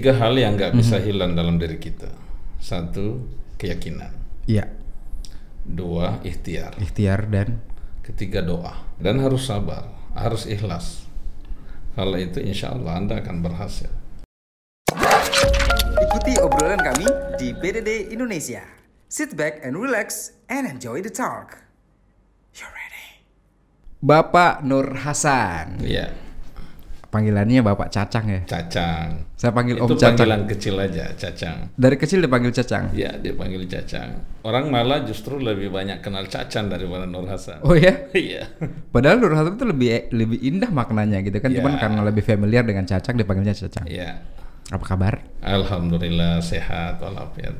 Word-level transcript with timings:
Tiga 0.00 0.16
hal 0.16 0.32
yang 0.32 0.56
nggak 0.56 0.80
bisa 0.80 0.96
hilang 0.96 1.36
dalam 1.36 1.60
diri 1.60 1.76
kita. 1.76 2.08
Satu, 2.56 3.20
keyakinan. 3.60 4.08
Iya. 4.48 4.64
Dua, 5.60 6.24
ikhtiar. 6.24 6.80
Ikhtiar 6.80 7.28
dan 7.28 7.60
Ketiga, 8.00 8.40
doa. 8.40 8.80
Dan 8.96 9.20
harus 9.20 9.44
sabar, 9.44 9.92
harus 10.16 10.48
ikhlas. 10.48 11.04
Kalau 11.92 12.16
itu 12.16 12.40
insya 12.40 12.72
Allah 12.72 12.96
Anda 12.96 13.20
akan 13.20 13.44
berhasil. 13.44 13.92
Ikuti 16.00 16.32
obrolan 16.40 16.80
kami 16.80 17.04
di 17.36 17.52
BDD 17.52 18.08
Indonesia. 18.08 18.64
Sit 19.04 19.36
back 19.36 19.60
and 19.60 19.76
relax 19.76 20.32
and 20.48 20.64
enjoy 20.64 21.04
the 21.04 21.12
talk. 21.12 21.60
You're 22.56 22.72
ready. 22.72 23.20
Bapak 24.00 24.64
Nur 24.64 24.96
Hasan. 25.04 25.84
Iya, 25.84 26.16
Panggilannya 27.10 27.66
Bapak 27.66 27.90
Cacang 27.90 28.22
ya. 28.30 28.40
cacang. 28.46 29.26
Saya 29.34 29.50
panggil 29.50 29.82
itu 29.82 29.82
Om 29.82 29.98
Cacang. 29.98 30.14
panggilan 30.14 30.42
kecil 30.46 30.74
aja, 30.78 31.10
cacang. 31.18 31.74
Dari 31.74 31.96
kecil 31.98 32.22
dipanggil 32.22 32.54
Cacang. 32.54 32.94
Ya, 32.94 33.10
dia 33.18 33.34
panggil 33.34 33.66
cacang. 33.66 34.22
Orang 34.46 34.70
malah 34.70 35.02
justru 35.02 35.42
lebih 35.42 35.74
banyak 35.74 35.98
kenal 36.00 36.30
cacang 36.30 36.70
daripada 36.70 37.10
Nur 37.10 37.26
Hasan. 37.26 37.66
Oh 37.66 37.74
ya. 37.74 38.06
Iya. 38.14 38.46
Padahal 38.94 39.18
Nur 39.18 39.34
Hasan 39.34 39.58
itu 39.58 39.66
lebih 39.66 40.06
lebih 40.14 40.38
indah 40.38 40.70
maknanya 40.70 41.18
gitu 41.20 41.42
kan. 41.42 41.50
Cuman 41.50 41.74
Ya. 41.74 41.78
karena 41.82 42.00
lebih 42.06 42.22
familiar 42.22 42.62
dengan 42.62 42.86
Cacang 42.86 43.18
dipanggilnya 43.18 43.58
Cacang. 43.58 43.90
Iya. 43.90 44.22
Apa 44.70 44.84
kabar? 44.86 45.18
Alhamdulillah 45.42 46.38
sehat 46.38 47.02
walafiat. 47.02 47.58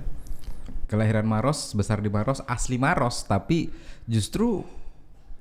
Kelahiran 0.87 1.27
Maros, 1.27 1.75
besar 1.75 1.99
di 1.99 2.07
Maros, 2.07 2.39
asli 2.47 2.79
Maros, 2.79 3.27
tapi 3.27 3.67
justru 4.07 4.63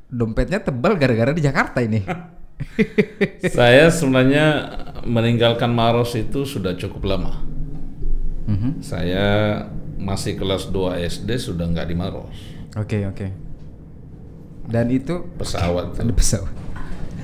dompetnya 0.06 0.58
tebal 0.58 0.98
gara-gara 0.98 1.30
di 1.30 1.42
Jakarta 1.42 1.78
ini. 1.82 2.02
Saya 3.50 3.88
sebenarnya 3.88 4.46
meninggalkan 5.04 5.72
Maros 5.72 6.16
itu 6.16 6.44
sudah 6.44 6.76
cukup 6.76 7.08
lama. 7.08 7.40
Mhm. 8.48 8.84
Saya 8.84 9.28
masih 10.00 10.36
kelas 10.36 10.72
2 10.72 11.00
SD 11.00 11.36
sudah 11.38 11.68
nggak 11.68 11.88
di 11.88 11.96
Maros. 11.96 12.36
Oke, 12.76 13.04
oke. 13.06 13.28
Dan 14.70 14.92
itu 14.92 15.26
Pesawat 15.36 15.98
ada 15.98 16.04
tuh. 16.06 16.16
pesawat. 16.16 16.54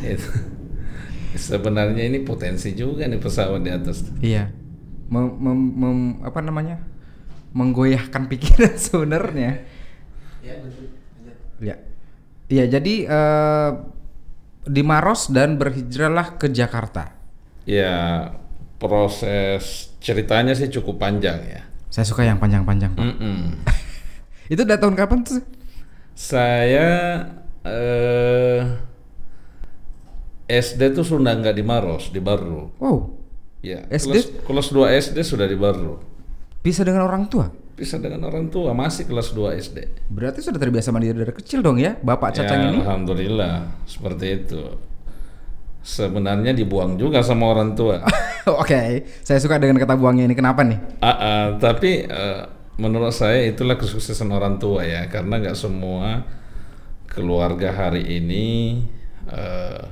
Itu. 0.02 0.30
Sebenarnya 1.36 2.08
ini 2.08 2.24
potensi 2.24 2.72
juga 2.74 3.06
nih 3.06 3.20
pesawat 3.20 3.60
di 3.60 3.72
atas. 3.72 4.08
Iya. 4.20 4.50
Mem, 5.12 5.30
mem- 5.38 5.74
mem- 5.76 6.18
apa 6.24 6.40
namanya? 6.42 6.80
Menggoyahkan 7.52 8.28
pikiran 8.28 8.76
sebenarnya. 8.88 9.64
Iya. 11.60 11.76
Iya, 12.46 12.64
jadi 12.70 12.94
eh, 13.06 13.70
di 14.66 14.82
Maros 14.82 15.30
dan 15.30 15.56
berhijrahlah 15.56 16.36
ke 16.36 16.50
Jakarta. 16.50 17.14
Ya 17.66 18.30
proses 18.78 19.90
ceritanya 19.98 20.54
sih 20.54 20.70
cukup 20.70 21.00
panjang 21.00 21.40
ya. 21.46 21.62
Saya 21.90 22.06
suka 22.06 22.28
yang 22.28 22.38
panjang-panjang. 22.38 22.92
Pak. 22.94 23.02
Mm-mm. 23.02 23.62
Itu 24.52 24.62
udah 24.62 24.78
tahun 24.78 24.94
kapan 24.94 25.20
tuh? 25.24 25.42
Saya 26.14 26.88
eh, 27.64 28.62
SD 30.46 30.94
tuh 30.94 31.02
sudah 31.02 31.34
nggak 31.34 31.56
di 31.56 31.64
Maros, 31.66 32.14
di 32.14 32.22
Baru. 32.22 32.70
Wow, 32.78 32.98
Ya, 33.66 33.82
SD? 33.90 34.14
kelas, 34.14 34.26
kelas 34.46 34.68
2 34.70 35.02
SD 35.10 35.18
sudah 35.26 35.50
di 35.50 35.58
Baru. 35.58 35.98
bisa 36.62 36.82
dengan 36.86 37.06
orang 37.06 37.26
tua. 37.26 37.50
Bisa 37.76 38.00
dengan 38.00 38.24
orang 38.32 38.48
tua, 38.48 38.72
masih 38.72 39.04
kelas 39.04 39.36
2 39.36 39.60
SD. 39.60 40.08
Berarti 40.08 40.40
sudah 40.40 40.56
terbiasa 40.56 40.96
mandiri 40.96 41.12
dari 41.12 41.36
kecil 41.36 41.60
dong 41.60 41.76
ya, 41.76 42.00
Bapak 42.00 42.32
Cacang 42.32 42.60
ya, 42.64 42.68
ini? 42.72 42.80
Alhamdulillah, 42.80 43.84
seperti 43.84 44.26
itu. 44.32 44.64
Sebenarnya 45.84 46.56
dibuang 46.56 46.96
juga 46.96 47.20
sama 47.20 47.52
orang 47.52 47.76
tua. 47.76 48.00
Oke, 48.64 49.04
saya 49.28 49.44
suka 49.44 49.60
dengan 49.60 49.76
kata 49.76 50.00
buangnya 50.00 50.24
ini. 50.24 50.36
Kenapa 50.40 50.64
nih? 50.64 50.80
Ah, 51.04 51.12
ah, 51.12 51.46
tapi 51.60 52.08
eh, 52.08 52.42
menurut 52.80 53.12
saya 53.12 53.44
itulah 53.44 53.76
kesuksesan 53.76 54.32
orang 54.32 54.56
tua 54.56 54.88
ya, 54.88 55.12
karena 55.12 55.44
nggak 55.44 55.60
semua 55.60 56.24
keluarga 57.12 57.76
hari 57.76 58.08
ini 58.24 58.80
eh, 59.28 59.84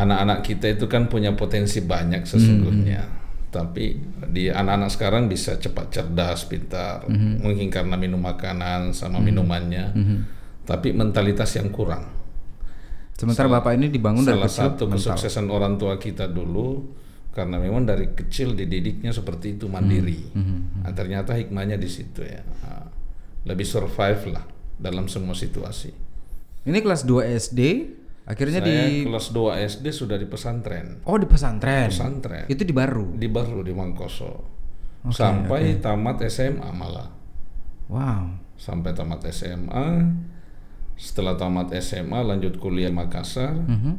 anak-anak 0.00 0.48
kita 0.48 0.80
itu 0.80 0.88
kan 0.88 1.12
punya 1.12 1.36
potensi 1.36 1.84
banyak 1.84 2.24
sesungguhnya. 2.24 3.17
Tapi 3.48 3.96
di 4.28 4.52
anak-anak 4.52 4.90
sekarang 4.92 5.22
bisa 5.26 5.56
cepat 5.56 5.88
cerdas, 5.88 6.44
pintar, 6.44 7.08
mungkin 7.08 7.72
karena 7.72 7.96
minum 7.96 8.20
makanan 8.20 8.92
sama 8.92 9.18
minumannya. 9.18 9.92
Tapi 10.62 10.92
mentalitas 10.92 11.56
yang 11.56 11.72
kurang. 11.72 12.04
Sementara 13.18 13.50
Bapak 13.50 13.74
ini 13.74 13.90
dibangun 13.90 14.22
dari 14.22 14.38
Salah 14.38 14.52
satu 14.52 14.86
mental. 14.86 15.16
kesuksesan 15.18 15.50
orang 15.50 15.74
tua 15.74 15.98
kita 15.98 16.30
dulu 16.30 16.86
karena 17.34 17.58
memang 17.58 17.82
dari 17.82 18.14
kecil 18.14 18.54
dididiknya 18.54 19.10
seperti 19.10 19.58
itu 19.58 19.66
mandiri. 19.66 20.22
Hmm, 20.34 20.84
Nah, 20.86 20.92
ternyata 20.94 21.34
hikmahnya 21.34 21.74
di 21.74 21.90
situ 21.90 22.22
ya. 22.22 22.44
Nah, 22.62 22.86
lebih 23.42 23.66
survive 23.66 24.22
lah 24.30 24.44
dalam 24.78 25.10
semua 25.10 25.34
situasi. 25.34 25.90
Ini 26.62 26.78
kelas 26.78 27.02
2 27.02 27.26
SD, 27.32 27.60
akhirnya 28.28 28.60
Saya 28.60 28.68
di 28.68 29.08
kelas 29.08 29.26
2 29.32 29.64
SD 29.64 29.86
sudah 29.88 30.20
di 30.20 30.28
pesantren. 30.28 31.00
Oh, 31.08 31.16
di 31.16 31.24
pesantren. 31.24 31.88
Pesantren. 31.88 32.44
Itu 32.52 32.62
di 32.62 32.76
Baru. 32.76 33.16
Di 33.16 33.28
Baru 33.32 33.64
di 33.64 33.72
Mangkoso. 33.72 34.32
Oke, 35.08 35.16
Sampai 35.16 35.80
tamat 35.80 36.20
SMA 36.28 36.68
malah. 36.76 37.08
Wow. 37.88 38.36
Sampai 38.60 38.92
tamat 38.92 39.24
SMA. 39.32 40.04
Setelah 40.98 41.40
tamat 41.40 41.72
SMA 41.80 42.20
lanjut 42.20 42.60
kuliah 42.60 42.92
Makassar. 42.92 43.56
Mhm. 43.56 43.92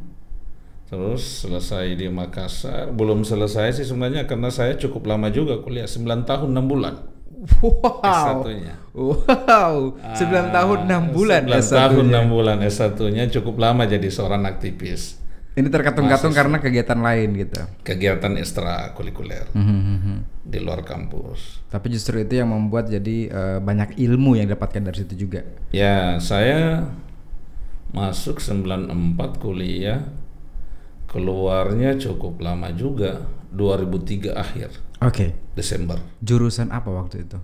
Terus 0.90 1.46
selesai 1.46 1.94
di 1.94 2.10
Makassar, 2.10 2.90
belum 2.90 3.22
selesai 3.22 3.78
sih 3.78 3.86
sebenarnya 3.86 4.26
karena 4.26 4.50
saya 4.50 4.74
cukup 4.74 5.06
lama 5.06 5.30
juga 5.30 5.62
kuliah, 5.62 5.86
9 5.86 6.26
tahun 6.26 6.50
6 6.50 6.66
bulan. 6.66 6.94
Wow. 7.40 8.44
S1-nya. 8.44 8.74
Wow. 8.92 9.96
9 9.96 10.52
tahun 10.52 10.78
6 10.84 11.16
bulan 11.16 11.42
9 11.44 11.56
S1-nya. 11.56 11.72
Ah, 11.72 11.88
tahun 11.88 12.06
6 12.12 12.26
bulan 12.28 12.58
S1-nya 12.60 13.24
cukup 13.30 13.54
lama 13.56 13.82
jadi 13.84 14.08
seorang 14.08 14.44
aktivis. 14.44 15.16
Ini 15.50 15.66
terkatung-katung 15.66 16.30
karena 16.30 16.56
kegiatan 16.56 16.94
lain 16.96 17.34
gitu. 17.34 17.58
Kegiatan 17.82 18.38
ekstrakurikuler 18.38 19.50
Mhm. 19.50 20.46
di 20.46 20.58
luar 20.60 20.84
kampus. 20.84 21.64
Tapi 21.66 21.90
justru 21.90 22.20
itu 22.20 22.38
yang 22.38 22.48
membuat 22.48 22.86
jadi 22.86 23.16
eh, 23.26 23.58
banyak 23.58 23.98
ilmu 23.98 24.36
yang 24.36 24.46
didapatkan 24.46 24.82
dari 24.84 24.96
situ 25.00 25.26
juga. 25.26 25.42
Ya, 25.72 26.20
saya 26.20 26.86
masuk 27.90 28.38
94 28.38 29.40
kuliah. 29.40 30.06
Keluarnya 31.06 31.98
cukup 31.98 32.38
lama 32.38 32.70
juga, 32.70 33.26
2003 33.50 34.30
akhir, 34.30 34.70
Oke. 35.00 35.32
Desember. 35.56 35.96
Jurusan 36.20 36.68
apa 36.72 36.92
waktu 36.92 37.24
itu? 37.24 37.38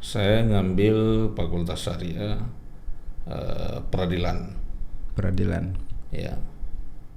Saya 0.00 0.44
ngambil 0.44 1.30
Fakultas 1.36 1.84
Syariah 1.84 2.40
eh, 3.28 3.78
Peradilan. 3.88 4.52
Peradilan. 5.16 5.64
Ya, 6.14 6.38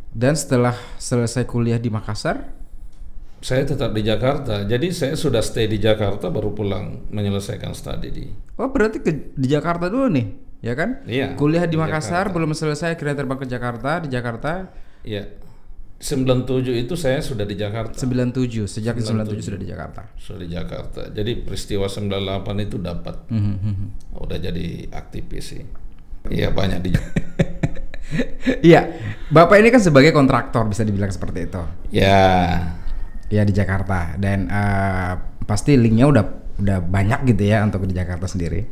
Dan 0.09 0.33
setelah 0.33 0.73
selesai 0.97 1.45
kuliah 1.45 1.77
di 1.77 1.93
Makassar, 1.93 2.49
saya 3.37 3.61
tetap 3.61 3.93
di 3.93 4.01
Jakarta. 4.01 4.65
Jadi 4.65 4.89
saya 4.89 5.13
sudah 5.13 5.45
stay 5.45 5.69
di 5.69 5.77
Jakarta 5.77 6.33
baru 6.33 6.57
pulang 6.57 7.05
menyelesaikan 7.13 7.77
studi 7.77 8.09
di. 8.09 8.25
oh 8.57 8.69
berarti 8.73 8.97
ke, 9.05 9.37
di 9.37 9.47
Jakarta 9.47 9.85
dulu 9.93 10.09
nih, 10.09 10.25
ya 10.65 10.73
kan? 10.73 11.05
Iya. 11.05 11.37
Kuliah 11.37 11.69
di 11.69 11.77
di 11.77 11.77
Makassar 11.77 12.25
Jakarta. 12.25 12.33
belum 12.33 12.51
selesai, 12.57 12.97
akhirnya 12.97 13.13
terbang 13.13 13.37
ke 13.37 13.45
Jakarta. 13.45 14.01
Di 14.01 14.09
Jakarta 14.09 14.73
Ya, 15.05 15.23
97 15.97 16.77
itu 16.77 16.93
saya 16.93 17.17
sudah 17.25 17.41
di 17.41 17.57
Jakarta. 17.57 17.97
97, 17.97 18.69
sejak 18.69 19.01
97 19.01 19.41
sudah 19.41 19.57
di 19.57 19.65
Jakarta. 19.65 20.01
Sudah 20.13 20.39
di 20.45 20.49
Jakarta. 20.53 21.01
Jadi 21.09 21.41
peristiwa 21.41 21.89
98 21.89 22.65
itu 22.69 22.77
dapat. 22.77 23.15
Mhm. 23.33 24.13
Udah 24.21 24.37
jadi 24.37 24.85
aktivis 24.93 25.57
sih. 25.57 25.63
Iya 26.29 26.53
banyak 26.53 26.79
di. 26.85 26.89
Iya, 28.63 28.87
Bapak 29.27 29.59
ini 29.59 29.67
kan 29.67 29.83
sebagai 29.83 30.15
kontraktor 30.15 30.63
bisa 30.63 30.87
dibilang 30.87 31.11
seperti 31.11 31.51
itu. 31.51 31.59
ya, 31.91 32.55
Ya 33.27 33.43
di 33.43 33.51
Jakarta 33.51 34.15
dan 34.15 34.47
eh, 34.47 35.13
pasti 35.43 35.75
linknya 35.75 36.07
udah 36.07 36.23
udah 36.55 36.79
banyak 36.79 37.27
gitu 37.27 37.43
ya 37.43 37.59
untuk 37.67 37.83
di 37.83 37.91
Jakarta 37.91 38.23
sendiri. 38.23 38.63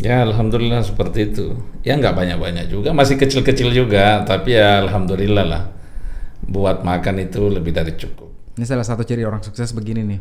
ya 0.00 0.24
alhamdulillah 0.24 0.80
seperti 0.80 1.28
itu. 1.28 1.60
Ya 1.84 2.00
nggak 2.00 2.16
banyak-banyak 2.16 2.72
juga, 2.72 2.96
masih 2.96 3.20
kecil-kecil 3.20 3.68
juga. 3.76 4.24
Tapi 4.24 4.56
ya 4.56 4.80
alhamdulillah 4.80 5.44
lah. 5.44 5.62
Buat 6.48 6.80
makan 6.80 7.20
itu 7.20 7.44
lebih 7.46 7.70
dari 7.70 7.92
cukup. 7.92 8.56
Ini 8.58 8.66
salah 8.66 8.82
satu 8.82 9.06
ciri 9.06 9.22
orang 9.22 9.38
sukses 9.38 9.70
begini 9.70 10.02
nih, 10.02 10.18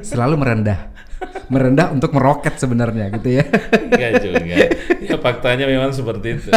selalu 0.00 0.40
merendah, 0.40 0.96
merendah 1.52 1.92
untuk 1.92 2.08
meroket 2.16 2.56
sebenarnya 2.56 3.12
gitu 3.12 3.36
ya. 3.36 3.44
Enggak 3.44 4.12
juga. 4.24 4.56
Ya 5.04 5.16
faktanya 5.20 5.68
memang 5.68 5.92
seperti 5.92 6.40
itu. 6.40 6.48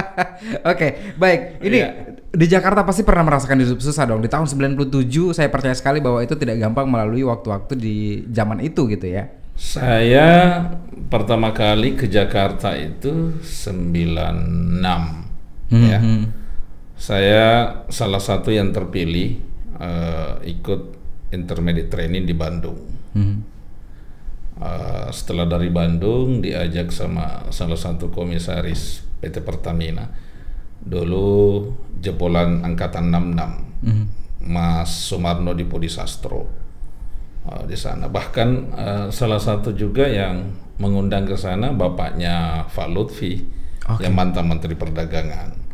Oke, 0.72 1.12
baik. 1.20 1.60
Ini 1.60 1.76
Iya. 1.76 1.88
di 2.32 2.46
Jakarta 2.48 2.88
pasti 2.88 3.04
pernah 3.04 3.28
merasakan 3.28 3.60
hidup 3.60 3.84
susah 3.84 4.08
dong. 4.08 4.24
Di 4.24 4.32
tahun 4.32 4.48
97 4.48 5.36
saya 5.36 5.52
percaya 5.52 5.76
sekali 5.76 6.00
bahwa 6.00 6.24
itu 6.24 6.32
tidak 6.40 6.56
gampang 6.56 6.88
melalui 6.88 7.20
waktu-waktu 7.20 7.76
di 7.76 7.96
zaman 8.32 8.64
itu 8.64 8.88
gitu 8.88 9.12
ya. 9.12 9.28
Saya 9.60 10.28
pertama 11.12 11.52
kali 11.52 12.00
ke 12.00 12.08
Jakarta 12.08 12.72
itu 12.76 13.36
96 13.40 14.72
ya. 15.68 16.00
Saya 16.96 17.84
salah 17.92 18.20
satu 18.20 18.48
yang 18.48 18.72
terpilih 18.72 19.36
eh, 19.76 20.32
ikut 20.48 20.80
intermediate 21.32 21.92
training 21.92 22.24
di 22.24 22.34
Bandung. 22.36 22.80
Mhm. 23.16 23.38
Uh, 24.56 25.12
setelah 25.12 25.44
dari 25.44 25.68
Bandung 25.68 26.40
diajak 26.40 26.88
sama 26.88 27.44
salah 27.52 27.76
satu 27.76 28.08
komisaris 28.08 29.04
PT 29.20 29.44
Pertamina 29.44 30.08
dulu 30.80 31.68
jebolan 32.00 32.64
angkatan 32.64 33.12
66 33.12 33.84
Mhm. 33.84 34.04
Mas 34.48 34.88
Sumarno 35.12 35.52
Dipodi 35.52 35.92
Sastro 35.92 36.48
uh, 37.44 37.68
di 37.68 37.76
sana 37.76 38.08
bahkan 38.08 38.72
uh, 38.72 39.06
salah 39.12 39.36
satu 39.36 39.76
juga 39.76 40.08
yang 40.08 40.56
mengundang 40.80 41.28
ke 41.28 41.36
sana 41.36 41.76
bapaknya 41.76 42.64
Pak 42.72 42.88
Lutfi 42.88 43.44
Oke. 43.92 44.08
yang 44.08 44.16
mantan 44.16 44.48
Menteri 44.48 44.72
Perdagangan 44.72 45.65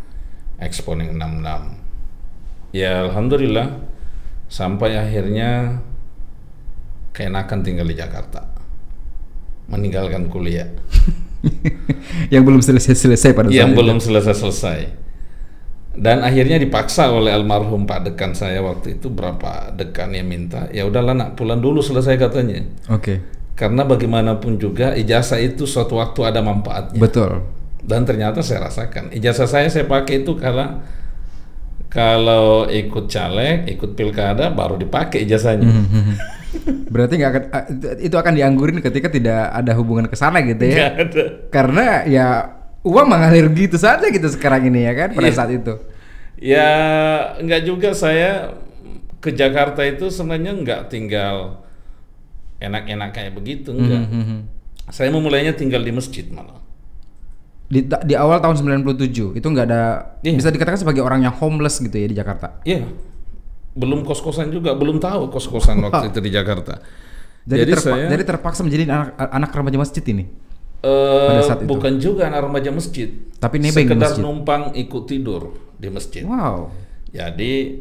Exponing 0.62 1.18
66 1.18 2.72
ya 2.72 3.04
Alhamdulillah. 3.08 3.92
Sampai 4.52 5.00
akhirnya 5.00 5.80
keenakan 7.16 7.64
tinggal 7.64 7.88
di 7.88 7.96
Jakarta. 7.96 8.52
Meninggalkan 9.68 10.28
kuliah. 10.28 10.68
Yang 12.32 12.42
belum 12.44 12.62
selesai-selesai 12.62 13.32
pada 13.32 13.48
saat 13.48 13.58
yang 13.58 13.74
belum 13.74 13.98
selesai-selesai 13.98 15.02
dan 15.92 16.24
akhirnya 16.24 16.56
dipaksa 16.56 17.12
oleh 17.12 17.36
almarhum 17.36 17.84
Pak 17.84 18.08
Dekan 18.08 18.32
saya 18.32 18.64
waktu 18.64 18.96
itu 18.96 19.12
berapa 19.12 19.76
dekan 19.76 20.16
yang 20.16 20.24
minta 20.24 20.64
ya 20.72 20.88
udahlah 20.88 21.12
nak 21.12 21.30
pulang 21.36 21.60
dulu 21.60 21.84
selesai 21.84 22.16
katanya. 22.16 22.64
Oke. 22.88 23.20
karena 23.52 23.84
bagaimanapun 23.84 24.56
juga 24.56 24.96
ijazah 24.96 25.36
itu 25.38 25.68
suatu 25.68 26.00
waktu 26.00 26.24
ada 26.24 26.40
manfaatnya. 26.40 26.98
Betul. 26.98 27.44
Dan 27.82 28.06
ternyata 28.06 28.40
saya 28.40 28.66
rasakan 28.66 29.10
ijazah 29.10 29.46
saya 29.46 29.66
saya 29.66 29.84
pakai 29.84 30.22
itu 30.22 30.38
karena 30.38 30.80
kalau 31.92 32.64
ikut 32.66 33.04
caleg 33.06 33.68
ikut 33.68 33.92
pilkada 33.92 34.48
baru 34.48 34.78
dipakai 34.78 35.22
ijazahnya 35.22 35.66
Mhm. 35.68 36.14
Berarti 36.92 37.16
nggak 37.16 37.30
akan 37.32 37.44
ah, 37.48 37.64
itu 37.96 38.12
akan 38.12 38.32
dianggurin 38.36 38.76
ketika 38.78 39.08
tidak 39.08 39.48
ada 39.50 39.72
hubungan 39.72 40.04
ke 40.04 40.12
sana 40.12 40.44
gitu 40.44 40.60
ya. 40.68 40.92
Ada 41.00 41.48
Karena 41.48 42.04
ya 42.04 42.26
uang 42.84 43.08
mengalir 43.08 43.48
gitu 43.56 43.80
saja 43.80 44.04
gitu 44.04 44.28
sekarang 44.28 44.68
ini 44.68 44.84
ya 44.84 44.92
kan 44.92 45.08
pada 45.16 45.28
Iya. 45.28 45.36
saat 45.36 45.48
itu. 45.48 45.74
Ya 46.36 46.70
nggak 47.40 47.62
juga 47.64 47.96
saya 47.96 48.52
ke 49.18 49.32
Jakarta 49.32 49.80
itu 49.80 50.12
sebenarnya 50.12 50.52
nggak 50.52 50.80
tinggal 50.92 51.64
enak-enak 52.60 53.10
kayak 53.10 53.32
begitu 53.32 53.72
enggak. 53.72 54.04
Mhm. 54.06 54.38
Saya 54.92 55.08
memulainya 55.08 55.56
tinggal 55.56 55.80
di 55.80 55.90
masjid 55.90 56.28
malah. 56.28 56.60
Di, 57.72 57.80
di 57.88 58.12
awal 58.12 58.36
tahun 58.38 58.60
97 58.60 59.32
itu 59.32 59.46
nggak 59.46 59.64
ada 59.64 59.82
Iya. 60.20 60.36
bisa 60.36 60.50
dikatakan 60.50 60.76
sebagai 60.78 61.00
orang 61.00 61.24
yang 61.24 61.32
homeless 61.32 61.80
gitu 61.80 61.94
ya 61.94 62.04
di 62.04 62.12
Jakarta. 62.12 62.60
Iya. 62.62 62.84
Belum 63.72 64.04
kos-kosan 64.04 64.52
juga, 64.52 64.76
belum 64.76 65.00
tahu 65.00 65.32
kos-kosan 65.32 65.80
waktu 65.80 66.12
itu 66.12 66.20
di 66.20 66.30
Jakarta. 66.30 66.84
Jadi, 67.42 67.58
Jadi, 67.58 67.72
terpa- 67.72 67.88
saya 67.88 68.04
jadi 68.06 68.22
terpaksa 68.22 68.60
menjadi 68.60 68.82
anak, 68.86 69.08
anak 69.16 69.50
remaja 69.50 69.78
masjid 69.80 70.04
ini. 70.06 70.24
eh, 70.82 71.26
pada 71.30 71.42
saat 71.42 71.58
itu. 71.58 71.70
bukan 71.70 71.92
juga 71.96 72.26
anak 72.26 72.42
remaja 72.42 72.68
masjid. 72.68 73.06
Tapi 73.38 73.56
nebeng 73.56 73.86
Sekedar 73.86 74.02
masjid. 74.10 74.20
numpang 74.20 74.62
ikut 74.74 75.04
tidur 75.06 75.42
di 75.72 75.88
masjid. 75.88 76.22
Wow. 76.22 76.74
Jadi 77.08 77.78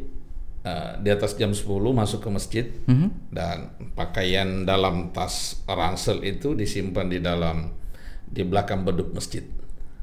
eh, 0.62 0.92
di 0.96 1.08
atas 1.10 1.34
jam 1.34 1.50
10 1.50 1.66
masuk 1.92 2.22
ke 2.22 2.30
masjid 2.30 2.64
Mhm. 2.86 3.08
dan 3.28 3.58
pakaian 3.92 4.62
dalam 4.62 5.10
tas 5.10 5.58
ransel 5.66 6.22
itu 6.22 6.54
disimpan 6.54 7.04
di 7.04 7.18
dalam 7.18 7.74
di 8.24 8.40
belakang 8.40 8.80
beduk 8.80 9.10
masjid. 9.10 9.42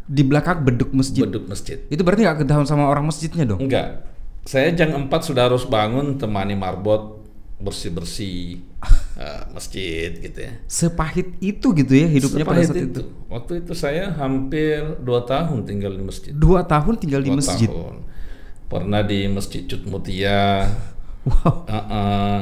Di 0.09 0.25
belakang 0.25 0.65
beduk 0.65 0.89
masjid. 0.89 1.21
Beduk 1.21 1.45
masjid. 1.45 1.77
Itu 1.87 2.01
berarti 2.01 2.25
nggak 2.25 2.37
ketahuan 2.41 2.65
sama 2.65 2.89
orang 2.89 3.05
masjidnya 3.05 3.45
dong? 3.45 3.61
Enggak. 3.61 4.09
Saya 4.41 4.73
jam 4.73 4.89
4 4.97 5.05
sudah 5.21 5.45
harus 5.45 5.69
bangun 5.69 6.17
temani 6.17 6.57
marbot 6.57 7.21
bersih-bersih 7.59 8.63
eh, 9.19 9.43
masjid 9.53 10.09
gitu 10.15 10.39
ya. 10.41 10.53
Sepahit 10.65 11.35
itu 11.39 11.67
gitu 11.75 11.93
ya 11.93 12.07
hidupnya 12.07 12.47
pada 12.47 12.63
Sepahit 12.63 12.71
saat 12.73 12.89
itu. 12.89 13.01
Waktu 13.29 13.51
itu 13.61 13.73
saya 13.75 14.15
hampir 14.15 14.79
dua 15.03 15.21
tahun 15.21 15.67
tinggal 15.67 15.93
di 15.93 16.01
masjid. 16.01 16.31
Dua 16.31 16.63
tahun 16.63 16.97
tinggal 16.97 17.21
di 17.21 17.29
Dua 17.29 17.37
masjid. 17.37 17.67
tahun. 17.69 17.95
Pernah 18.69 19.01
di 19.01 19.25
Masjid 19.27 19.65
Cut 19.65 19.83
Mutia, 19.85 20.69
Wow. 21.27 21.67
uh-uh, 21.67 22.39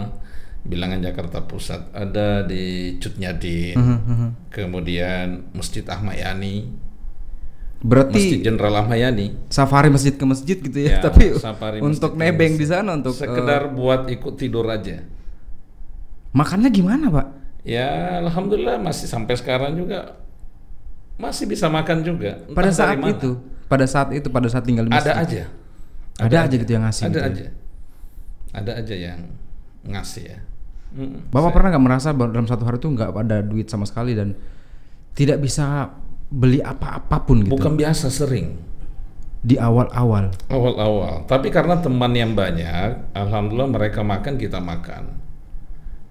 Bilangan 0.61 0.99
Jakarta 1.01 1.39
Pusat 1.41 1.87
ada 1.91 2.43
di 2.43 2.95
Cut 2.99 3.15
Nyadin, 3.17 3.73
Mhm, 3.73 4.27
kemudian 4.51 5.49
Masjid 5.51 5.81
Ahmad 5.87 6.13
Yani, 6.13 6.67
Masjid 7.77 7.85
Berarti 7.85 8.23
Jenderal 8.41 8.73
Ahmad 8.75 8.97
Yani. 8.97 9.37
safari 9.47 9.89
masjid 9.89 10.09
ke 10.11 10.25
masjid 10.25 10.57
gitu 10.57 10.77
ya, 10.77 10.97
Ya, 10.97 10.99
tapi 10.99 11.29
safari 11.37 11.77
untuk 11.77 12.13
masjid 12.13 12.33
nebeng 12.33 12.53
masjid. 12.53 12.61
di 12.61 12.67
sana 12.67 12.89
untuk 12.93 13.13
sekedar 13.13 13.69
buat 13.69 14.09
ikut 14.09 14.33
tidur 14.33 14.65
aja. 14.65 15.05
makannya 16.33 16.69
gimana 16.69 17.05
pak? 17.07 17.27
Ya 17.61 18.17
alhamdulillah 18.19 18.77
masih 18.77 19.05
sampai 19.05 19.33
sekarang 19.33 19.73
juga 19.73 20.17
masih 21.17 21.45
bisa 21.45 21.65
makan 21.67 22.01
juga. 22.01 22.41
Entah 22.45 22.53
Pada 22.53 22.71
saat 22.71 22.97
mana. 22.97 23.13
itu, 23.13 23.31
pada 23.65 23.85
saat 23.85 24.09
itu, 24.13 24.27
pada 24.29 24.47
saat 24.47 24.63
tinggal 24.63 24.85
di 24.85 24.91
masjid. 24.91 25.13
ada 25.13 25.21
aja. 25.21 25.43
Ada 26.17 26.37
aja 26.45 26.55
gitu 26.55 26.71
yang 26.71 26.83
ngasih 26.83 27.03
Ada 27.03 27.09
gitu 27.09 27.21
ya? 27.21 27.29
aja. 27.29 27.47
Ada 28.53 28.71
aja 28.73 28.95
yang 28.95 29.19
ngasih 29.85 30.23
ya. 30.27 30.39
Bapak 31.29 31.41
Saya- 31.43 31.53
pernah 31.53 31.69
nggak 31.73 31.83
merasa 31.83 32.07
dalam 32.09 32.47
satu 32.47 32.63
hari 32.65 32.77
itu 32.77 32.87
nggak 32.87 33.09
ada 33.13 33.37
duit 33.41 33.67
sama 33.67 33.85
sekali 33.85 34.13
dan 34.13 34.33
tidak 35.13 35.37
bisa 35.37 35.93
beli 36.27 36.59
apa-apapun 36.59 37.47
gitu 37.47 37.55
bukan 37.55 37.79
biasa 37.79 38.11
sering 38.11 38.59
di 39.47 39.55
awal-awal. 39.55 40.33
awal-awal. 40.51 41.23
Tapi 41.23 41.47
karena 41.47 41.79
teman 41.79 42.11
yang 42.11 42.35
banyak, 42.35 43.15
alhamdulillah 43.15 43.69
mereka 43.71 44.03
makan 44.03 44.35
kita 44.35 44.59
makan. 44.59 45.07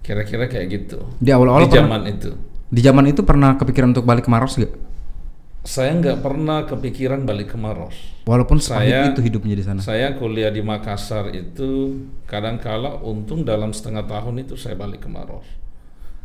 Kira-kira 0.01 0.49
kayak 0.49 0.67
gitu. 0.73 1.05
Di 1.21 1.29
awal-awal 1.29 1.67
di 1.67 1.69
pernah- 1.69 2.01
zaman 2.01 2.01
itu. 2.09 2.31
Di 2.67 2.81
zaman 2.81 3.05
itu 3.05 3.21
pernah 3.21 3.53
kepikiran 3.53 3.93
untuk 3.93 4.07
balik 4.09 4.25
ke 4.25 4.31
Maros 4.31 4.57
nggak? 4.57 4.73
Saya 5.67 5.91
nggak 5.99 6.23
pernah 6.23 6.63
kepikiran 6.63 7.27
balik 7.27 7.53
ke 7.53 7.57
Maros. 7.59 7.93
Walaupun 8.23 8.57
Saya- 8.57 9.11
itu 9.11 9.19
hidupnya 9.21 9.53
di 9.53 9.63
sana. 9.67 9.79
Saya 9.83 10.15
kuliah 10.15 10.49
di 10.49 10.63
Makassar 10.63 11.29
itu 11.35 11.93
kadang-kala 12.25 13.03
untung 13.03 13.43
dalam 13.43 13.75
setengah 13.75 14.07
tahun 14.07 14.47
itu 14.47 14.55
saya 14.55 14.79
balik 14.79 15.03
ke 15.05 15.09
Maros. 15.11 15.45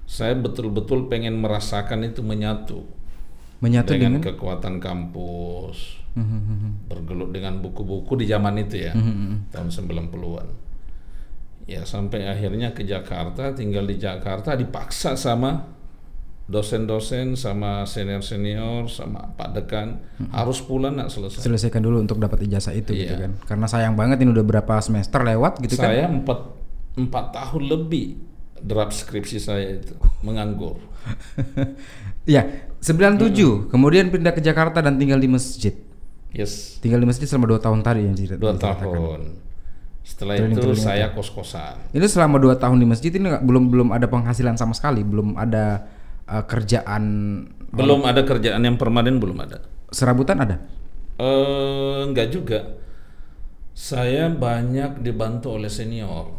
Saya 0.07 0.39
betul-betul 0.39 1.11
pengen 1.11 1.43
merasakan 1.43 2.07
itu 2.07 2.23
menyatu 2.23 2.87
Menyatu 3.63 3.95
dengan, 3.95 4.19
dengan, 4.19 4.27
kekuatan 4.27 4.83
kampus, 4.83 6.03
Mhm, 6.13 6.93
bergelut 6.93 7.33
dengan 7.33 7.57
buku-buku 7.65 8.21
di 8.21 8.29
zaman 8.29 8.61
itu 8.61 8.85
ya, 8.85 8.93
mhm. 8.93 9.49
tahun 9.49 9.73
90-an. 9.73 10.49
Ya 11.65 11.87
sampai 11.87 12.27
akhirnya 12.29 12.75
ke 12.75 12.85
Jakarta, 12.85 13.55
tinggal 13.55 13.89
di 13.89 13.97
Jakarta 13.97 14.53
dipaksa 14.53 15.17
sama 15.17 15.73
dosen-dosen, 16.45 17.33
sama 17.33 17.87
senior-senior, 17.87 18.91
sama 18.91 19.31
Pak 19.33 19.57
Dekan 19.57 20.03
harus 20.35 20.61
pulang 20.61 20.99
nak 20.99 21.09
selesai. 21.09 21.41
selesaikan 21.41 21.81
dulu 21.81 22.03
untuk 22.03 22.19
dapat 22.19 22.45
ijazah 22.45 22.75
itu 22.75 22.93
gitu 22.93 23.15
Iya. 23.15 23.25
kan. 23.25 23.33
Karena 23.47 23.67
sayang 23.71 23.95
banget 23.95 24.21
ini 24.21 24.35
udah 24.35 24.45
berapa 24.45 24.75
semester 24.83 25.23
lewat 25.23 25.63
gitu 25.63 25.79
kan. 25.79 25.87
saya 25.89 26.05
empat 26.11 26.39
empat 26.93 27.25
tahun 27.33 27.63
lebih 27.73 28.21
draft 28.61 28.93
skripsi 28.93 29.39
saya 29.41 29.81
itu 29.81 29.95
menganggur. 30.27 30.77
Iya, 32.23 32.47
97 32.83 33.71
kemudian 33.71 34.11
pindah 34.11 34.31
ke 34.31 34.41
Jakarta 34.41 34.79
dan 34.79 34.99
tinggal 34.99 35.17
di 35.17 35.27
masjid. 35.27 35.71
Yes, 36.29 36.81
Tinggal 36.81 36.99
di 36.99 37.07
masjid 37.07 37.25
selama 37.25 37.47
dua 37.47 37.61
tahun 37.61 37.81
tadi 37.81 38.03
yang 38.03 38.13
cerita. 38.13 38.35
dua 38.35 38.53
diceritakan. 38.53 38.83
tahun. 38.83 39.21
Setelah 40.03 40.35
Training- 40.35 40.53
itu 40.53 40.63
training 40.67 40.83
saya 40.83 41.07
kos-kosan. 41.11 41.77
Ini 41.91 42.03
selama 42.05 42.37
dua 42.37 42.57
tahun 42.57 42.75
di 42.75 42.87
masjid 42.87 43.13
ini 43.13 43.39
belum 43.39 43.71
belum 43.71 43.89
ada 43.89 44.07
penghasilan 44.07 44.57
sama 44.57 44.73
sekali, 44.73 45.01
belum 45.01 45.37
ada 45.37 45.87
uh, 46.27 46.43
kerjaan 46.43 47.03
Belum 47.71 48.03
ada 48.03 48.21
kerjaan 48.21 48.61
yang 48.61 48.75
permanen, 48.75 49.17
belum 49.17 49.39
ada. 49.39 49.63
serabutan 49.89 50.41
ada. 50.41 50.57
Eh, 51.17 52.01
enggak 52.03 52.29
juga. 52.29 52.81
Saya 53.71 54.27
banyak 54.27 55.01
dibantu 55.01 55.53
oleh 55.53 55.69
senior, 55.69 56.33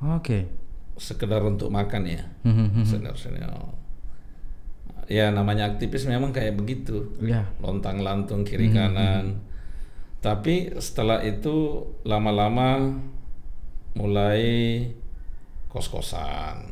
Oke. 0.00 0.48
sekedar 0.94 1.40
untuk 1.42 1.68
makan 1.68 2.04
ya, 2.04 2.24
Mhm, 2.42 2.84
senior-senior. 2.84 3.79
Ya 5.10 5.34
namanya 5.34 5.66
aktivis 5.66 6.06
memang 6.06 6.30
kayak 6.30 6.54
begitu. 6.54 7.10
Ya. 7.18 7.50
lontang 7.58 7.98
lantung 7.98 8.46
kiri 8.46 8.70
kanan. 8.70 9.42
Tapi 10.22 10.70
setelah 10.78 11.18
itu 11.20 11.82
lama-lama 12.06 12.94
mulai 13.98 14.86
kos-kosan 15.66 16.70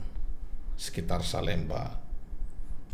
sekitar 0.79 1.23
Salemba. 1.23 1.99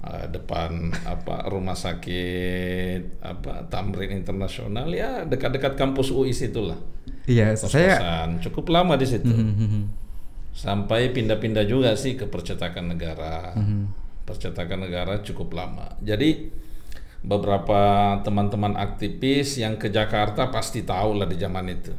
Eh, 0.04 0.28
depan 0.28 0.92
apa 1.08 1.48
rumah 1.48 1.72
sakit 1.72 3.24
apa 3.24 3.64
Tamrin 3.72 4.12
Internasional 4.12 4.92
ya 4.92 5.24
dekat-dekat 5.24 5.80
kampus 5.80 6.12
UI 6.12 6.28
situlah 6.28 6.76
Iya, 7.24 7.56
saya 7.56 7.96
kos-kosan 7.96 8.28
cukup 8.44 8.68
lama 8.68 9.00
di 9.00 9.08
situ 9.08 9.32
Mhm, 9.32 9.88
sampai 10.52 11.08
pindah-pindah 11.08 11.64
juga 11.64 11.96
sih 11.96 12.14
ke 12.14 12.28
percetakan 12.28 12.92
negara. 12.92 13.56
Percetakan 14.24 14.88
negara 14.88 15.20
cukup 15.20 15.52
lama. 15.52 15.96
Jadi 16.00 16.48
beberapa 17.20 17.80
teman-teman 18.20 18.76
aktivis 18.76 19.56
yang 19.56 19.76
ke 19.76 19.88
Jakarta 19.88 20.52
pasti 20.52 20.84
tahu 20.84 21.16
lah 21.16 21.28
di 21.28 21.36
zaman 21.36 21.66
itu. 21.68 21.92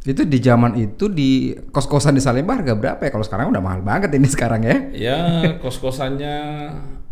Itu 0.00 0.24
di 0.24 0.40
zaman 0.40 0.80
itu 0.80 1.12
di 1.12 1.52
kos-kosan 1.70 2.16
di 2.16 2.22
Salemba 2.24 2.56
harga 2.56 2.72
berapa 2.72 3.02
ya? 3.04 3.10
Kalau 3.12 3.26
sekarang 3.26 3.52
udah 3.52 3.60
mahal 3.60 3.84
banget 3.84 4.10
ini 4.16 4.26
sekarang 4.26 4.64
ya. 4.64 4.76
Ya 4.96 5.18
kos-kosannya 5.60 6.34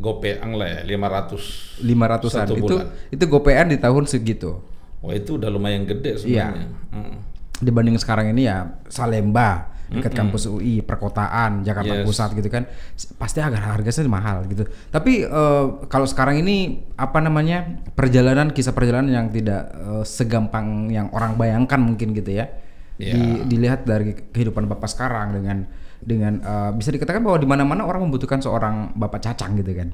gopeang 0.01 0.57
lah 0.57 0.81
ya 0.81 0.81
500 0.87 1.85
500-an. 1.85 2.31
Satu 2.49 2.55
Itu 2.57 2.75
bulan. 2.81 2.87
itu 3.13 3.25
gopean 3.29 3.67
di 3.69 3.77
tahun 3.77 4.05
segitu. 4.09 4.63
Wah 4.99 5.15
itu 5.15 5.37
udah 5.39 5.47
lumayan 5.53 5.85
gede 5.85 6.17
Iya. 6.27 6.51
sebenarnya. 6.55 6.69
Mm. 6.91 7.17
Dibanding 7.59 7.97
sekarang 8.01 8.31
ini 8.33 8.47
ya 8.49 8.73
Salemba 8.89 9.69
dekat 9.89 10.13
kampus 10.13 10.45
UI, 10.49 10.85
perkotaan, 10.85 11.65
Jakarta 11.65 12.01
Yes. 12.01 12.05
Pusat 12.05 12.31
gitu 12.37 12.49
kan. 12.53 12.69
Pasti 13.17 13.41
harga 13.41 13.73
harganya 13.73 14.11
mahal 14.13 14.45
gitu. 14.47 14.69
Tapi 14.93 15.25
eh, 15.25 15.65
kalau 15.89 16.05
sekarang 16.05 16.45
ini 16.45 16.85
apa 17.01 17.19
namanya? 17.25 17.81
perjalanan 17.97 18.53
kisah 18.53 18.77
perjalanan 18.77 19.09
yang 19.09 19.27
tidak 19.33 19.73
eh, 19.73 20.05
segampang 20.05 20.93
yang 20.93 21.09
orang 21.17 21.35
bayangkan 21.41 21.81
mungkin 21.81 22.13
gitu 22.13 22.37
ya. 22.37 22.53
Iya. 23.01 23.15
Di- 23.15 23.43
dilihat 23.49 23.89
dari 23.89 24.13
kehidupan 24.13 24.69
Bapak 24.69 24.91
sekarang 24.93 25.33
dengan 25.33 25.65
dengan 26.05 26.39
eh, 26.45 26.71
bisa 26.77 26.93
dikatakan 26.93 27.25
bahwa 27.25 27.39
di 27.41 27.49
mana-mana 27.49 27.83
orang 27.89 28.05
membutuhkan 28.05 28.45
seorang 28.45 28.93
Bapak 28.93 29.25
cacang 29.25 29.57
gitu 29.57 29.73
kan. 29.73 29.89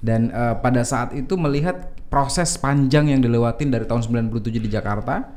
Dan 0.00 0.32
eh, 0.32 0.54
pada 0.56 0.80
saat 0.80 1.12
itu 1.12 1.36
melihat 1.36 1.92
proses 2.08 2.56
panjang 2.56 3.12
yang 3.12 3.20
dilewatin 3.20 3.68
dari 3.68 3.84
tahun 3.84 4.00
97 4.00 4.48
di 4.48 4.70
Jakarta 4.72 5.35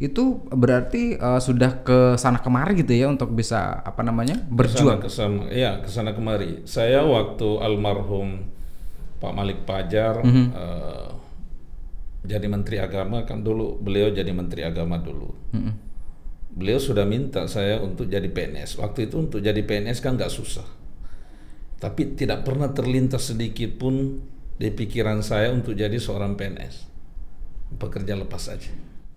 itu 0.00 0.40
berarti 0.48 1.14
eh, 1.14 1.40
sudah 1.40 1.84
ke 1.84 2.16
sana 2.16 2.40
kemari 2.40 2.80
gitu 2.80 2.96
ya 2.96 3.06
untuk 3.06 3.30
bisa 3.30 3.84
apa 3.84 4.00
namanya 4.00 4.40
berjuang. 4.48 5.04
Ke 5.04 5.12
sana, 5.12 5.44
ke 5.44 5.46
sana, 5.46 5.52
ya 5.52 5.70
ke 5.84 5.88
sana 5.88 6.10
kemari. 6.16 6.64
Saya 6.64 7.04
waktu 7.04 7.60
almarhum 7.60 8.48
Pak 9.20 9.32
Malik 9.36 9.68
Pajar 9.68 10.24
Mhm. 10.24 10.46
eh, 10.50 11.08
jadi 12.20 12.46
Menteri 12.48 12.76
Agama 12.76 13.24
kan 13.24 13.40
dulu 13.40 13.76
beliau 13.76 14.08
jadi 14.08 14.28
Menteri 14.32 14.64
Agama 14.64 14.96
dulu. 14.96 15.32
Mm-mm. 15.52 15.72
Beliau 16.50 16.76
sudah 16.76 17.04
minta 17.04 17.44
saya 17.46 17.80
untuk 17.80 18.08
jadi 18.08 18.26
PNS. 18.26 18.76
Waktu 18.76 19.08
itu 19.08 19.20
untuk 19.20 19.40
jadi 19.40 19.60
PNS 19.60 20.00
kan 20.00 20.16
nggak 20.16 20.28
susah. 20.28 20.66
Tapi 21.76 22.12
tidak 22.12 22.44
pernah 22.44 22.68
terlintas 22.68 23.32
sedikit 23.32 23.80
pun 23.80 24.20
di 24.56 24.68
pikiran 24.68 25.24
saya 25.24 25.48
untuk 25.48 25.72
jadi 25.72 25.96
seorang 25.96 26.36
PNS. 26.36 26.84
Bekerja 27.80 28.12
lepas 28.12 28.52
saja. 28.52 28.68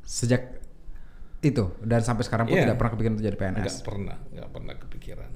Sejak 0.06 0.64
itu 1.46 1.76
dan 1.80 2.00
sampai 2.00 2.24
sekarang 2.24 2.46
pun 2.46 2.56
Iya. 2.56 2.64
tidak 2.66 2.78
pernah 2.78 2.92
kepikiran 2.92 3.14
untuk 3.14 3.26
jadi 3.26 3.38
PNS. 3.38 3.60
Nggak 3.60 3.84
pernah, 3.84 4.18
nggak 4.30 4.50
pernah 4.50 4.74
kepikiran. 4.78 5.32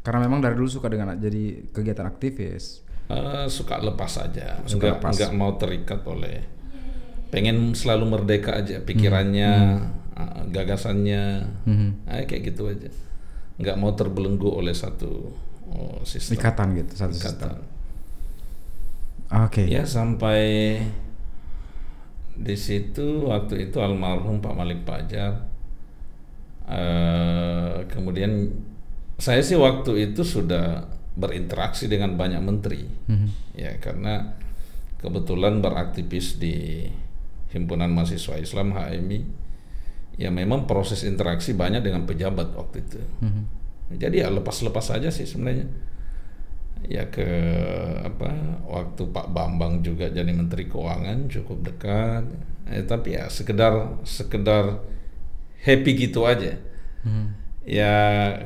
Karena 0.00 0.20
memang 0.20 0.38
dari 0.38 0.54
dulu 0.54 0.68
suka 0.68 0.86
dengan 0.86 1.12
jadi 1.14 1.42
kegiatan 1.68 2.06
aktivis. 2.06 2.86
Eh, 3.06 3.46
suka 3.48 3.78
lepas 3.78 4.10
saja, 4.12 4.62
Suka 4.62 4.86
nggak 4.88 4.98
lepas. 4.98 5.12
nggak 5.12 5.32
mau 5.32 5.54
terikat 5.54 6.02
oleh, 6.04 6.42
pengen 7.28 7.70
selalu 7.72 8.04
merdeka 8.08 8.54
aja 8.54 8.78
pikirannya, 8.80 9.52
eh, 10.12 10.40
gagasannya, 10.48 11.22
Mhm. 11.64 11.88
eh, 12.06 12.22
kayak 12.24 12.42
gitu 12.48 12.66
aja, 12.66 12.90
nggak 13.56 13.76
mau 13.76 13.90
terbelenggu 13.92 14.46
oleh 14.48 14.72
satu 14.72 15.30
oh, 15.66 15.98
sistem 16.02 16.34
Ikatan 16.36 16.68
gitu 16.76 16.92
satu 16.96 17.12
sistem. 17.12 17.34
ikatan. 17.50 17.54
Oke. 19.42 19.66
Ya 19.66 19.82
sampai 19.82 20.78
di 22.36 22.56
situ 22.56 23.26
waktu 23.32 23.68
itu 23.70 23.80
almarhum 23.80 24.44
Pak 24.44 24.54
Malik 24.54 24.84
Pajar, 24.84 25.48
eh, 26.68 27.76
kemudian 27.88 28.52
saya 29.16 29.40
sih 29.40 29.56
waktu 29.56 30.12
itu 30.12 30.22
sudah 30.22 30.84
berinteraksi 31.16 31.88
dengan 31.88 32.20
banyak 32.20 32.42
menteri, 32.44 32.84
Mhm. 33.08 33.28
ya 33.56 33.72
karena 33.80 34.36
kebetulan 35.00 35.64
beraktivis 35.64 36.36
di 36.36 36.84
himpunan 37.56 37.88
mahasiswa 37.88 38.36
Islam 38.36 38.76
HMI, 38.76 39.24
ya 40.20 40.28
memang 40.28 40.68
proses 40.68 41.08
interaksi 41.08 41.56
banyak 41.56 41.80
dengan 41.80 42.04
pejabat 42.04 42.52
waktu 42.52 42.84
itu. 42.84 43.00
Mhm. 43.24 43.42
Jadi 43.96 44.20
ya 44.20 44.28
lepas-lepas 44.28 44.92
saja 44.92 45.08
sih 45.08 45.24
sebenarnya. 45.24 45.64
Ya 46.86 47.10
ke 47.10 47.26
apa 48.06 48.30
waktu 48.66 49.02
Pak 49.10 49.34
Bambang 49.34 49.82
juga 49.82 50.06
jadi 50.06 50.30
Menteri 50.30 50.70
Keuangan 50.70 51.26
cukup 51.26 51.66
dekat. 51.66 52.24
Eh, 52.66 52.82
tapi 52.82 53.14
ya 53.14 53.30
sekedar 53.30 54.02
sekedar 54.02 54.82
happy 55.62 55.90
gitu 56.06 56.26
aja. 56.26 56.54
Mhm. 57.02 57.46
Ya 57.66 57.94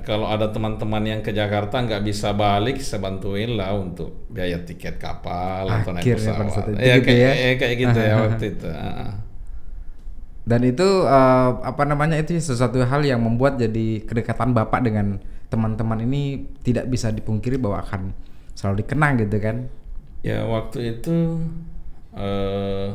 kalau 0.08 0.32
ada 0.32 0.48
teman-teman 0.48 1.04
yang 1.04 1.20
ke 1.20 1.28
Jakarta 1.36 1.84
nggak 1.84 2.08
bisa 2.08 2.32
balik, 2.32 2.80
saya 2.80 3.04
bantuin 3.04 3.52
lah 3.52 3.76
untuk 3.76 4.24
biaya 4.32 4.64
tiket 4.64 4.96
kapal 4.96 5.68
atau 5.68 5.92
naik 5.92 6.08
Akhirnya 6.08 6.32
pesawat. 6.40 6.72
Ya, 6.80 6.96
gitu 6.96 7.04
kayak, 7.04 7.20
ya. 7.20 7.32
ya, 7.36 7.52
kayak 7.60 7.76
gitu 7.76 7.98
ya 8.00 8.14
waktu 8.24 8.44
itu. 8.56 8.68
Dan 10.48 10.60
itu 10.64 10.88
eh, 11.04 11.50
apa 11.60 11.82
namanya 11.84 12.16
itu 12.16 12.32
sesuatu 12.40 12.80
hal 12.80 13.04
yang 13.04 13.20
membuat 13.20 13.60
jadi 13.60 14.08
kedekatan 14.08 14.56
Bapak 14.56 14.88
dengan 14.88 15.20
teman-teman 15.52 16.00
ini 16.00 16.48
tidak 16.64 16.88
bisa 16.88 17.12
dipungkiri 17.12 17.60
bahwa 17.60 17.84
akan 17.84 18.16
selalu 18.54 18.84
dikenang 18.84 19.14
gitu 19.22 19.36
kan. 19.40 19.56
Ya 20.20 20.44
waktu 20.44 21.00
itu 21.00 21.40
eh, 22.16 22.88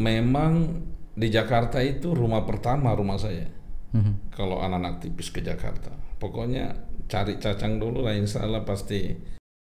memang 0.00 0.82
di 1.14 1.28
Jakarta 1.28 1.82
itu 1.84 2.16
rumah 2.16 2.46
pertama 2.48 2.94
rumah 2.94 3.20
saya. 3.20 3.46
Mhm. 3.90 4.32
Kalau 4.32 4.62
anak-anak 4.62 5.02
tipis 5.02 5.34
ke 5.34 5.42
Jakarta, 5.42 5.90
pokoknya 6.22 6.72
cari 7.10 7.42
cacang 7.42 7.82
dulu 7.82 8.06
lah, 8.06 8.14
insya 8.14 8.46
Allah 8.46 8.62
pasti. 8.62 9.28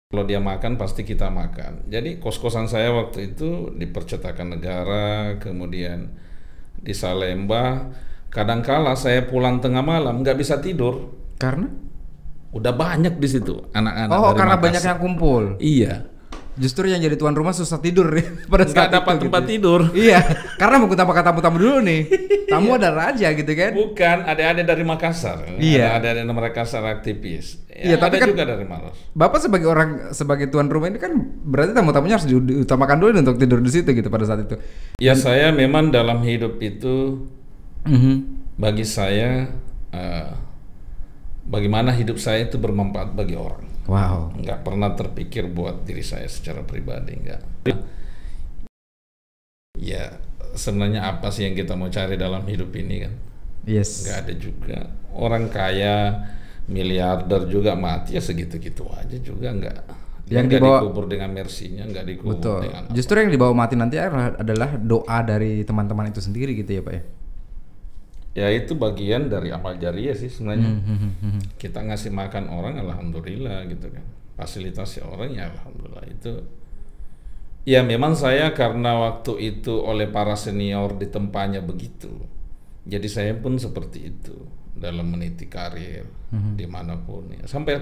Kalau 0.05 0.23
dia 0.23 0.39
makan 0.39 0.77
pasti 0.79 1.01
kita 1.03 1.27
makan. 1.33 1.89
Jadi 1.91 2.21
kos-kosan 2.21 2.69
saya 2.69 2.93
waktu 2.93 3.35
itu 3.35 3.73
di 3.73 3.89
Percetakan 3.89 4.55
Negara, 4.55 5.35
kemudian 5.41 6.13
di 6.79 6.93
Salemba. 6.93 7.89
Kadangkala 8.29 8.93
saya 8.95 9.25
pulang 9.25 9.59
tengah 9.59 9.81
malam 9.81 10.21
nggak 10.21 10.37
bisa 10.39 10.61
tidur. 10.61 11.11
Karena 11.41 11.67
Udah 12.51 12.71
banyak 12.71 13.15
di 13.15 13.27
situ 13.27 13.65
anak-anak. 13.69 14.11
Oh, 14.11 14.31
karena 14.31 14.55
Makassar. 14.55 14.63
banyak 14.63 14.83
yang 14.85 14.99
kumpul. 14.99 15.43
Iya. 15.57 15.93
Justru 16.55 16.87
yang 16.87 17.03
jadi 17.03 17.19
tuan 17.19 17.35
rumah 17.35 17.51
susah 17.51 17.83
tidur 17.83 18.07
ya 18.09 18.31
pada 18.47 18.63
Nggak 18.63 18.71
saat 18.71 18.87
dapat 18.89 19.13
itu, 19.13 19.23
tempat 19.27 19.41
gitu. 19.43 19.51
tidur. 19.51 19.81
Iya, 20.07 20.19
karena 20.55 20.75
mau 20.77 20.87
tamu 20.89 21.11
tamu-tamu 21.11 21.57
dulu 21.57 21.77
nih. 21.81 22.01
Tamu 22.45 22.77
ada 22.77 22.93
raja 22.93 23.33
gitu 23.33 23.51
kan. 23.51 23.73
Bukan, 23.73 24.17
ada-ada 24.23 24.61
dari 24.63 24.85
Makassar. 24.85 25.57
Iya. 25.57 25.97
Ada 25.97 26.13
dari 26.15 26.29
Makassar 26.29 26.85
aktivis. 26.85 27.59
Iya, 27.67 27.91
Ya, 27.91 27.97
tapi 27.97 28.15
ada 28.15 28.21
kan- 28.23 28.31
juga 28.31 28.45
dari 28.47 28.63
Maros. 28.63 28.95
Bapak 29.11 29.41
sebagai 29.41 29.67
orang 29.67 29.89
sebagai 30.13 30.47
tuan 30.47 30.69
rumah 30.69 30.87
ini 30.87 30.95
kan 30.95 31.11
berarti 31.43 31.73
tamu-tamunya 31.73 32.15
harus 32.15 32.29
di- 32.29 32.39
diutamakan 32.55 32.95
dulu 32.95 33.09
untuk 33.19 33.35
tidur 33.35 33.59
di 33.59 33.67
situ 33.67 33.91
gitu 33.91 34.07
pada 34.07 34.23
saat 34.23 34.47
itu. 34.47 34.55
Ya 34.95 35.17
saya 35.17 35.51
memang 35.51 35.91
dalam 35.91 36.23
hidup 36.23 36.61
itu 36.61 37.27
Mhm. 37.83 38.13
bagi 38.55 38.85
saya 38.85 39.51
eh, 39.91 40.29
bagaimana 41.45 41.93
hidup 41.93 42.17
saya 42.17 42.45
itu 42.45 42.57
bermanfaat 42.57 43.13
bagi 43.13 43.37
orang. 43.37 43.63
Wow. 43.85 44.33
Nggak 44.33 44.65
pernah 44.65 44.91
terpikir 44.93 45.45
buat 45.45 45.85
diri 45.85 46.01
saya 46.01 46.25
secara 46.25 46.65
pribadi, 46.65 47.13
nggak. 47.15 47.41
Ya 49.75 50.17
sebenarnya 50.55 51.03
apa 51.05 51.29
sih 51.29 51.43
yang 51.45 51.53
kita 51.53 51.75
mau 51.75 51.91
cari 51.91 52.15
dalam 52.15 52.41
hidup 52.47 52.71
ini 52.73 53.05
kan? 53.05 53.13
Yes. 53.65 54.05
nggak 54.05 54.17
ada 54.29 54.33
juga 54.37 54.79
orang 55.09 55.49
kaya 55.49 56.21
miliarder 56.69 57.49
juga 57.49 57.73
mati 57.73 58.13
ya 58.13 58.21
segitu-gitu 58.21 58.85
aja 58.93 59.17
juga 59.17 59.49
nggak 59.49 59.79
dia 60.29 60.37
Yang 60.37 60.45
nggak 60.45 60.61
dibawa- 60.61 60.81
dikubur 60.85 61.05
dengan 61.09 61.29
mersinya 61.33 61.83
nggak 61.85 62.05
dikubur 62.05 62.37
Betul. 62.37 62.59
dengan 62.69 62.81
apa. 62.85 62.93
Justru 62.93 63.15
yang 63.21 63.31
dibawa 63.33 63.53
mati 63.57 63.73
nanti 63.73 63.97
adalah 63.97 64.69
doa 64.77 65.17
dari 65.21 65.65
teman-teman 65.65 66.09
itu 66.09 66.21
sendiri 66.21 66.53
gitu 66.53 66.77
ya, 66.77 66.81
Pak 66.81 66.93
ya. 66.93 67.01
Ya 68.35 68.51
itu 68.51 68.75
bagian 68.75 69.31
dari 69.31 69.49
amal 69.55 69.79
jariah 69.79 70.13
sih 70.13 70.27
sebenarnya. 70.27 70.75
Mhm. 70.75 71.55
kita 71.55 71.79
ngasih 71.87 72.11
makan 72.11 72.51
orang 72.51 72.75
alhamdulillah 72.83 73.63
gitu 73.71 73.87
kan. 73.87 74.03
Fasilitasi 74.35 74.99
orang 75.07 75.31
ya 75.31 75.47
alhamdulillah 75.47 76.05
itu. 76.11 76.33
Ya 77.65 77.81
memang 77.81 78.13
saya 78.13 78.53
karena 78.53 78.93
waktu 78.99 79.41
itu 79.41 79.73
oleh 79.81 80.05
para 80.11 80.37
senior 80.37 80.99
di 80.99 81.07
tempatnya 81.09 81.63
begitu. 81.63 82.11
Jadi 82.85 83.07
saya 83.09 83.33
pun 83.33 83.57
seperti 83.57 84.13
itu 84.13 84.37
dalam 84.75 85.09
meniti 85.09 85.49
karir 85.49 86.05
di 86.59 86.67
mana 86.67 86.99
pun 86.99 87.31
ya. 87.31 87.47
Sampai 87.49 87.81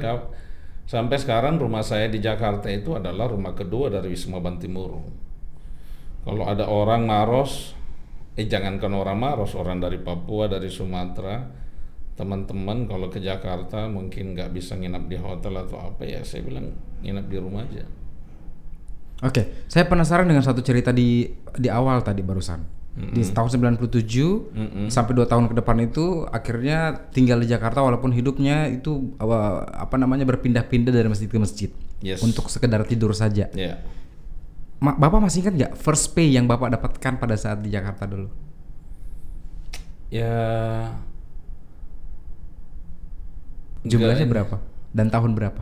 sampai 0.85 1.17
sekarang 1.17 1.57
rumah 1.57 1.81
saya 1.83 2.07
di 2.07 2.21
Jakarta 2.21 2.69
itu 2.69 2.95
adalah 2.95 3.27
rumah 3.27 3.57
kedua 3.57 3.89
dari 3.89 4.13
Wisma 4.13 4.39
Bantimurung. 4.39 5.09
Kalau 6.23 6.45
ada 6.47 6.69
orang 6.71 7.03
Maros 7.03 7.75
eh 8.33 8.45
jangankan 8.45 8.91
orang 8.91 9.17
Maros 9.17 9.53
orang 9.53 9.77
dari 9.77 9.97
Papua 9.97 10.49
dari 10.49 10.67
Sumatera 10.67 11.37
teman-teman 12.13 12.85
kalau 12.85 13.09
ke 13.09 13.17
Jakarta 13.17 13.89
mungkin 13.89 14.33
nggak 14.33 14.53
bisa 14.53 14.77
nginap 14.77 15.09
di 15.09 15.17
hotel 15.17 15.53
atau 15.57 15.81
apa 15.81 16.05
ya 16.05 16.21
saya 16.21 16.45
bilang 16.45 16.73
nginap 17.01 17.25
di 17.25 17.37
rumah 17.37 17.65
aja 17.65 17.85
Oke, 19.23 19.63
saya 19.71 19.87
penasaran 19.87 20.27
dengan 20.27 20.43
satu 20.43 20.59
cerita 20.59 20.91
di 20.91 21.23
di 21.55 21.69
awal 21.71 22.03
tadi 22.03 22.19
barusan. 22.19 22.59
Di 22.93 23.23
tahun 23.25 23.49
97 23.49 23.79
Mm-mm. 24.53 24.85
sampai 24.91 25.15
dua 25.15 25.25
tahun 25.25 25.47
ke 25.47 25.57
depan 25.57 25.79
itu 25.79 26.27
akhirnya 26.27 27.07
tinggal 27.09 27.39
di 27.39 27.47
Jakarta 27.47 27.81
walaupun 27.81 28.11
hidupnya 28.11 28.67
itu 28.67 29.15
apa, 29.17 29.63
apa 29.65 29.95
namanya 29.95 30.27
berpindah-pindah 30.27 30.91
dari 30.91 31.07
masjid 31.07 31.25
ke 31.31 31.39
masjid 31.39 31.71
Yes. 32.03 32.19
untuk 32.19 32.51
sekedar 32.51 32.83
tidur 32.83 33.15
saja. 33.15 33.47
ya 33.55 33.79
Ma- 34.83 34.99
Bapak 34.99 35.23
masih 35.23 35.47
ingat 35.47 35.53
nggak 35.55 35.73
first 35.79 36.11
pay 36.11 36.27
yang 36.29 36.43
Bapak 36.43 36.75
dapatkan 36.75 37.13
pada 37.15 37.35
saat 37.39 37.63
di 37.63 37.71
Jakarta 37.71 38.03
dulu? 38.03 38.27
Ya 40.11 40.91
Jumlahnya 43.83 44.23
enggak- 44.23 44.31
berapa? 44.31 44.55
Dan 44.93 45.07
tahun 45.09 45.31
berapa? 45.33 45.61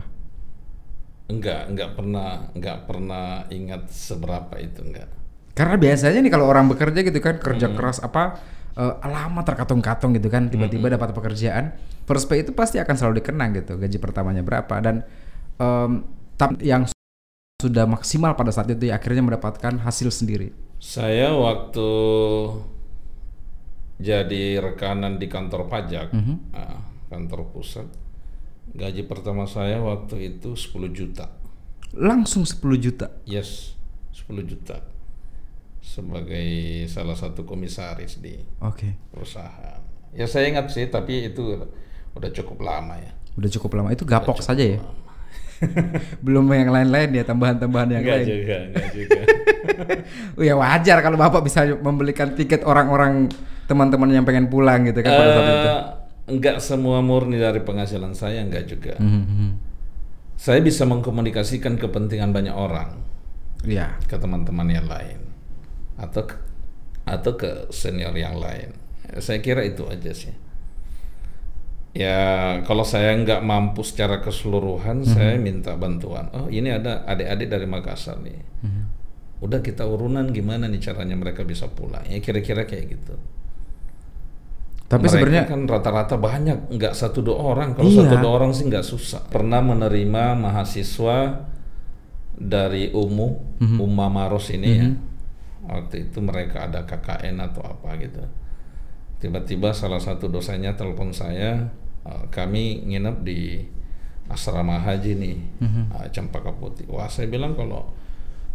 Enggak, 1.26 1.70
enggak 1.70 1.90
pernah 1.96 2.30
enggak 2.52 2.78
pernah 2.84 3.26
ingat 3.48 3.88
seberapa 3.88 4.54
itu 4.58 4.82
enggak. 4.84 5.08
Karena 5.54 5.76
biasanya 5.76 6.18
nih 6.20 6.32
kalau 6.32 6.46
orang 6.48 6.68
bekerja 6.68 7.00
gitu 7.00 7.18
kan 7.18 7.38
kerja 7.38 7.72
keras 7.72 7.98
apa 7.98 8.36
eh, 8.72 8.94
lama 9.04 9.40
terkatung-katung 9.40 10.12
gitu 10.16 10.28
kan 10.28 10.48
tiba-tiba 10.48 10.88
dapat 10.90 11.12
pekerjaan 11.12 11.72
first 12.04 12.26
pay 12.26 12.40
itu 12.42 12.52
pasti 12.52 12.80
akan 12.80 12.94
selalu 12.96 13.20
dikenang 13.20 13.52
gitu 13.54 13.76
gaji 13.76 13.98
pertamanya 14.00 14.40
berapa 14.40 14.74
dan 14.80 15.04
tam- 16.34 16.56
yang 16.58 16.88
sudah 17.62 17.86
maksimal 17.86 18.34
pada 18.34 18.50
saat 18.50 18.66
itu 18.74 18.90
ya 18.90 18.98
akhirnya 18.98 19.22
mendapatkan 19.22 19.78
hasil 19.78 20.10
sendiri. 20.10 20.50
Saya 20.82 21.30
waktu 21.30 21.88
jadi 24.02 24.58
rekanan 24.58 25.22
di 25.22 25.30
kantor 25.30 25.70
pajak, 25.70 26.10
ah, 26.50 26.82
kantor 27.06 27.54
pusat, 27.54 27.86
gaji 28.74 29.06
pertama 29.06 29.46
saya 29.46 29.78
waktu 29.78 30.34
itu 30.34 30.58
10 30.58 30.90
juta. 30.90 31.30
Langsung 31.94 32.42
10 32.42 32.58
juta. 32.82 33.14
Yes, 33.22 33.78
10 34.10 34.42
juta. 34.42 34.82
Sebagai 35.82 36.42
salah 36.90 37.14
satu 37.14 37.46
komisaris 37.46 38.18
di 38.18 38.38
Oke. 38.58 38.96
perusahaan. 39.14 39.82
Ya 40.14 40.26
saya 40.26 40.50
ingat 40.50 40.70
sih, 40.74 40.90
tapi 40.90 41.30
itu 41.30 41.62
udah 42.16 42.30
cukup 42.32 42.64
lama 42.64 42.98
ya. 42.98 43.12
Udah 43.38 43.50
cukup 43.54 43.78
lama 43.78 43.94
itu 43.94 44.02
gapok 44.02 44.42
saja 44.42 44.62
ya. 44.62 44.80
lama. 44.82 45.01
Belum 46.24 46.44
yang 46.48 46.70
lain-lain 46.70 47.10
ya 47.12 47.24
tambahan-tambahan 47.24 47.88
yang 47.92 48.02
Enggak 48.02 48.18
lain. 48.18 48.26
juga, 48.28 48.56
enggak 48.66 48.88
juga. 48.96 49.20
Oh 50.34 50.42
ya 50.42 50.54
wajar 50.54 50.98
kalau 51.00 51.16
Bapak 51.16 51.42
bisa 51.42 51.64
membelikan 51.68 52.34
tiket 52.34 52.62
orang-orang 52.62 53.30
teman-teman 53.64 54.10
yang 54.10 54.24
pengen 54.24 54.46
pulang 54.46 54.84
gitu 54.84 55.00
kan 55.00 55.10
pada 55.10 55.30
saat 55.32 55.46
itu. 55.48 55.68
Eh, 55.68 55.80
enggak 56.32 56.56
semua 56.58 56.98
murni 57.00 57.36
dari 57.36 57.60
penghasilan 57.60 58.12
saya, 58.12 58.42
enggak 58.42 58.66
juga. 58.66 58.94
Mhm, 58.98 59.22
mhm. 59.22 59.48
Saya 60.34 60.58
bisa 60.58 60.82
mengkomunikasikan 60.82 61.78
kepentingan 61.78 62.34
banyak 62.34 62.50
orang 62.50 62.98
Iya. 63.62 63.94
ke 64.04 64.18
teman-teman 64.18 64.66
yang 64.66 64.90
lain 64.90 65.22
atau 65.94 66.26
ke, 66.26 66.34
atau 67.06 67.32
ke 67.34 67.70
senior 67.70 68.10
yang 68.12 68.34
lain. 68.34 68.74
Saya 69.18 69.38
kira 69.38 69.62
itu 69.62 69.86
aja 69.86 70.10
sih. 70.10 70.34
Ya 71.92 72.16
kalau 72.64 72.88
saya 72.88 73.12
nggak 73.20 73.44
mampu 73.44 73.84
secara 73.84 74.24
keseluruhan, 74.24 75.04
saya 75.04 75.36
minta 75.36 75.76
bantuan. 75.76 76.32
Oh 76.32 76.48
ini 76.48 76.72
ada 76.72 77.04
adik-adik 77.04 77.52
dari 77.52 77.66
Makassar 77.68 78.16
nih. 78.24 78.40
Udah 79.44 79.60
kita 79.60 79.84
urunan 79.84 80.24
gimana 80.32 80.70
nih 80.72 80.80
caranya 80.80 81.12
mereka 81.12 81.44
bisa 81.44 81.68
pulang? 81.68 82.00
Ya 82.08 82.16
kira-kira 82.18 82.64
kayak 82.64 82.96
gitu. 82.96 83.14
Tapi 84.88 85.08
sebenarnya 85.08 85.48
kan 85.48 85.64
rata-rata 85.64 86.16
banyak, 86.16 86.68
nggak 86.68 86.92
satu 86.92 87.24
dua 87.24 87.36
orang. 87.40 87.72
Kalau 87.72 87.88
Iya. 87.88 88.04
satu 88.04 88.14
dua 88.20 88.32
orang 88.36 88.52
sih 88.52 88.68
nggak 88.68 88.84
susah. 88.84 89.24
Pernah 89.28 89.64
menerima 89.64 90.36
mahasiswa 90.36 91.48
dari 92.32 92.92
UMU, 92.92 93.28
Mhm. 93.60 93.76
Umma 93.80 94.08
Maros 94.08 94.48
ini 94.52 94.68
ya. 94.68 94.88
Waktu 95.64 96.08
itu 96.08 96.18
mereka 96.20 96.68
ada 96.68 96.84
KKN 96.84 97.40
atau 97.40 97.64
apa 97.64 97.96
gitu. 97.96 98.20
Tiba-tiba 99.16 99.72
salah 99.72 100.00
satu 100.00 100.28
dosennya 100.28 100.74
telepon 100.74 101.14
saya, 101.14 101.72
"Eh, 102.02 102.24
kami 102.28 102.62
nginep 102.84 103.16
di 103.20 103.62
asrama 104.24 104.78
haji 104.78 105.12
nih, 105.14 105.36
Mhm. 105.58 105.82
eh, 105.92 106.06
Cempaka 106.08 106.50
Putih. 106.50 106.86
Wah 106.86 107.06
saya 107.06 107.26
bilang 107.26 107.52
kalau 107.52 107.84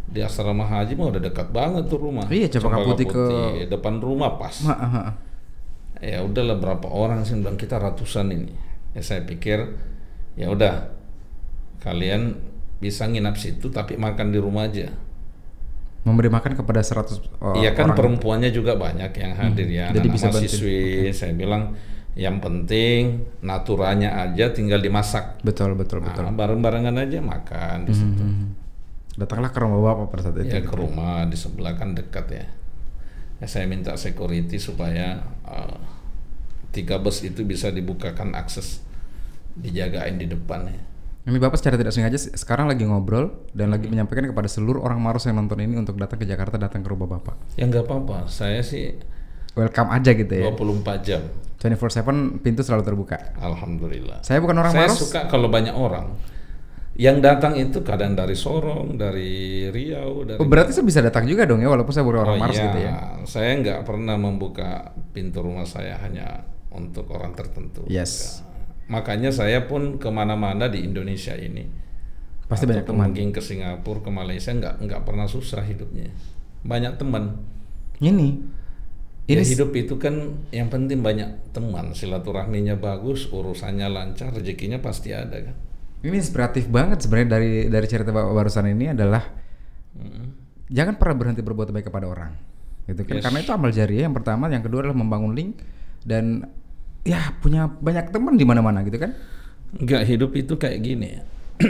di 0.04 0.18
asrama 0.18 0.64
haji 0.64 0.92
mah 0.94 1.08
udah 1.08 1.22
dekat 1.22 1.48
banget 1.48 1.84
tuh 1.86 2.00
rumah. 2.02 2.24
Iya, 2.26 2.48
Cempaka 2.48 2.80
Putih 2.82 3.06
ke- 3.06 3.66
depan 3.66 3.98
rumah 3.98 4.34
pas 4.34 4.56
Ma- 4.60 4.74
ah, 4.74 4.96
ah. 5.02 5.10
ya 5.98 6.20
udahlah 6.20 6.56
berapa 6.56 6.86
orang 6.86 7.22
sih 7.22 7.34
bilang 7.34 7.54
kita 7.54 7.76
ratusan 7.76 8.30
ini 8.30 8.52
ya 8.90 9.02
saya 9.02 9.22
pikir 9.22 9.58
ya 10.34 10.48
udah 10.48 10.88
kalian 11.78 12.38
bisa 12.76 13.04
nginap 13.04 13.34
situ 13.34 13.68
tapi 13.68 13.94
makan 13.94 14.30
di 14.30 14.38
rumah 14.38 14.64
aja 14.64 14.94
memberi 16.00 16.30
makan 16.30 16.54
kepada 16.54 16.80
100 16.80 17.18
oh, 17.36 17.58
iya 17.58 17.74
kan 17.74 17.90
orang. 17.90 17.98
perempuannya 18.14 18.48
juga 18.48 18.74
banyak 18.74 19.10
yang 19.12 19.32
hadir 19.34 19.66
ya 19.66 19.90
jadi 19.90 19.98
anak 20.00 20.14
bisa 20.14 20.26
bantu. 20.28 20.38
mahasiswi 20.40 20.78
saya 21.12 21.32
bilang 21.34 21.74
yang 22.18 22.36
penting 22.38 23.22
naturanya 23.40 24.18
aja 24.20 24.50
tinggal 24.50 24.78
dimasak 24.78 25.38
Betul, 25.40 25.72
betul, 25.72 26.02
betul. 26.02 26.20
nah, 26.20 26.34
bareng-barengan 26.34 26.98
aja 26.98 27.18
makan 27.20 27.86
di 27.86 27.94
situ 27.94 28.18
Mhm. 28.20 28.46
Datanglah 29.14 29.50
ke 29.50 29.58
rumah 29.58 29.78
Bapak 29.80 30.06
pada 30.08 30.22
saat 30.24 30.36
itu. 30.36 30.46
ya 30.48 30.60
ke 30.60 30.74
rumah 30.74 31.22
di 31.24 31.34
sebelah 31.34 31.74
kan 31.74 31.90
dekat 31.92 32.26
ya 32.28 32.46
ya 33.38 33.46
saya 33.46 33.64
minta 33.64 33.94
security 33.94 34.58
supaya 34.58 35.18
uh, 35.42 35.78
tiga 36.68 36.98
bus 36.98 37.22
itu 37.22 37.42
bisa 37.42 37.70
dibukakan 37.70 38.34
akses 38.34 38.82
dijagain 39.54 40.14
di 40.16 40.26
depan 40.26 40.66
ya 40.66 40.80
Ini 41.24 41.36
Bapak 41.36 41.54
secara 41.54 41.76
tidak 41.76 41.92
sengaja 41.92 42.16
se- 42.16 42.32
sekarang 42.32 42.66
lagi 42.66 42.82
ngobrol 42.82 43.30
dan 43.52 43.68
lagi 43.68 43.84
menyampaikan 43.86 44.24
kepada 44.26 44.46
seluruh 44.46 44.80
orang 44.80 44.96
Maros 44.96 45.22
yang 45.22 45.36
nonton 45.36 45.60
ini 45.60 45.76
untuk 45.76 45.94
datang 45.94 46.16
ke 46.16 46.24
Jakarta, 46.24 46.56
datang 46.56 46.80
ke 46.80 46.88
rumah 46.88 47.04
Bapak. 47.10 47.36
ya 47.54 47.62
nggak 47.64 47.84
apa-apa 47.84 48.26
saya 48.26 48.58
sih 48.60 48.96
Welcome 49.52 49.90
aja 49.92 50.10
gitu 50.10 50.30
ya. 50.30 50.48
24 50.48 51.02
jam 51.02 51.22
24/7 51.58 52.38
pintu 52.38 52.62
selalu 52.62 52.82
terbuka. 52.86 53.34
alhamdulillah 53.34 54.22
Saya 54.22 54.38
bukan 54.38 54.56
orang 54.62 54.72
saya 54.72 54.86
Maros. 54.86 54.98
suka 55.02 55.26
kalau 55.26 55.50
banyak 55.50 55.74
orang 55.74 56.14
yang 56.98 57.22
datang 57.22 57.54
itu 57.54 57.82
kadang 57.86 58.18
dari 58.18 58.34
Sorong 58.34 58.98
dari 58.98 59.66
Riau 59.70 60.26
dari 60.26 60.38
Oh, 60.38 60.46
berarti 60.46 60.74
saya 60.74 60.82
bisa 60.82 60.98
datang 60.98 61.30
juga 61.30 61.46
dong 61.46 61.62
ya 61.62 61.70
walaupun 61.70 61.94
saya 61.94 62.02
bukan 62.02 62.26
orang 62.26 62.36
Oh 62.38 62.42
Maros 62.42 62.58
iya, 62.58 62.64
gitu 62.66 62.78
ya. 62.82 62.92
Saya 63.22 63.50
nggak 63.62 63.80
pernah 63.86 64.18
membuka 64.18 64.90
pintu 65.14 65.38
rumah 65.42 65.62
saya 65.62 65.94
hanya 66.02 66.42
untuk 66.74 67.06
orang 67.14 67.38
tertentu. 67.38 67.86
Yes. 67.86 68.42
Nggak. 68.42 68.46
Makanya 68.88 69.30
saya 69.30 69.62
pun 69.70 70.02
ke 70.02 70.10
mana-mana 70.10 70.66
di 70.66 70.82
Indonesia 70.82 71.38
ini. 71.38 71.66
Pasti 72.50 72.64
banyak 72.66 72.82
teman. 72.88 73.12
Mungkin 73.12 73.30
ke 73.30 73.38
Singapura, 73.44 74.00
ke 74.02 74.10
Malaysia 74.10 74.50
nggak 74.50 74.82
nggak 74.82 75.00
pernah 75.06 75.28
susah 75.30 75.62
hidupnya. 75.62 76.10
Banyak 76.66 76.98
teman. 76.98 77.36
Ini 78.02 78.28
Ya, 79.28 79.36
ini 79.36 79.44
hidup 79.44 79.76
itu 79.76 80.00
kan 80.00 80.40
yang 80.48 80.72
penting 80.72 81.04
banyak 81.04 81.52
teman, 81.52 81.92
silaturahminya 81.92 82.80
bagus, 82.80 83.28
urusannya 83.28 83.84
lancar, 83.92 84.32
rezekinya 84.32 84.80
pasti 84.80 85.12
ada 85.12 85.36
kan. 85.36 85.56
ini 85.98 86.16
inspiratif 86.16 86.70
banget 86.70 87.04
sebenarnya 87.04 87.36
dari 87.36 87.52
dari 87.68 87.86
cerita 87.90 88.14
Bapak 88.14 88.32
barusan 88.32 88.70
ini 88.70 88.94
adalah 88.94 89.20
jangan 90.72 90.94
pernah 90.96 91.14
berhenti 91.18 91.42
berbuat 91.44 91.68
baik 91.74 91.92
kepada 91.92 92.06
orang. 92.08 92.32
Gitu 92.88 93.04
kan. 93.04 93.20
Yes. 93.20 93.24
Karena 93.28 93.38
itu 93.44 93.50
amal 93.52 93.70
jariah 93.74 94.08
yang 94.08 94.16
pertama, 94.16 94.48
yang 94.48 94.64
kedua 94.64 94.88
adalah 94.88 94.96
membangun 94.96 95.36
link 95.36 95.60
dan 96.08 96.48
ya 97.04 97.36
punya 97.40 97.68
banyak 97.68 98.08
teman 98.08 98.40
di 98.40 98.48
mana-mana 98.48 98.80
gitu 98.84 98.96
kan. 98.96 99.12
Enggak 99.76 100.08
hidup 100.08 100.32
itu 100.32 100.56
kayak 100.56 100.80
gini 100.80 101.20
ya. 101.20 101.22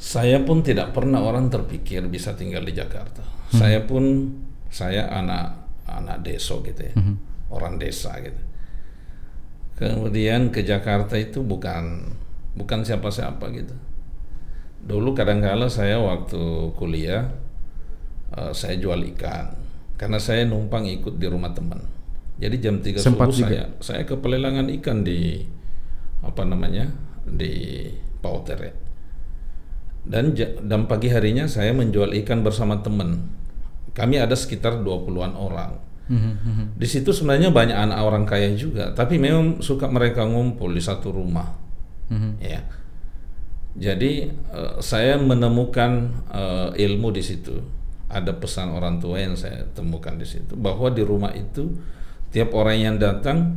saya 0.00 0.40
pun 0.40 0.64
tidak 0.64 0.96
pernah 0.96 1.20
orang 1.20 1.52
terpikir 1.52 2.00
bisa 2.08 2.32
tinggal 2.32 2.64
di 2.64 2.72
Jakarta. 2.72 3.20
Saya 3.52 3.84
pun 3.84 4.32
saya 4.72 5.12
anak 5.12 5.61
anak 6.00 6.24
desa 6.24 6.56
gitu 6.64 6.80
ya, 6.80 6.94
orang 7.52 7.76
desa 7.76 8.16
gitu. 8.22 8.42
Kemudian 9.76 10.54
ke 10.54 10.62
Jakarta 10.62 11.18
itu 11.18 11.42
bukan 11.42 12.14
bukan 12.54 12.84
siapa-siapa 12.84 13.44
gitu. 13.56 13.74
Dulu 14.82 15.14
kadang-kala 15.14 15.70
saya 15.70 15.98
waktu 15.98 16.72
kuliah 16.76 17.32
eh, 18.36 18.52
saya 18.52 18.76
jual 18.78 19.00
ikan 19.16 19.54
karena 19.96 20.18
saya 20.18 20.42
numpang 20.46 20.86
ikut 20.86 21.18
di 21.18 21.26
rumah 21.30 21.54
teman. 21.54 21.78
Jadi 22.42 22.56
jam 22.58 22.82
3 22.82 22.98
Sempat 22.98 23.30
subuh 23.30 23.38
juga. 23.38 23.48
saya 23.48 23.64
saya 23.78 24.02
ke 24.02 24.18
pelelangan 24.18 24.66
ikan 24.82 25.06
di 25.06 25.46
apa 26.22 26.42
namanya 26.42 26.90
di 27.22 27.86
Pautere. 28.18 28.74
Dan 30.02 30.34
dan 30.66 30.90
pagi 30.90 31.06
harinya 31.06 31.46
saya 31.46 31.70
menjual 31.70 32.10
ikan 32.22 32.42
bersama 32.42 32.82
teman. 32.82 33.30
Kami 33.92 34.16
ada 34.16 34.32
sekitar 34.32 34.80
20-an 34.80 35.32
orang. 35.36 35.72
Di 36.76 36.88
situ 36.88 37.14
sebenarnya 37.14 37.54
banyak 37.54 37.76
anak 37.76 37.98
orang 38.04 38.24
kaya 38.28 38.52
juga, 38.52 38.92
tapi 38.92 39.16
memang 39.16 39.64
suka 39.64 39.88
mereka 39.88 40.26
ngumpul 40.28 40.72
di 40.72 40.82
satu 40.82 41.14
rumah. 41.14 41.48
Ya. 42.40 42.60
Jadi 43.72 44.28
eh, 44.28 44.74
saya 44.84 45.16
menemukan 45.16 46.12
eh, 46.28 46.68
ilmu 46.84 47.08
di 47.12 47.24
situ. 47.24 47.56
Ada 48.12 48.36
pesan 48.36 48.76
orang 48.76 49.00
tua 49.00 49.24
yang 49.24 49.40
saya 49.40 49.64
temukan 49.72 50.12
di 50.20 50.28
situ 50.28 50.52
bahwa 50.52 50.92
di 50.92 51.00
rumah 51.00 51.32
itu 51.32 51.72
tiap 52.28 52.52
orang 52.52 52.76
yang 52.76 52.96
datang 53.00 53.56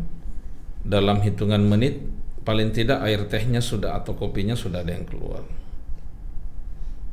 dalam 0.80 1.20
hitungan 1.20 1.60
menit 1.60 2.00
paling 2.48 2.72
tidak 2.72 3.04
air 3.04 3.28
tehnya 3.28 3.60
sudah 3.60 4.00
atau 4.00 4.16
kopinya 4.16 4.56
sudah 4.56 4.80
ada 4.80 4.96
yang 4.96 5.04
keluar. 5.04 5.44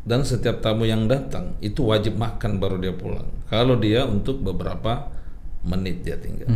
Dan 0.03 0.27
setiap 0.27 0.59
tamu 0.59 0.83
yang 0.83 1.07
datang 1.07 1.55
itu 1.63 1.87
wajib 1.87 2.19
makan 2.19 2.59
baru 2.59 2.83
dia 2.83 2.95
pulang. 2.95 3.31
Kalau 3.47 3.79
dia 3.79 4.03
untuk 4.03 4.43
beberapa 4.43 5.15
menit 5.63 6.03
dia 6.03 6.19
tinggal. 6.19 6.51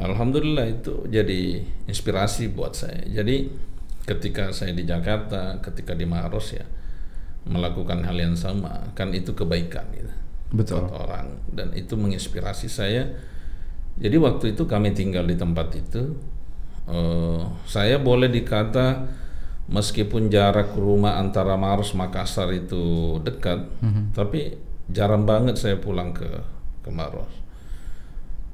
Alhamdulillah 0.00 0.80
itu 0.80 1.04
jadi 1.12 1.60
inspirasi 1.84 2.56
buat 2.56 2.72
saya. 2.72 3.04
Jadi 3.04 3.52
ketika 4.08 4.48
saya 4.56 4.72
di 4.72 4.88
Jakarta, 4.88 5.60
ketika 5.60 5.92
di 5.92 6.08
Maros 6.08 6.56
ya 6.56 6.64
melakukan 7.44 8.00
hal 8.08 8.16
yang 8.16 8.36
sama, 8.36 8.92
kan 8.96 9.12
itu 9.12 9.36
kebaikan 9.36 9.84
gitu 9.92 10.12
Betul. 10.56 10.88
buat 10.88 11.04
orang 11.08 11.28
dan 11.52 11.76
itu 11.76 11.92
menginspirasi 12.00 12.72
saya. 12.72 13.04
Jadi 14.00 14.16
waktu 14.16 14.56
itu 14.56 14.64
kami 14.64 14.96
tinggal 14.96 15.28
di 15.28 15.36
tempat 15.36 15.76
itu, 15.76 16.16
eh, 16.88 17.42
saya 17.68 18.00
boleh 18.00 18.32
dikata 18.32 19.04
meskipun 19.70 20.28
jarak 20.28 20.74
rumah 20.74 21.16
antara 21.22 21.54
Maros 21.54 21.94
Makassar 21.94 22.50
itu 22.50 23.16
dekat, 23.22 23.70
tapi 24.12 24.58
jarang 24.90 25.22
banget 25.24 25.56
saya 25.56 25.78
pulang 25.78 26.10
ke 26.10 26.26
ke 26.82 26.90
Maros. 26.90 27.30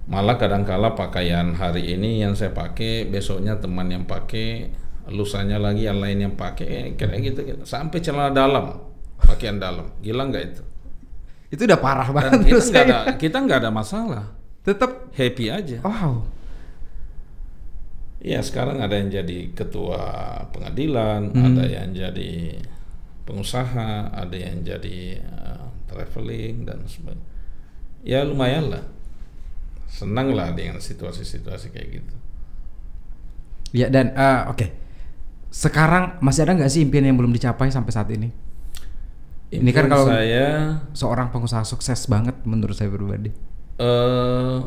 Malah 0.06 0.38
kadangkala 0.38 0.94
pakaian 0.94 1.50
hari 1.58 1.98
ini 1.98 2.22
yang 2.22 2.38
saya 2.38 2.54
pakai, 2.54 3.10
besoknya 3.10 3.58
teman 3.58 3.90
yang 3.90 4.06
pakai, 4.06 4.70
lusanya 5.10 5.58
lagi 5.58 5.90
yang 5.90 5.98
lain 5.98 6.30
yang 6.30 6.34
pakai, 6.38 6.94
kayak 6.94 7.18
gitu, 7.26 7.40
gitu. 7.42 7.62
Sampai 7.66 7.98
celana 7.98 8.30
dalam, 8.30 8.78
pakaian 9.18 9.58
dalam, 9.58 9.90
gila 9.98 10.30
nggak 10.30 10.44
itu? 10.46 10.62
Itu 11.50 11.62
udah 11.66 11.80
parah 11.82 12.06
Dan 12.06 12.14
banget 12.14 12.30
kita 12.30 12.46
menurut 12.46 12.66
nggak 12.70 12.86
ada, 12.86 12.98
kita 13.18 13.36
nggak 13.42 13.58
ada 13.66 13.70
masalah, 13.74 14.24
Tetap 14.62 15.10
happy 15.14 15.46
aja. 15.50 15.78
wow. 15.82 16.22
Ya 18.26 18.42
sekarang 18.42 18.82
ada 18.82 18.98
yang 18.98 19.06
jadi 19.06 19.54
ketua 19.54 20.02
pengadilan, 20.50 21.30
Hmm. 21.30 21.54
ada 21.54 21.62
yang 21.62 21.94
jadi 21.94 22.58
pengusaha, 23.22 24.10
ada 24.10 24.34
yang 24.34 24.66
jadi 24.66 25.22
uh, 25.22 25.70
traveling 25.86 26.66
dan 26.66 26.82
sebagainya. 26.86 27.22
Ya 28.02 28.26
lumayan 28.26 28.66
lah, 28.66 28.82
senang 29.86 30.34
lah 30.34 30.50
dengan 30.54 30.82
situasi-situasi 30.82 31.70
kayak 31.70 31.88
gitu. 32.02 32.14
Ya 33.72 33.86
dan 33.86 34.10
eh, 34.10 34.42
oke. 34.46 34.66
Sekarang 35.50 36.18
masih 36.18 36.42
ada 36.44 36.54
nggak 36.54 36.68
sih 36.68 36.82
impian 36.82 37.06
yang 37.06 37.14
belum 37.14 37.30
dicapai 37.30 37.70
sampai 37.70 37.90
saat 37.90 38.10
ini? 38.10 38.28
Ini 39.48 39.70
kan 39.70 39.86
Impian 39.86 39.88
kalau- 39.88 40.10
saya, 40.10 40.46
Seorang 40.90 41.30
pengusaha 41.30 41.62
sukses 41.62 42.10
banget 42.10 42.34
menurut 42.42 42.74
saya 42.74 42.90
pribadi. 42.90 43.30
eh 43.78 44.58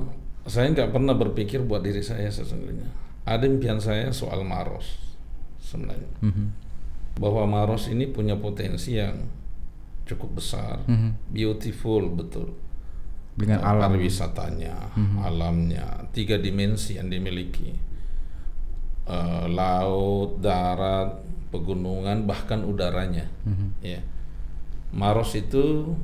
saya 0.45 0.71
nggak 0.71 0.89
pernah 0.89 1.11
berpikir 1.13 1.59
buat 1.61 1.83
diri 1.83 1.99
saya 1.99 2.31
sesungguhnya. 2.31 2.87
Ada 3.25 3.45
impian 3.45 3.77
saya 3.77 4.11
soal 4.11 4.41
Maros 4.43 5.17
sebenarnya, 5.59 6.09
Mhm. 6.23 6.45
bahwa 7.19 7.43
Maros 7.45 7.87
ini 7.87 8.09
punya 8.09 8.35
potensi 8.35 8.95
yang 8.95 9.27
cukup 10.05 10.41
besar, 10.41 10.81
Mhm. 10.87 11.29
beautiful 11.29 12.09
betul. 12.09 12.53
Dengan 13.39 13.63
alam. 13.63 13.95
pariwisatanya, 13.95 14.91
alamnya, 15.23 16.09
tiga 16.11 16.35
dimensi 16.35 16.99
yang 16.99 17.07
dimiliki, 17.07 17.87
Uh, 19.09 19.49
laut, 19.49 20.37
darat, 20.37 21.17
pegunungan, 21.49 22.29
bahkan 22.29 22.61
udaranya. 22.61 23.25
Ya, 23.81 24.05
Maros 24.93 25.33
itu 25.33 25.97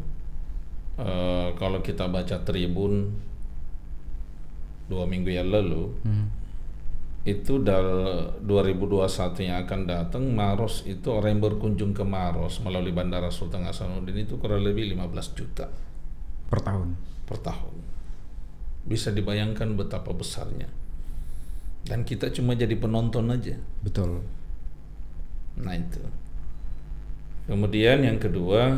uh, 0.98 1.54
kalau 1.54 1.86
kita 1.86 2.10
baca 2.10 2.42
Tribun 2.42 3.14
dua 4.90 5.06
minggu 5.06 5.30
yang 5.30 5.54
lalu, 5.54 5.94
Mhm. 6.02 6.26
Itu 7.26 7.58
dal 7.58 7.90
2021 8.46 9.50
yang 9.50 9.58
akan 9.66 9.82
datang 9.90 10.24
Maros 10.30 10.86
itu 10.86 11.10
orang 11.10 11.38
yang 11.38 11.42
berkunjung 11.42 11.92
ke 11.98 12.06
Maros 12.06 12.62
melalui 12.62 12.94
Bandara 12.94 13.34
Sultan 13.34 13.66
Hasanuddin 13.66 14.30
itu 14.30 14.38
kurang 14.38 14.62
lebih 14.62 14.94
15 14.94 15.34
juta 15.34 15.66
per 16.46 16.62
tahun. 16.62 16.94
per 17.26 17.42
tahun. 17.42 17.76
Bisa 18.86 19.10
dibayangkan 19.10 19.74
betapa 19.74 20.14
besarnya. 20.14 20.70
Dan 21.86 22.06
kita 22.06 22.30
cuma 22.30 22.54
jadi 22.54 22.78
penonton 22.78 23.34
aja. 23.34 23.58
Betul. 23.82 24.22
Nah 25.58 25.74
itu. 25.74 26.02
Kemudian 27.50 28.06
yang 28.06 28.22
kedua, 28.22 28.74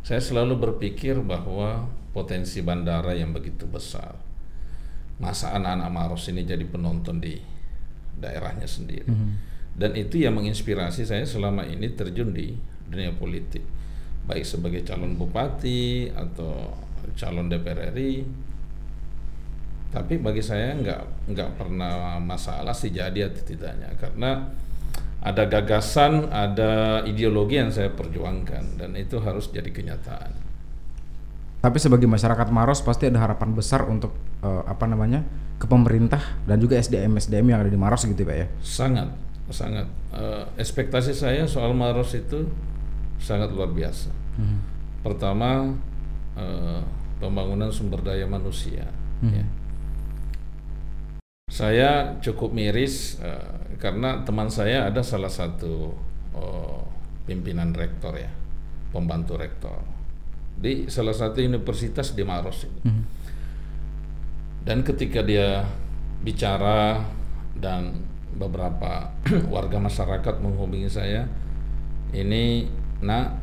saya 0.00 0.20
selalu 0.24 0.56
berpikir 0.56 1.20
bahwa 1.20 1.88
potensi 2.16 2.64
bandara 2.64 3.12
yang 3.12 3.36
begitu 3.36 3.68
besar, 3.68 4.16
masa 5.18 5.54
anak-anak 5.58 5.90
Maros 5.90 6.30
ini 6.30 6.46
jadi 6.46 6.62
penonton 6.62 7.18
di 7.18 7.38
daerahnya 8.18 8.66
sendiri. 8.66 9.06
Dan 9.78 9.94
itu 9.94 10.18
yang 10.18 10.34
menginspirasi 10.34 11.06
saya 11.06 11.22
selama 11.22 11.62
ini 11.62 11.94
terjun 11.94 12.34
di 12.34 12.50
dunia 12.90 13.14
politik, 13.14 13.62
baik 14.26 14.42
sebagai 14.42 14.82
calon 14.82 15.14
bupati 15.14 16.10
atau 16.10 16.74
calon 17.14 17.46
DPR 17.46 17.94
RI. 17.94 18.26
Tapi 19.88 20.20
bagi 20.20 20.42
saya 20.42 20.74
nggak 20.74 21.30
nggak 21.32 21.50
pernah 21.56 22.18
masalah 22.20 22.74
sih 22.74 22.92
jadi 22.92 23.30
atau 23.30 23.40
tidaknya 23.40 23.94
karena 23.96 24.50
ada 25.18 25.50
gagasan, 25.50 26.30
ada 26.30 27.02
ideologi 27.06 27.58
yang 27.58 27.70
saya 27.74 27.90
perjuangkan 27.90 28.78
dan 28.78 28.94
itu 28.94 29.18
harus 29.18 29.50
jadi 29.50 29.70
kenyataan. 29.70 30.47
Tapi 31.58 31.78
sebagai 31.82 32.06
masyarakat 32.06 32.48
Maros 32.54 32.86
pasti 32.86 33.10
ada 33.10 33.18
harapan 33.18 33.50
besar 33.50 33.82
untuk 33.90 34.14
eh, 34.46 34.62
apa 34.62 34.86
namanya 34.86 35.26
ke 35.58 35.66
pemerintah 35.66 36.22
dan 36.46 36.62
juga 36.62 36.78
SDM 36.78 37.18
SDM 37.18 37.50
yang 37.50 37.58
ada 37.66 37.70
di 37.70 37.78
Maros 37.78 38.06
gitu 38.06 38.22
pak 38.22 38.36
ya. 38.38 38.46
Sangat, 38.62 39.10
sangat. 39.50 39.90
Eh, 40.14 40.44
ekspektasi 40.62 41.10
saya 41.10 41.50
soal 41.50 41.74
Maros 41.74 42.14
itu 42.14 42.46
sangat 43.18 43.50
luar 43.50 43.74
biasa. 43.74 44.14
Pertama, 45.02 45.74
eh, 46.38 46.80
pembangunan 47.18 47.74
sumber 47.74 48.06
daya 48.06 48.30
manusia. 48.30 48.86
ya. 49.18 49.44
Saya 51.50 52.22
cukup 52.22 52.54
miris 52.54 53.18
eh, 53.18 53.74
karena 53.82 54.22
teman 54.22 54.46
saya 54.46 54.86
ada 54.86 55.02
salah 55.02 55.30
satu 55.30 55.90
oh, 56.38 56.86
pimpinan 57.26 57.74
rektor 57.74 58.14
ya, 58.14 58.30
pembantu 58.94 59.34
rektor 59.34 59.97
di 60.58 60.90
salah 60.90 61.14
satu 61.14 61.38
universitas 61.38 62.12
di 62.12 62.26
Maros 62.26 62.66
ini. 62.66 62.80
Dan 64.66 64.82
ketika 64.84 65.22
dia 65.22 65.64
bicara 66.20 67.00
dan 67.54 68.04
beberapa 68.34 69.14
warga 69.54 69.78
masyarakat 69.80 70.34
menghubungi 70.42 70.90
saya, 70.90 71.24
ini 72.12 72.66
nak 73.00 73.38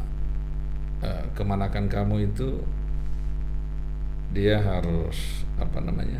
eh, 1.01 1.25
kemanakan 1.33 1.87
kamu 1.87 2.29
itu 2.29 2.59
dia 4.35 4.59
harus 4.59 5.47
apa 5.55 5.79
namanya? 5.79 6.19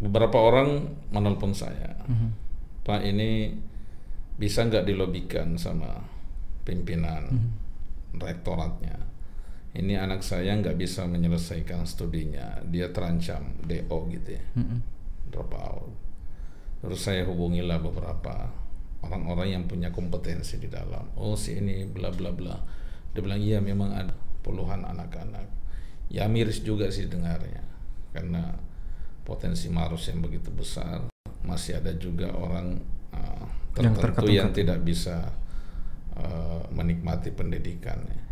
Beberapa 0.00 0.40
orang 0.40 0.96
menelpon 1.12 1.52
saya, 1.56 1.96
Pak 2.84 3.00
ini 3.04 3.52
bisa 4.36 4.64
nggak 4.64 4.84
dilobikan 4.84 5.56
sama 5.56 6.02
pimpinan 6.64 7.32
rektoratnya? 8.16 9.05
Ini 9.76 10.00
anak 10.00 10.24
saya 10.24 10.56
nggak 10.56 10.80
bisa 10.80 11.04
menyelesaikan 11.04 11.84
studinya, 11.84 12.64
dia 12.64 12.88
terancam 12.88 13.60
DO 13.60 13.98
gitu 14.08 14.40
ya, 14.40 14.44
drop 15.28 15.52
out. 15.52 15.92
Terus 16.80 17.00
saya 17.04 17.28
hubungilah 17.28 17.76
beberapa 17.84 18.48
orang-orang 19.04 19.48
yang 19.52 19.64
punya 19.68 19.92
kompetensi 19.92 20.56
di 20.56 20.72
dalam. 20.72 21.12
Oh 21.20 21.36
si 21.36 21.60
ini 21.60 21.84
bla 21.84 22.08
bla 22.08 22.32
bla. 22.32 22.56
Dia 23.12 23.20
bilang 23.20 23.40
iya 23.40 23.60
memang 23.60 23.92
ada 23.92 24.16
puluhan 24.40 24.80
anak-anak. 24.80 25.44
Ya 26.08 26.24
miris 26.24 26.64
juga 26.64 26.88
sih 26.88 27.10
dengarnya, 27.10 27.60
karena 28.16 28.56
potensi 29.26 29.68
Maros 29.68 30.06
yang 30.08 30.22
begitu 30.24 30.48
besar, 30.54 31.10
masih 31.44 31.82
ada 31.82 31.92
juga 31.98 32.30
orang 32.32 32.80
uh, 33.12 33.44
Yang 33.76 33.98
tertentu 33.98 34.00
terketuk- 34.24 34.38
yang 34.38 34.50
tidak 34.56 34.78
bisa 34.86 35.16
uh, 36.16 36.62
menikmati 36.72 37.28
pendidikannya 37.34 38.24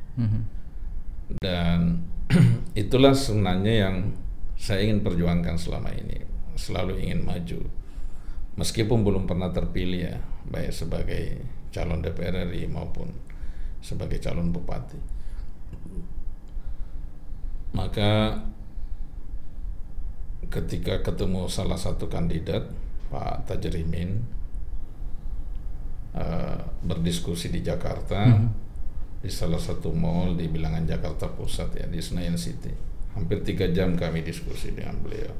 dan 1.40 2.04
itulah 2.82 3.14
sebenarnya 3.14 3.88
yang 3.88 3.96
saya 4.54 4.86
ingin 4.86 5.02
perjuangkan 5.02 5.58
selama 5.58 5.90
ini. 5.94 6.22
Selalu 6.54 7.02
ingin 7.02 7.26
maju. 7.26 7.60
Meskipun 8.54 9.02
belum 9.02 9.26
pernah 9.26 9.50
terpilih 9.50 10.14
ya 10.14 10.16
baik 10.46 10.70
sebagai 10.70 11.42
calon 11.74 11.98
DPR 11.98 12.46
RI 12.54 12.70
maupun 12.70 13.10
sebagai 13.82 14.22
calon 14.22 14.54
bupati. 14.54 14.96
Maka 17.74 18.38
ketika 20.46 21.02
ketemu 21.02 21.50
salah 21.50 21.74
satu 21.74 22.06
kandidat 22.06 22.70
Pak 23.10 23.50
Tajrimin 23.50 24.22
eh, 26.14 26.58
berdiskusi 26.86 27.50
di 27.50 27.58
Jakarta 27.66 28.30
di 29.24 29.32
salah 29.32 29.56
satu 29.56 29.88
mall 29.88 30.36
di 30.36 30.52
bilangan 30.52 30.84
Jakarta 30.84 31.32
Pusat 31.32 31.80
ya 31.80 31.86
di 31.88 31.96
Senayan 31.96 32.36
City. 32.36 32.68
Hampir 33.16 33.40
tiga 33.40 33.64
jam 33.72 33.96
kami 33.96 34.20
diskusi 34.20 34.76
dengan 34.76 35.00
beliau. 35.00 35.32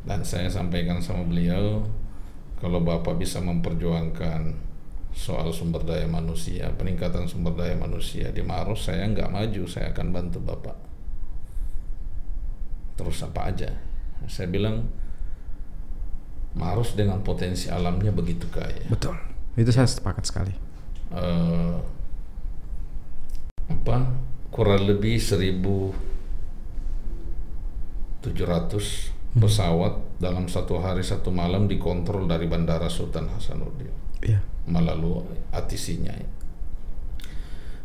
Dan 0.00 0.24
saya 0.24 0.48
sampaikan 0.48 1.04
sama 1.04 1.28
beliau 1.28 1.84
kalau 2.56 2.80
bapak 2.80 3.20
bisa 3.20 3.44
memperjuangkan 3.44 4.56
soal 5.12 5.52
sumber 5.52 5.84
daya 5.84 6.08
manusia, 6.08 6.72
peningkatan 6.80 7.28
sumber 7.28 7.52
daya 7.60 7.76
manusia 7.76 8.32
di 8.32 8.40
Maros, 8.40 8.88
saya 8.88 9.04
nggak 9.04 9.28
maju, 9.28 9.68
saya 9.68 9.92
akan 9.92 10.06
bantu 10.08 10.40
bapak. 10.40 10.76
Terus 12.96 13.20
apa 13.20 13.52
aja? 13.52 13.68
Saya 14.32 14.48
bilang 14.48 14.88
Maros 16.56 16.96
dengan 16.96 17.20
potensi 17.20 17.68
alamnya 17.68 18.16
begitu 18.16 18.48
kaya. 18.48 18.88
Betul. 18.88 19.12
Itu 19.60 19.68
saya 19.76 19.84
sepakat 19.84 20.24
sekali. 20.24 20.54
eh, 21.10 21.99
apa 23.70 24.10
kurang 24.50 24.82
lebih 24.84 25.16
seribu 25.16 25.94
700 28.20 29.38
pesawat 29.38 29.94
dalam 30.18 30.50
satu 30.50 30.82
hari 30.82 31.00
satu 31.00 31.30
malam 31.30 31.70
dikontrol 31.70 32.26
dari 32.26 32.50
Bandara 32.50 32.90
Sultan 32.90 33.30
Hasanuddin 33.30 33.88
Iya. 34.20 34.36
melalui 34.68 35.24
ATC-nya. 35.48 36.12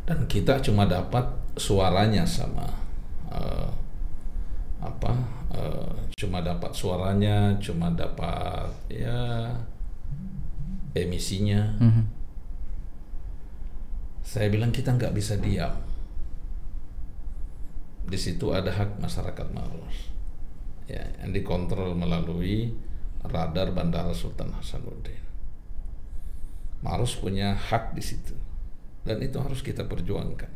Dan 0.04 0.28
kita 0.28 0.60
cuma 0.60 0.84
dapat 0.84 1.24
suaranya 1.56 2.28
sama 2.28 2.66
eh, 3.32 3.70
apa? 4.84 5.12
eh, 5.56 5.94
cuma 6.20 6.44
dapat 6.44 6.74
suaranya, 6.76 7.56
cuma 7.56 7.88
dapat 7.94 8.68
ya 8.92 9.48
emisinya. 10.92 11.78
Mhm. 11.80 12.02
Saya 14.26 14.50
bilang 14.50 14.74
kita 14.74 14.90
nggak 14.90 15.14
bisa 15.14 15.38
diam. 15.38 15.70
Di 18.06 18.18
situ 18.18 18.50
ada 18.50 18.74
hak 18.74 18.98
masyarakat 18.98 19.46
Maros, 19.54 20.10
ya, 20.90 21.02
yang 21.22 21.30
dikontrol 21.30 21.94
melalui 21.94 22.74
radar 23.22 23.70
Bandara 23.70 24.10
Sultan 24.10 24.50
Hasanuddin. 24.50 25.22
Maros 26.82 27.14
punya 27.18 27.54
hak 27.54 27.94
di 27.94 28.02
situ, 28.02 28.34
dan 29.06 29.22
itu 29.22 29.38
harus 29.38 29.62
kita 29.62 29.86
perjuangkan. 29.86 30.50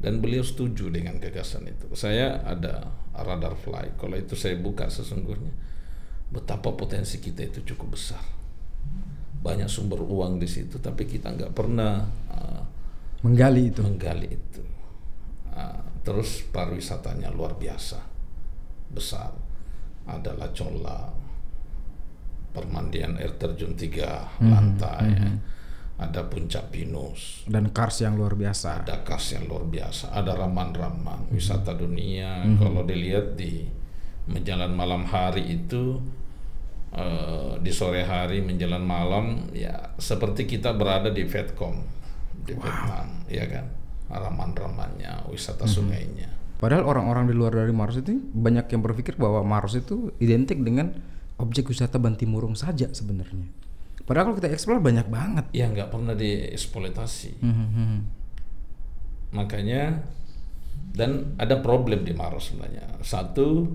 Dan 0.00 0.24
beliau 0.24 0.40
setuju 0.40 0.88
dengan 0.88 1.20
gagasan 1.20 1.68
itu. 1.68 1.92
Saya 1.92 2.40
ada 2.40 2.88
radar 3.12 3.52
fly. 3.52 4.00
Kalau 4.00 4.16
itu 4.16 4.32
saya 4.32 4.56
buka 4.56 4.88
sesungguhnya 4.88 5.52
betapa 6.32 6.72
potensi 6.72 7.20
kita 7.20 7.44
itu 7.44 7.60
cukup 7.76 8.00
besar. 8.00 8.39
Banyak 9.40 9.68
sumber 9.68 10.00
uang 10.00 10.36
di 10.36 10.44
situ, 10.44 10.76
tapi 10.78 11.08
kita 11.08 11.32
nggak 11.32 11.52
pernah 11.56 12.04
uh, 12.28 12.62
Menggali 13.20 13.68
itu. 13.68 13.80
menggali 13.84 14.28
itu. 14.28 14.62
Ah, 15.52 15.80
terus 16.00 16.44
pariwisatanya 16.48 17.28
luar 17.28 17.56
biasa, 17.56 18.00
besar. 18.88 19.32
Ada 20.08 20.32
Lacola, 20.36 21.12
permandian 22.50 23.20
air 23.20 23.36
terjun 23.36 23.76
tiga 23.76 24.26
lantai, 24.40 25.36
ada 26.00 26.24
puncak 26.26 26.72
Pinus, 26.72 27.44
Dan 27.46 27.70
Kars 27.70 28.00
yang 28.02 28.16
luar 28.16 28.34
biasa. 28.34 28.82
ada 28.82 29.04
kas 29.04 29.36
yang 29.36 29.46
luar 29.46 29.68
biasa, 29.68 30.10
ada 30.10 30.32
raman-raman 30.34 31.28
wisata 31.30 31.76
dunia. 31.76 32.42
Kalau 32.56 32.82
dilihat 32.82 33.36
di 33.36 33.68
menjelang 34.26 34.72
malam 34.72 35.04
hari 35.06 35.60
itu, 35.60 36.00
eh, 36.94 37.52
di 37.60 37.72
sore 37.74 38.02
hari 38.06 38.42
menjelang 38.42 38.82
malam, 38.82 39.50
ya 39.54 39.94
seperti 39.98 40.46
kita 40.46 40.74
berada 40.74 41.10
di 41.10 41.26
Vietcom 41.26 42.00
di 42.44 42.54
Vietnam, 42.56 43.06
ya 43.28 43.44
kan? 43.46 43.66
Raman-ramannya, 44.10 45.30
wisata 45.30 45.70
sungainya. 45.70 46.26
Padahal 46.60 46.84
orang-orang 46.84 47.30
di 47.30 47.34
luar 47.34 47.56
dari 47.56 47.72
Maros 47.72 48.02
itu 48.02 48.20
banyak 48.20 48.68
yang 48.68 48.82
berpikir 48.84 49.16
bahwa 49.16 49.40
Maros 49.40 49.78
itu 49.78 50.12
identik 50.20 50.60
dengan 50.60 50.92
objek 51.40 51.72
wisata 51.72 51.96
Bantimurung 51.96 52.52
saja 52.52 52.92
sebenarnya. 52.92 53.48
Padahal 54.04 54.28
kalau 54.28 54.36
kita 54.42 54.52
eksplor 54.52 54.82
banyak 54.82 55.08
banget. 55.08 55.46
Ya 55.56 55.70
nggak 55.72 55.88
pernah 55.88 56.12
dieksploitasi. 56.12 57.40
Mhm. 57.40 57.96
Makanya 59.32 60.04
dan 60.90 61.38
ada 61.38 61.62
problem 61.62 62.04
di 62.04 62.12
Maros 62.12 62.52
sebenarnya. 62.52 63.00
Satu 63.00 63.70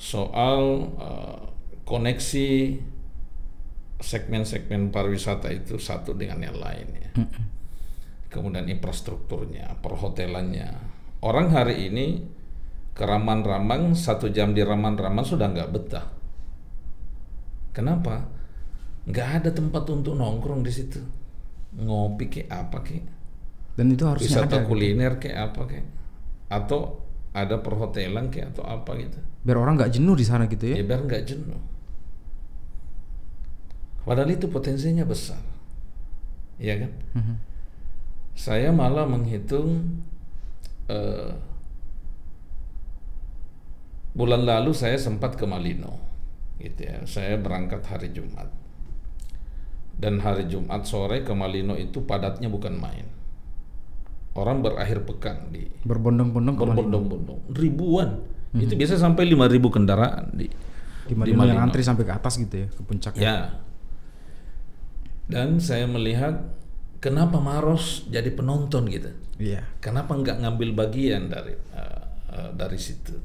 soal 0.00 0.90
eh, 0.98 1.40
koneksi 1.90 2.48
segmen-segmen 4.00 4.88
pariwisata 4.88 5.50
itu 5.52 5.76
satu 5.76 6.14
dengan 6.16 6.40
yang 6.40 6.56
lain 6.56 6.86
ya. 6.94 7.10
Kemudian 8.30 8.70
infrastrukturnya, 8.70 9.82
perhotelannya. 9.82 10.70
Orang 11.20 11.50
hari 11.50 11.90
ini 11.90 12.06
ke 12.94 13.02
Raman-Ramang 13.02 13.92
satu 13.98 14.30
jam 14.30 14.54
di 14.54 14.62
Raman-Ramang 14.62 15.26
sudah 15.26 15.50
nggak 15.50 15.70
betah. 15.74 16.06
Kenapa? 17.74 18.24
Nggak 19.04 19.28
ada 19.42 19.50
tempat 19.50 19.84
untuk 19.90 20.14
nongkrong 20.14 20.62
di 20.62 20.72
situ. 20.72 21.00
Ngopi 21.70 22.26
kayak 22.26 22.50
apa 22.50 22.78
kayak 22.82 23.06
Dan 23.78 23.94
itu 23.94 24.02
harusnya 24.02 24.26
wisata 24.42 24.58
ada. 24.58 24.66
kuliner 24.66 25.12
kayak 25.22 25.38
apa 25.54 25.62
kayak 25.70 25.86
atau 26.50 26.98
ada 27.30 27.62
perhotelan 27.62 28.26
kayak 28.26 28.58
atau 28.58 28.66
apa 28.66 28.90
gitu 28.98 29.22
Biar 29.46 29.54
orang 29.56 29.78
nggak 29.78 29.94
jenuh 29.94 30.18
di 30.18 30.26
sana 30.26 30.50
gitu 30.50 30.66
ya 30.66 30.82
ya. 30.82 30.82
biar 30.82 31.06
nggak 31.06 31.22
jenuh 31.22 31.60
padahal 34.04 34.30
itu 34.32 34.46
potensinya 34.48 35.04
besar. 35.04 35.40
Ya 36.60 36.76
kan? 36.76 36.92
Mhm. 37.16 37.36
saya 38.36 38.72
malah 38.72 39.04
menghitung 39.04 40.00
eh, 40.88 41.32
bulan 44.12 44.42
lalu 44.48 44.72
saya 44.72 44.96
sempat 44.96 45.36
ke 45.36 45.44
Malino 45.44 46.00
gitu 46.58 46.84
ya. 46.84 47.04
Saya 47.04 47.36
berangkat 47.40 47.84
hari 47.84 48.12
Jumat. 48.12 48.48
Dan 50.00 50.20
hari 50.24 50.48
Jumat 50.48 50.88
sore 50.88 51.20
ke 51.20 51.32
Malino 51.36 51.76
itu 51.76 52.00
padatnya 52.04 52.48
bukan 52.48 52.76
main. 52.80 53.04
Orang 54.32 54.64
berakhir 54.64 55.04
pekan 55.04 55.52
di 55.52 55.68
Berbondong-bondong 55.84 56.56
ke 56.56 56.64
Malino. 56.64 56.76
berbondong-bondong. 56.80 57.40
Ribuan. 57.52 58.08
Itu 58.56 58.74
biasa 58.74 58.96
sampai 58.96 59.28
5000 59.28 59.68
kendaraan 59.68 60.24
di 60.32 60.48
Di 61.04 61.14
Malino 61.16 61.44
yang 61.44 61.60
antri 61.60 61.84
sampai 61.84 62.04
ke 62.08 62.12
atas 62.14 62.38
gitu 62.38 62.56
ya, 62.64 62.68
ke 62.70 62.80
puncaknya. 62.84 63.20
ya 63.20 63.36
dan 65.30 65.56
saya 65.56 65.86
melihat 65.86 66.42
kenapa 66.98 67.38
Maros 67.38 68.04
jadi 68.10 68.28
penonton 68.30 68.90
gitu 68.90 69.10
Iya. 69.40 69.64
kenapa 69.80 70.12
nggak 70.12 70.44
ngambil 70.44 70.70
bagian 70.76 71.32
dari 71.32 71.56
uh, 71.72 72.02
uh, 72.28 72.50
dari 72.52 72.76
situ 72.76 73.16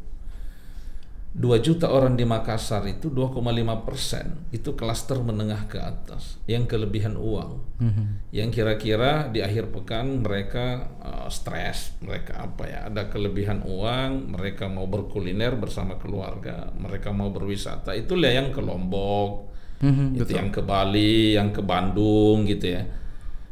2 1.36 1.44
juta 1.60 1.92
orang 1.92 2.16
di 2.16 2.24
Makassar 2.24 2.88
itu 2.88 3.12
2,5 3.12 3.44
persen 3.84 4.48
itu 4.56 4.72
klaster 4.72 5.20
menengah 5.20 5.68
ke 5.68 5.76
atas 5.76 6.40
yang 6.48 6.64
kelebihan 6.64 7.20
uang 7.20 7.60
Mhm. 7.76 8.32
yang 8.32 8.48
kira-kira 8.48 9.28
di 9.28 9.44
akhir 9.44 9.68
pekan 9.76 10.24
mereka 10.24 10.96
uh, 11.04 11.28
stres, 11.28 11.92
mereka 12.00 12.40
apa 12.48 12.64
ya, 12.64 12.80
ada 12.88 13.12
kelebihan 13.12 13.68
uang, 13.68 14.32
mereka 14.32 14.72
mau 14.72 14.88
berkuliner 14.88 15.60
bersama 15.60 16.00
keluarga, 16.00 16.72
mereka 16.80 17.12
mau 17.12 17.36
berwisata, 17.36 17.92
itulah 17.92 18.32
yang 18.32 18.56
ke 18.56 18.64
Lombok, 18.64 19.52
Mhm, 19.82 20.16
itu 20.16 20.32
yang 20.32 20.50
ke 20.50 20.62
Bali, 20.62 21.36
yang 21.36 21.52
ke 21.52 21.60
Bandung 21.60 22.48
gitu 22.48 22.72
ya, 22.72 22.84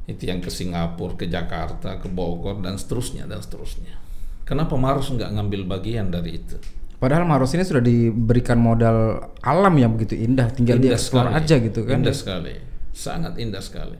itu 0.05 0.23
yang 0.23 0.39
ke 0.39 0.47
Singapura, 0.47 1.15
ke 1.15 1.27
Jakarta, 1.27 1.99
ke 1.99 2.07
Bogor 2.07 2.59
dan 2.59 2.79
seterusnya 2.79 3.27
dan 3.27 3.39
seterusnya. 3.39 3.99
Kenapa 4.43 4.75
Maros 4.75 5.07
nggak 5.07 5.31
ngambil 5.31 5.61
bagian 5.67 6.07
dari 6.07 6.39
itu? 6.39 6.55
Padahal 6.99 7.27
Maros 7.27 7.51
ini 7.51 7.63
sudah 7.63 7.83
diberikan 7.83 8.55
modal 8.55 9.19
alam 9.43 9.75
yang 9.75 9.91
begitu 9.91 10.15
indah, 10.15 10.47
tinggal 10.47 10.79
Indah 10.79 10.95
dieksplor 10.95 11.27
sekali. 11.27 11.39
aja 11.39 11.55
gitu 11.59 11.79
kan. 11.83 11.95
Indah 11.99 12.15
sekali, 12.15 12.53
sangat 12.95 13.33
indah 13.35 13.59
sekali. 13.59 13.97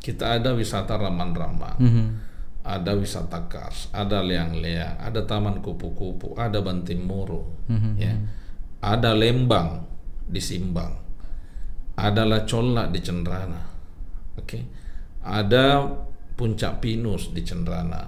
Kita 0.00 0.40
ada 0.40 0.56
wisata 0.56 0.96
Raman-Ramang, 0.96 1.76
Mhm. 1.76 2.06
ada 2.64 2.92
wisata 2.96 3.44
Kars, 3.44 3.92
ada 3.92 4.24
Leang-Leang, 4.24 4.96
ada 4.96 5.20
Taman 5.24 5.60
Kupu-Kupu, 5.60 6.36
ada 6.36 6.60
Bantimurung, 6.60 7.44
Mhm. 7.68 7.92
ya, 7.96 8.12
ada 8.80 9.12
Lembang 9.12 9.84
di 10.24 10.40
Simbang, 10.40 10.96
ada 11.98 12.22
Lacolla 12.22 12.86
di 12.86 13.02
Cendrana, 13.02 13.58
oke, 14.38 14.58
ada 15.26 15.82
Puncak 16.38 16.78
Pinus 16.78 17.34
di 17.34 17.42
Cendrana, 17.42 18.06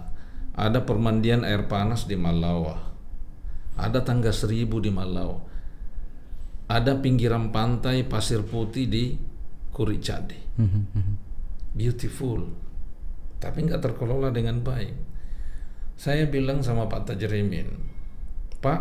ada 0.55 0.79
permandian 0.87 1.43
air 1.43 1.67
panas 1.67 2.07
di 2.07 2.15
Malawa, 2.15 2.79
ada 3.75 3.99
Tangga 4.07 4.31
Seribu 4.31 4.79
di 4.79 4.95
Malawa, 4.95 5.43
ada 6.71 6.95
pinggiran 6.95 7.51
pantai 7.51 8.07
pasir 8.07 8.47
putih 8.47 8.87
di 8.87 9.05
Kuricade 9.75 10.39
beautiful. 11.75 12.51
Tapi 13.41 13.65
nggak 13.65 13.81
terkelola 13.81 14.29
dengan 14.29 14.61
baik. 14.61 14.95
Saya 15.97 16.29
bilang 16.29 16.65
sama 16.65 16.89
Pak 16.89 17.13
Tajrimin 17.13 17.69
Pak 18.61 18.81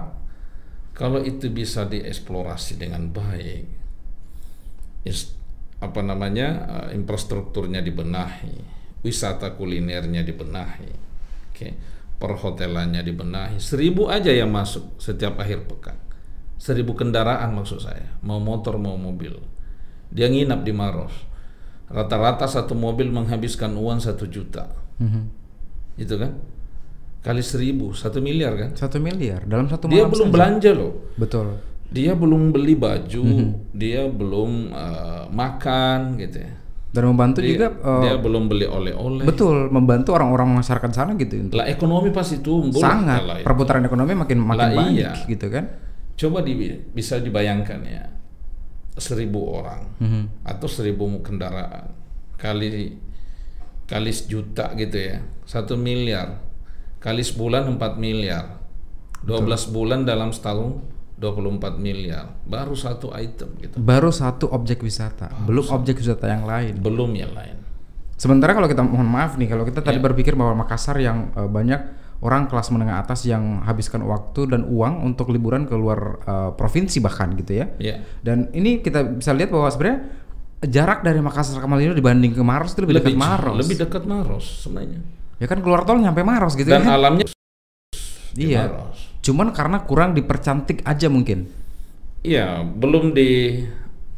kalau 0.95 1.19
itu 1.19 1.51
bisa 1.51 1.83
dieksplorasi 1.83 2.79
dengan 2.79 3.11
baik 3.11 3.78
apa 5.79 6.01
namanya 6.03 6.47
eh, 6.89 6.97
infrastrukturnya 6.99 7.79
dibenahi 7.79 8.55
wisata 9.03 9.55
kulinernya 9.55 10.27
dibenahi 10.27 10.91
oke 11.51 11.67
perhotelannya 12.19 13.01
dibenahi. 13.01 13.57
Seribu 13.57 14.11
aja 14.11 14.29
yang 14.29 14.51
masuk 14.51 14.99
setiap 14.99 15.39
akhir 15.39 15.65
pekan. 15.65 15.95
Seribu 16.59 16.91
kendaraan 16.91 17.55
maksud 17.55 17.79
saya 17.79 18.19
mau 18.19 18.37
motor 18.43 18.75
mau 18.75 18.99
mobil. 18.99 19.39
Dia 20.11 20.27
nginap 20.27 20.67
di 20.67 20.75
Maros. 20.75 21.15
Rata-rata 21.89 22.45
satu 22.45 22.75
mobil 22.75 23.09
menghabiskan 23.09 23.73
uang 23.73 24.03
satu 24.03 24.27
juta. 24.29 24.67
Mhm. 24.99 25.39
itu 25.99 26.15
kan? 26.15 26.31
Kali 27.19 27.43
seribu 27.43 27.91
satu 27.91 28.23
miliar 28.23 28.55
kan? 28.55 28.71
Satu 28.71 29.03
miliar 29.03 29.43
dalam 29.43 29.67
satu 29.67 29.91
dia 29.91 30.07
malam 30.07 30.11
belum 30.15 30.27
saja. 30.27 30.35
belanja 30.35 30.71
loh. 30.71 30.93
Betul. 31.19 31.47
Dia 31.89 32.13
belum 32.13 32.49
beli 32.49 32.73
baju 32.73 33.23
Mhm. 33.23 33.49
dia 33.71 34.05
belum 34.05 34.51
eh, 34.69 35.23
makan 35.29 35.99
gitu 36.17 36.37
ya 36.39 36.53
Dan 36.89 37.05
membantu 37.05 37.39
dia, 37.39 37.49
juga 37.51 37.67
eh, 37.75 38.01
dia 38.03 38.15
belum 38.15 38.43
beli 38.45 38.65
oleh-oleh 38.65 39.21
betul 39.23 39.69
membantu 39.69 40.09
orang-orang 40.11 40.57
masyarakat 40.57 40.89
sana 40.89 41.13
gitu. 41.15 41.49
lah 41.51 41.65
ekonomi 41.65 42.09
pasti 42.09 42.39
tumbuh 42.39 42.73
lah 42.75 42.93
Sangat 42.95 43.19
kalau 43.19 43.35
itu. 43.35 43.45
perputaran 43.45 43.83
ekonomi 43.83 44.13
makin 44.15 44.37
makin 44.39 44.57
Lah 44.59 44.69
banyak 44.75 44.97
iya. 45.15 45.27
gitu 45.27 45.47
kan. 45.47 45.65
coba 46.15 46.41
di, 46.41 46.51
bisa 46.89 47.17
dibayangkan 47.17 47.79
ya 47.81 48.03
seribu 48.95 49.55
orang 49.55 49.81
Mhm. 49.97 50.23
atau 50.43 50.67
seribu 50.67 51.07
kendaraan 51.19 51.93
kali 52.35 52.99
kali 53.85 54.11
sejuta 54.11 54.75
gitu 54.75 54.93
ya 54.95 55.17
satu 55.43 55.73
miliar 55.73 56.41
kali 56.97 57.21
sebulan 57.21 57.65
4 57.71 57.95
miliar 57.95 58.59
12 59.23 59.39
bulan 59.67 60.03
dalam 60.03 60.29
setahun 60.29 60.83
24 61.19 61.75
miliar 61.77 62.31
baru 62.41 62.73
satu 62.73 63.11
item 63.11 63.51
gitu 63.59 63.75
Baru 63.77 64.07
satu 64.09 64.47
objek 64.47 64.79
wisata, 64.79 65.27
belum 65.41 65.67
objek 65.69 65.99
wisata 65.99 66.25
yang 66.25 66.43
lain. 66.43 66.79
belum 66.79 67.11
yang 67.13 67.31
lain 67.31 67.59
Sementara 68.15 68.51
kalau 68.51 68.65
kita 68.65 68.79
mohon 68.81 69.05
maaf 69.05 69.35
nih, 69.35 69.47
kalau 69.47 69.63
kita 69.63 69.79
tadi 69.79 69.95
Ya. 69.95 70.03
berpikir 70.03 70.33
bahwa 70.33 70.51
Makassar 70.57 70.95
yang 70.97 71.31
eh, 71.33 71.45
banyak 71.45 71.81
orang 72.19 72.47
kelas 72.47 72.67
menengah 72.69 72.99
atas 72.99 73.23
yang 73.23 73.63
habiskan 73.63 74.03
waktu 74.03 74.43
dan 74.45 74.63
uang 74.65 75.03
untuk 75.05 75.27
liburan 75.29 75.63
ke 75.63 75.71
luar 75.73 75.99
eh, 76.21 76.51
provinsi 76.51 76.99
bahkan 76.99 77.31
gitu 77.33 77.51
ya. 77.53 77.71
ya 77.77 77.99
Dan 78.17 78.51
ini 78.51 78.79
kita 78.79 79.03
bisa 79.13 79.31
lihat 79.31 79.47
bahwa 79.49 79.67
sebenarnya 79.67 79.99
jarak 80.61 80.99
dari 81.01 81.15
Makassar 81.17 81.55
ke 81.55 81.65
Malino 81.65 81.91
dibanding 81.93 82.31
ke 82.31 82.39
Maros 82.41 82.71
itu 82.73 82.83
lebih, 82.83 82.95
dekat 82.97 83.07
lebih 83.09 83.19
Maros. 83.21 83.55
lebih 83.57 83.75
dekat 83.77 84.03
Maros 84.03 84.45
sebenarnya 84.61 84.99
ya 85.35 85.47
kan 85.47 85.59
keluar 85.59 85.83
tol 85.83 85.95
nyampe 85.95 86.19
Maros 86.21 86.51
gitu 86.53 86.67
dan 86.67 86.83
ya. 86.83 86.91
alamnya 86.93 87.23
di 88.29 88.43
Iya. 88.45 88.67
Maros. 88.67 89.08
Cuman 89.29 89.53
karena 89.53 89.85
kurang 89.85 90.17
dipercantik 90.17 90.81
aja 90.81 91.05
mungkin. 91.05 91.45
Iya, 92.25 92.65
belum 92.65 93.13
di 93.13 93.61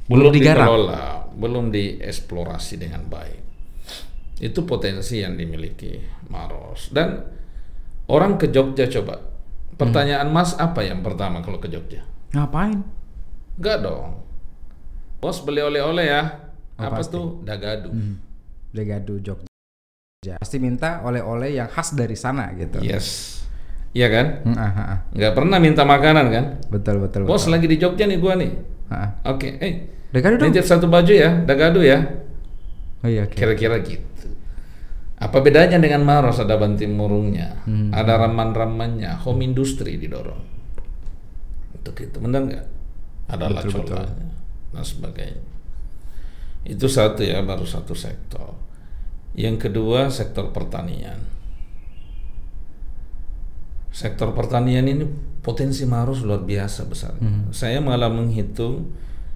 Belum 0.07 0.31
belum, 0.31 0.31
digarap. 0.31 0.71
dikelola, 0.71 1.03
belum 1.35 1.65
dieksplorasi 1.67 2.79
dengan 2.79 3.03
baik. 3.11 3.43
Itu 4.39 4.63
potensi 4.63 5.19
yang 5.19 5.35
dimiliki 5.35 5.99
Maros. 6.31 6.95
Dan 6.95 7.19
orang 8.07 8.39
ke 8.39 8.47
Jogja 8.47 8.87
coba. 8.87 9.19
Pertanyaan 9.75 10.31
Mas 10.31 10.55
apa 10.55 10.79
yang 10.87 11.03
pertama 11.03 11.43
kalau 11.43 11.59
ke 11.59 11.67
Jogja? 11.67 12.07
Ngapain? 12.31 12.79
Enggak 13.59 13.77
dong. 13.83 14.23
Bos 15.19 15.43
beli 15.43 15.59
oleh-oleh 15.59 16.07
ya. 16.07 16.23
Oh, 16.79 16.87
apa 16.87 17.03
pasti. 17.03 17.11
tuh? 17.11 17.43
Dagadu. 17.43 17.91
Legado 18.71 19.19
Jogja. 19.19 20.39
Pasti 20.39 20.57
minta 20.57 21.03
oleh-oleh 21.03 21.59
yang 21.59 21.67
khas 21.67 21.91
dari 21.99 22.15
sana 22.15 22.47
gitu. 22.55 22.79
Yes. 22.79 23.40
Iya 23.91 24.07
kan? 24.07 24.25
Hmm, 24.47 24.55
ah, 24.55 24.71
ah, 24.71 24.79
ah. 24.95 24.99
Nggak 25.11 25.33
pernah 25.35 25.57
minta 25.59 25.83
makanan 25.83 26.25
kan? 26.31 26.45
Betul 26.71 27.03
betul. 27.03 27.27
Bos 27.27 27.43
betul. 27.43 27.51
lagi 27.51 27.65
di 27.67 27.75
Jogja 27.75 28.07
nih 28.07 28.19
gua 28.23 28.39
nih. 28.39 28.51
Oke, 29.27 29.59
eh. 29.59 29.73
Legado 30.11 30.35
dong. 30.39 30.51
Nitip 30.51 30.67
satu 30.67 30.91
baju 30.91 31.11
ya, 31.11 31.43
Dagadu 31.43 31.79
ya. 31.83 31.99
Oh 33.03 33.07
iya 33.07 33.27
oke. 33.27 33.35
Kira-kira 33.35 33.79
gitu. 33.83 34.27
Apa 35.21 35.39
bedanya 35.39 35.77
dengan 35.77 36.03
Maros? 36.03 36.41
Ada 36.41 36.57
banting 36.57 36.97
murungnya, 36.97 37.61
Hmm. 37.63 37.93
ada 37.93 38.17
raman-ramannya, 38.17 39.15
home 39.21 39.45
industry 39.45 39.95
didorong. 40.01 40.43
Untuk 41.77 41.95
itu, 42.01 42.17
benar 42.17 42.41
nggak? 42.49 42.65
Ada 43.29 43.45
lacolanya 43.47 44.27
dan 44.73 44.83
sebagainya. 44.83 45.45
Itu 46.67 46.89
satu 46.89 47.23
ya, 47.23 47.39
baru 47.45 47.63
satu 47.63 47.93
sektor. 47.95 48.57
Yang 49.37 49.69
kedua 49.69 50.11
sektor 50.11 50.51
pertanian. 50.51 51.21
Sektor 53.91 54.31
pertanian 54.31 54.87
ini 54.87 55.03
potensi 55.43 55.83
Maros 55.83 56.23
luar 56.23 56.47
biasa 56.47 56.87
besar. 56.87 57.13
Hmm. 57.19 57.51
Saya 57.51 57.83
malah 57.83 58.07
menghitung 58.07 58.87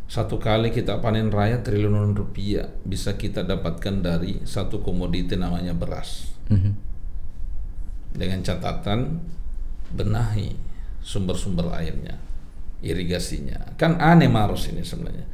satu 0.06 0.38
kali 0.38 0.70
kita 0.70 1.02
panen 1.02 1.34
raya 1.34 1.66
triliunan 1.66 2.14
rupiah 2.14 2.70
bisa 2.86 3.18
kita 3.18 3.42
dapatkan 3.42 4.06
dari 4.06 4.38
satu 4.46 4.86
komoditi 4.86 5.34
namanya 5.34 5.74
beras. 5.74 6.30
Mhm. 6.54 6.72
Dengan 8.16 8.40
catatan 8.46 9.20
benahi 9.92 10.54
sumber-sumber 11.02 11.74
airnya, 11.74 12.22
irigasinya. 12.86 13.76
Kan 13.82 13.98
aneh 13.98 14.30
Maros 14.30 14.70
ini 14.70 14.86
sebenarnya. 14.86 15.26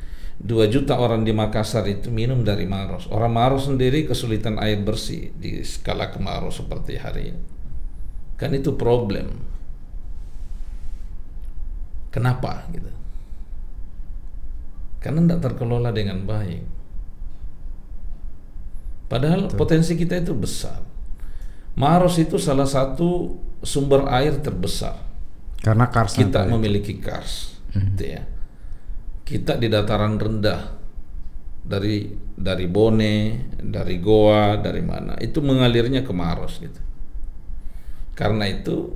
Dua 0.42 0.66
juta 0.66 0.98
orang 0.98 1.22
di 1.22 1.36
Makassar 1.36 1.86
itu 1.86 2.10
minum 2.10 2.42
dari 2.42 2.66
Maros. 2.66 3.06
Orang 3.14 3.38
Maros 3.38 3.70
sendiri 3.70 4.10
kesulitan 4.10 4.58
air 4.58 4.82
bersih 4.82 5.30
di 5.38 5.62
skala 5.62 6.10
kemarau 6.10 6.50
seperti 6.50 6.98
hari 6.98 7.36
ini. 7.36 7.42
Kan 8.42 8.58
itu 8.58 8.74
problem. 8.74 9.38
Kenapa 12.10 12.66
gitu? 12.74 12.90
Karena 14.98 15.22
tidak 15.30 15.46
terkelola 15.46 15.94
dengan 15.94 16.26
baik. 16.26 16.66
Padahal 19.06 19.54
potensi 19.54 19.94
kita 19.94 20.18
itu 20.18 20.34
besar. 20.34 20.82
Maros 21.78 22.18
itu 22.18 22.42
salah 22.42 22.66
satu 22.66 23.38
sumber 23.62 24.10
air 24.10 24.42
terbesar. 24.42 24.98
Karena 25.62 25.94
karsnya 25.94 26.26
Kita 26.26 26.50
memiliki 26.50 26.98
kars, 26.98 27.62
gitu 27.70 28.18
ya. 28.18 28.26
Kita 29.22 29.56
di 29.62 29.70
dataran 29.70 30.18
rendah 30.18 30.74
dari 31.62 32.10
dari 32.34 32.66
Bone, 32.66 33.16
dari 33.62 34.02
Goa, 34.02 34.58
dari 34.58 34.82
mana 34.82 35.14
itu 35.22 35.38
mengalirnya 35.40 36.02
ke 36.02 36.10
Maros 36.10 36.58
gitu. 36.58 36.91
Karena 38.14 38.48
itu 38.48 38.92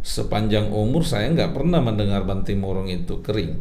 sepanjang 0.00 0.72
umur 0.72 1.04
saya 1.04 1.28
nggak 1.34 1.52
pernah 1.52 1.84
mendengar 1.84 2.24
Bantimurung 2.24 2.88
itu 2.88 3.20
kering. 3.20 3.60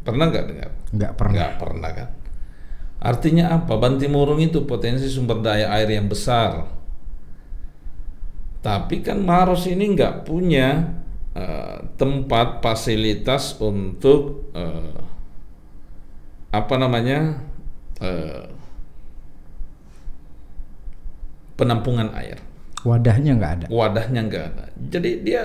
Pernah 0.00 0.24
nggak 0.30 0.46
dengar? 0.46 0.70
nggak 0.90 1.12
pernah. 1.14 1.34
Nggak 1.34 1.54
pernah 1.58 1.90
kan? 1.92 2.08
Artinya 3.00 3.44
apa? 3.56 3.80
Bantimurung 3.80 4.40
itu 4.44 4.68
potensi 4.68 5.08
sumber 5.08 5.40
daya 5.40 5.72
air 5.72 5.88
yang 5.88 6.06
besar. 6.06 6.68
Tapi 8.60 9.00
kan 9.00 9.24
Maros 9.24 9.64
ini 9.64 9.96
nggak 9.96 10.28
punya 10.28 11.00
eh, 11.32 11.78
tempat 11.96 12.60
fasilitas 12.60 13.56
untuk 13.56 14.52
eh, 14.52 15.00
apa 16.52 16.74
namanya 16.76 17.40
eh, 18.04 18.59
penampungan 21.60 22.08
air. 22.16 22.40
Wadahnya 22.80 23.36
nggak 23.36 23.52
ada. 23.60 23.66
Wadahnya 23.68 24.20
nggak 24.24 24.44
ada. 24.56 24.64
Jadi 24.88 25.20
dia 25.20 25.44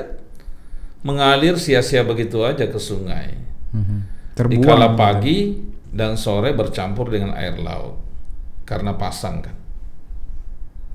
mengalir 1.03 1.59
sia-sia 1.59 2.07
begitu 2.07 2.39
aja 2.41 2.63
ke 2.65 2.79
sungai. 2.79 3.35
Mhm. 3.75 3.97
Di 3.99 4.35
Terbuang. 4.35 4.63
kala 4.63 4.87
gitu. 4.91 4.97
pagi 4.99 5.37
dan 5.91 6.15
sore 6.15 6.55
bercampur 6.55 7.11
dengan 7.11 7.35
air 7.35 7.59
laut 7.59 7.99
karena 8.63 8.95
pasang 8.95 9.43
kan. 9.43 9.55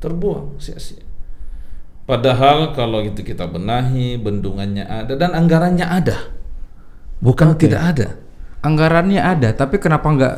Terbuang 0.00 0.56
sia-sia. 0.56 1.04
Padahal 2.08 2.72
kalau 2.74 3.04
itu 3.04 3.22
kita 3.22 3.46
benahi, 3.46 4.16
bendungannya 4.18 4.82
ada 4.82 5.14
dan 5.14 5.30
anggarannya 5.30 5.86
ada. 5.86 6.16
Bukan 7.20 7.54
Oke. 7.54 7.68
tidak 7.68 7.82
ada. 7.94 8.08
Anggarannya 8.60 9.20
ada, 9.20 9.52
tapi 9.54 9.76
kenapa 9.78 10.08
nggak 10.10 10.36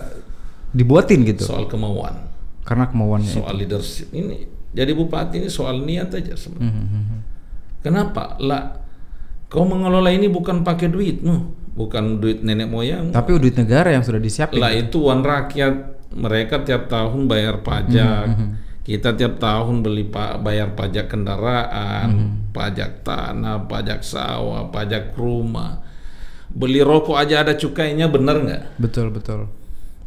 dibuatin 0.75 1.25
gitu? 1.25 1.42
Soal 1.47 1.66
kemauan, 1.66 2.29
Karena 2.62 2.87
kemauannya 2.87 3.31
itu. 3.31 3.38
soal 3.40 3.55
leadership 3.57 4.11
ini. 4.14 4.47
Jadi 4.73 4.93
bupati 4.97 5.37
ini 5.45 5.49
soal 5.53 5.85
niat 5.85 6.09
aja 6.11 6.33
sebenarnya. 6.33 6.81
Mhm. 6.81 7.17
Kenapa? 7.85 8.41
Lah, 8.41 8.81
kau 9.53 9.69
mengelola 9.69 10.09
ini 10.09 10.33
bukan 10.33 10.65
pakai 10.65 10.89
duitmu, 10.89 11.37
bukan 11.77 12.17
duit 12.19 12.41
nenek 12.41 12.73
moyang. 12.73 13.13
Tapi 13.13 13.37
duit 13.37 13.53
negara 13.53 13.93
yang 13.93 14.01
sudah 14.01 14.23
disiapin. 14.23 14.57
Lah 14.57 14.73
itu 14.73 14.97
uang 15.03 15.21
rakyat. 15.21 15.75
Mereka 16.13 16.65
tiap 16.65 16.93
tahun 16.93 17.25
bayar 17.25 17.61
pajak. 17.61 18.27
Mhm, 18.29 18.49
Kita 18.83 19.15
tiap 19.15 19.39
tahun 19.39 19.79
beli 19.79 20.11
pa 20.11 20.35
bayar 20.43 20.75
pajak 20.75 21.07
kendaraan, 21.07 22.09
Mhm. 22.11 22.29
pajak 22.51 23.07
tanah, 23.07 23.71
pajak 23.71 24.03
sawah, 24.03 24.67
pajak 24.75 25.15
rumah. 25.15 25.79
Beli 26.51 26.83
rokok 26.83 27.15
aja 27.15 27.47
ada 27.47 27.55
cukainya, 27.55 28.11
bener 28.11 28.43
nggak? 28.43 28.63
Betul 28.83 29.15
betul. 29.15 29.47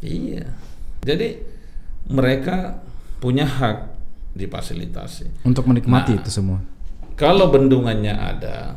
Iya. 0.04 0.52
Jadi 1.08 1.40
mereka 2.12 2.84
punya 3.18 3.48
hak 3.48 3.95
difasilitasi. 4.36 5.48
Untuk 5.48 5.66
menikmati 5.66 6.14
Nah. 6.14 6.20
itu 6.22 6.30
semua. 6.30 6.60
Kalau 7.16 7.48
bendungannya 7.48 8.12
ada, 8.12 8.76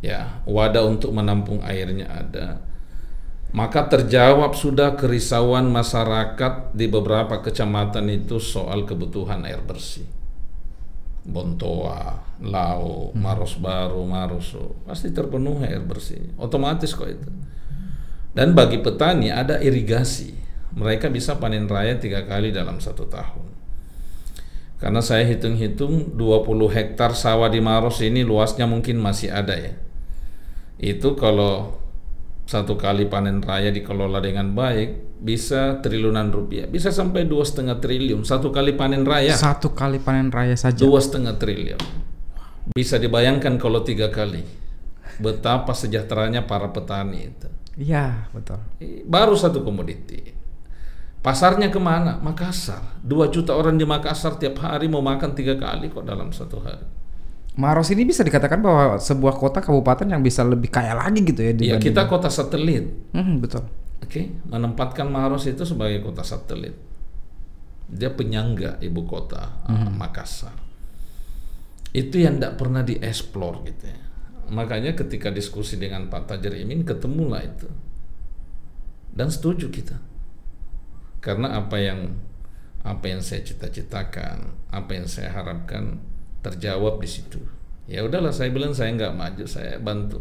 ya 0.00 0.40
wadah 0.48 0.88
untuk 0.88 1.12
menampung 1.12 1.60
airnya 1.60 2.08
ada, 2.08 2.64
maka 3.52 3.86
terjawab 3.86 4.56
sudah 4.56 4.96
kerisauan 4.96 5.68
masyarakat 5.68 6.72
di 6.72 6.88
beberapa 6.88 7.44
kecamatan 7.44 8.08
itu 8.10 8.40
soal 8.40 8.88
kebutuhan 8.88 9.44
air 9.44 9.60
bersih. 9.62 10.08
Bontoa, 11.24 12.20
Lau, 12.44 13.12
Maros 13.16 13.56
Baru, 13.56 14.04
Maroso, 14.04 14.76
pasti 14.84 15.08
terpenuhi 15.08 15.64
air 15.64 15.80
bersih. 15.80 16.20
Otomatis 16.36 16.92
kok 16.92 17.08
itu. 17.08 17.30
Dan 18.34 18.52
bagi 18.52 18.82
petani 18.82 19.30
ada 19.30 19.62
irigasi. 19.62 20.34
Mereka 20.74 21.08
bisa 21.08 21.38
panen 21.38 21.70
raya 21.70 21.94
tiga 21.96 22.26
kali 22.26 22.50
dalam 22.50 22.82
satu 22.82 23.06
tahun. 23.06 23.53
Karena 24.84 25.00
saya 25.00 25.24
hitung-hitung 25.24 26.12
20 26.12 26.44
hektar 26.68 27.16
sawah 27.16 27.48
di 27.48 27.56
Maros 27.56 28.04
ini 28.04 28.20
luasnya 28.20 28.68
mungkin 28.68 29.00
masih 29.00 29.32
ada 29.32 29.56
ya. 29.56 29.72
Itu 30.76 31.16
kalau 31.16 31.80
satu 32.44 32.76
kali 32.76 33.08
panen 33.08 33.40
raya 33.40 33.72
dikelola 33.72 34.20
dengan 34.20 34.52
baik 34.52 35.16
bisa 35.24 35.80
triliunan 35.80 36.28
rupiah, 36.28 36.68
bisa 36.68 36.92
sampai 36.92 37.24
dua 37.24 37.48
setengah 37.48 37.80
triliun 37.80 38.28
satu 38.28 38.52
kali 38.52 38.76
panen 38.76 39.08
raya, 39.08 39.32
Satu 39.32 39.72
kali 39.72 40.04
panen 40.04 40.28
raya 40.28 40.52
saja. 40.52 40.76
dua 40.76 41.00
setengah 41.00 41.40
triliun. 41.40 41.80
Bisa 42.76 43.00
dibayangkan 43.00 43.56
kalau 43.56 43.80
tiga 43.80 44.12
kali 44.12 44.44
betapa 45.16 45.72
sejahteranya 45.72 46.44
para 46.44 46.68
petani 46.68 47.32
itu. 47.32 47.48
Iya, 47.80 48.28
betul. 48.36 48.60
Baru 49.08 49.32
satu 49.32 49.64
komoditi. 49.64 50.43
Pasarnya 51.24 51.72
ke 51.72 51.80
mana? 51.80 52.20
Makassar. 52.20 53.00
Dua 53.00 53.32
juta 53.32 53.56
orang 53.56 53.80
di 53.80 53.88
Makassar 53.88 54.36
tiap 54.36 54.60
hari 54.60 54.92
mau 54.92 55.00
makan 55.00 55.32
tiga 55.32 55.56
kali 55.56 55.88
kok 55.88 56.04
dalam 56.04 56.28
satu 56.28 56.60
hari. 56.60 56.84
Maros 57.56 57.88
ini 57.88 58.04
bisa 58.04 58.20
dikatakan 58.20 58.60
bahwa 58.60 59.00
sebuah 59.00 59.40
kota 59.40 59.64
kabupaten 59.64 60.04
yang 60.04 60.20
bisa 60.20 60.44
lebih 60.44 60.68
kaya 60.68 60.92
lagi 60.92 61.24
gitu 61.24 61.40
ya 61.40 61.48
Ya 61.48 61.80
dibanding- 61.80 61.80
kita 61.80 62.02
kota 62.12 62.28
satelit. 62.28 62.92
Hmm, 63.16 63.40
betul. 63.40 63.64
Oke, 64.04 64.36
menempatkan 64.52 65.08
Maros 65.08 65.48
itu 65.48 65.64
sebagai 65.64 66.04
kota 66.04 66.20
satelit. 66.20 66.76
Dia 67.88 68.12
penyangga 68.12 68.76
ibu 68.84 69.08
kota 69.08 69.64
uh, 69.64 69.88
Makassar. 69.96 70.52
Itu 71.94 72.20
yang 72.20 72.36
tidak 72.36 72.60
pernah 72.60 72.84
dieksplor 72.84 73.64
gitu 73.64 73.88
ya. 73.88 74.00
Makanya 74.52 74.92
ketika 74.92 75.32
diskusi 75.32 75.80
dengan 75.80 76.12
Pak 76.12 76.28
Tajer 76.28 76.52
Imin 76.58 76.84
ketemulah 76.84 77.40
itu. 77.40 77.64
Dan 79.08 79.32
setuju 79.32 79.72
kita. 79.72 79.96
Karena 81.24 81.56
apa 81.56 81.80
yang 81.80 82.12
apa 82.84 83.08
yang 83.08 83.24
saya 83.24 83.40
cita-citakan, 83.40 84.68
apa 84.68 84.90
yang 84.92 85.08
saya 85.08 85.32
harapkan 85.32 86.04
terjawab 86.44 87.00
di 87.00 87.08
situ. 87.08 87.40
Ya 87.88 88.04
udahlah 88.04 88.28
saya 88.28 88.52
bilang 88.52 88.76
saya 88.76 88.92
nggak 88.92 89.16
maju, 89.16 89.44
saya 89.48 89.80
bantu. 89.80 90.20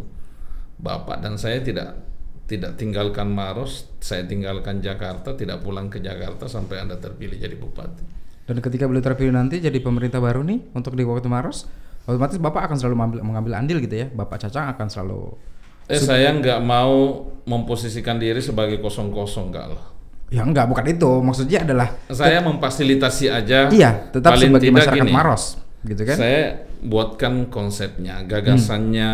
Bapak 0.80 1.20
dan 1.20 1.36
saya 1.36 1.60
tidak 1.60 2.00
tidak 2.48 2.80
tinggalkan 2.80 3.28
Maros, 3.28 3.92
saya 4.00 4.24
tinggalkan 4.24 4.80
Jakarta, 4.80 5.36
tidak 5.36 5.60
pulang 5.60 5.92
ke 5.92 6.00
Jakarta 6.00 6.48
sampai 6.48 6.80
Anda 6.80 6.96
terpilih 6.96 7.36
jadi 7.36 7.56
bupati. 7.60 8.04
Dan 8.48 8.60
ketika 8.64 8.88
beliau 8.88 9.04
terpilih 9.04 9.36
nanti 9.36 9.60
jadi 9.60 9.80
pemerintah 9.80 10.20
baru 10.24 10.44
nih 10.44 10.72
untuk 10.76 10.96
di 10.96 11.04
Waktu 11.04 11.28
Maros, 11.28 11.68
otomatis 12.08 12.40
Bapak 12.40 12.72
akan 12.72 12.76
selalu 12.80 12.96
mengambil, 12.96 13.20
mengambil 13.24 13.54
andil 13.60 13.80
gitu 13.84 14.08
ya. 14.08 14.08
Bapak 14.08 14.48
Cacang 14.48 14.72
akan 14.72 14.88
selalu 14.88 15.36
Eh 15.84 16.00
saya 16.00 16.32
nggak 16.32 16.64
mau 16.64 17.28
memposisikan 17.44 18.16
diri 18.16 18.40
sebagai 18.40 18.80
kosong-kosong 18.80 19.52
enggak 19.52 19.68
lah. 19.76 19.93
Ya 20.34 20.42
enggak, 20.42 20.66
bukan 20.66 20.86
itu. 20.90 21.12
Maksudnya 21.22 21.62
adalah 21.62 21.94
Saya 22.10 22.42
memfasilitasi 22.42 23.26
aja. 23.30 23.70
iya, 23.70 24.10
tetap 24.10 24.34
paling 24.34 24.50
sebagai 24.50 24.66
tidak 24.66 24.78
masyarakat 24.82 25.06
gini, 25.06 25.14
Maros, 25.14 25.44
gitu 25.86 26.02
kan? 26.10 26.18
Saya 26.18 26.42
buatkan 26.82 27.34
konsepnya, 27.54 28.26
gagasannya. 28.26 29.12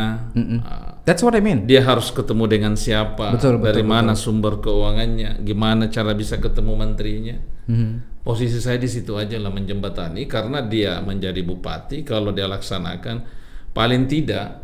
ah, 0.64 0.96
That's 1.04 1.20
what 1.20 1.36
I 1.36 1.44
mean. 1.44 1.68
dia 1.68 1.84
harus 1.84 2.10
ketemu 2.10 2.48
dengan 2.48 2.74
siapa, 2.80 3.36
Betul, 3.36 3.60
dari 3.60 3.84
betul, 3.84 3.92
mana 3.92 4.14
sumber 4.16 4.64
keuangannya, 4.64 5.44
gimana 5.44 5.92
cara 5.92 6.16
bisa 6.16 6.40
ketemu 6.40 6.74
menterinya. 6.80 7.36
Mhm. 7.68 8.24
Posisi 8.24 8.62
saya 8.62 8.78
di 8.78 8.88
situ 8.88 9.16
aja 9.18 9.36
lah 9.42 9.50
menjembatani 9.50 10.24
karena 10.24 10.62
dia 10.62 11.02
menjadi 11.02 11.40
bupati 11.42 12.06
kalau 12.06 12.30
dia 12.30 12.46
laksanakan 12.46 13.26
paling 13.74 14.06
tidak 14.06 14.62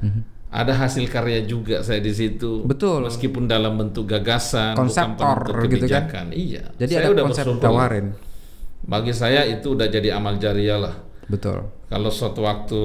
ada 0.55 0.71
hasil 0.71 1.11
karya 1.11 1.43
juga 1.43 1.83
saya 1.83 1.99
di 1.99 2.15
situ. 2.15 2.63
Betul. 2.63 3.03
Meskipun 3.11 3.43
dalam 3.43 3.75
bentuk 3.75 4.07
gagasan, 4.07 4.71
Konseptor 4.71 5.43
bukan 5.43 5.51
bentuk 5.51 5.67
gitu 5.75 5.85
kan. 5.91 6.07
kebijakan. 6.07 6.25
Iya. 6.31 6.63
Jadi 6.79 6.91
saya 6.91 7.03
ada 7.03 7.09
udah 7.11 7.23
konsep 7.27 7.43
bersyukur. 7.43 7.59
ditawarin. 7.59 8.07
Bagi 8.85 9.11
saya 9.11 9.41
itu 9.43 9.67
udah 9.75 9.87
jadi 9.89 10.15
amal 10.15 10.39
jariah 10.39 10.79
lah. 10.79 10.95
Betul. 11.27 11.67
Kalau 11.85 12.07
suatu 12.07 12.39
waktu 12.41 12.81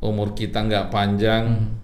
umur 0.00 0.34
kita 0.34 0.58
nggak 0.60 0.90
panjang, 0.90 1.44
Hmm. 1.46 1.78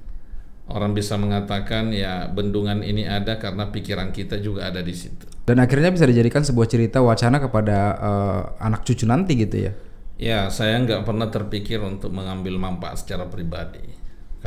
orang 0.68 0.92
bisa 0.92 1.14
mengatakan 1.14 1.92
ya 1.92 2.26
bendungan 2.26 2.82
ini 2.82 3.06
ada 3.06 3.38
karena 3.38 3.70
pikiran 3.70 4.10
kita 4.10 4.36
juga 4.36 4.66
ada 4.66 4.82
di 4.82 4.92
situ. 4.92 5.24
Dan 5.44 5.60
akhirnya 5.60 5.88
bisa 5.88 6.04
dijadikan 6.04 6.44
sebuah 6.44 6.66
cerita 6.66 7.00
wacana 7.00 7.38
kepada 7.38 7.78
eh, 7.94 8.40
anak 8.60 8.82
cucu 8.82 9.04
nanti 9.04 9.32
gitu 9.34 9.56
ya. 9.62 9.72
Ya, 10.18 10.40
saya 10.50 10.76
nggak 10.82 11.06
pernah 11.06 11.30
terpikir 11.30 11.78
untuk 11.78 12.10
mengambil 12.10 12.58
manfaat 12.58 12.98
secara 12.98 13.24
pribadi, 13.24 13.80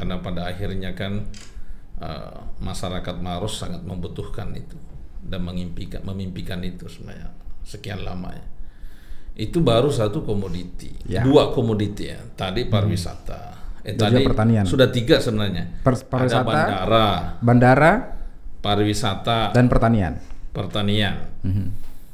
karena 0.01 0.17
pada 0.17 0.49
akhirnya 0.49 0.97
kan 0.97 1.29
eh, 1.97 2.35
masyarakat 2.57 3.15
Maros 3.21 3.53
sangat 3.55 3.85
membutuhkan 3.85 4.49
itu 4.51 4.73
dan 5.21 5.45
mengimpikan, 5.45 6.01
memimpikan 6.01 6.57
itu 6.61 6.89
sebenarnya 6.89 7.29
sekian 7.61 8.01
lama 8.01 8.33
ya. 8.33 8.45
Itu 9.37 9.61
baru 9.61 9.87
satu 9.87 10.25
komoditi, 10.25 10.89
Ya. 11.05 11.21
dua 11.21 11.53
komoditi 11.53 12.09
ya. 12.09 12.17
Tadi 12.33 12.65
pariwisata, 12.65 13.53
eh 13.79 13.93
Dan 13.93 14.09
juga 14.09 14.17
tadi 14.17 14.25
pertanian. 14.25 14.65
sudah 14.65 14.89
tiga 14.89 15.21
sebenarnya. 15.21 15.63
Per- 15.79 15.93
Ada 15.93 16.09
pariwisata, 16.09 16.43
bandara, 16.43 17.07
bandara, 17.39 17.91
pariwisata, 18.59 19.39
dan 19.51 19.65
pertanian. 19.67 20.13
pertanian. 20.49 21.15
Mhm. 21.41 21.65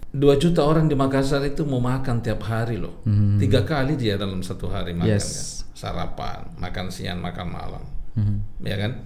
Dua 0.09 0.35
juta 0.35 0.61
orang 0.61 0.85
di 0.85 0.93
Makassar 0.93 1.43
itu 1.43 1.63
mau 1.63 1.79
makan 1.79 2.19
tiap 2.19 2.43
hari 2.43 2.75
loh. 2.75 3.01
Tiga 3.37 3.63
kali 3.63 3.95
dia 3.95 4.15
dalam 4.15 4.39
satu 4.39 4.67
hari 4.67 4.91
makan 4.91 5.09
Yes. 5.09 5.25
kan. 5.25 5.56
Sarapan, 5.77 6.57
makan 6.57 6.89
siang, 6.89 7.21
makan 7.21 7.47
malam. 7.53 7.83
Mhm. 8.17 8.65
Ya 8.65 8.81
kan? 8.81 8.97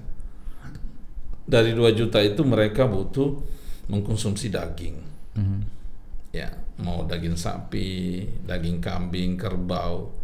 Dari 1.43 1.75
dua 1.75 1.91
juta 1.91 2.23
itu 2.23 2.47
mereka 2.47 2.87
butuh 2.87 3.43
mengkonsumsi 3.91 4.47
daging. 4.47 4.95
Mhm. 5.35 5.59
Ya, 6.31 6.47
mau 6.79 7.03
daging 7.03 7.35
sapi, 7.35 8.23
daging 8.47 8.79
kambing, 8.79 9.35
kerbau, 9.35 10.15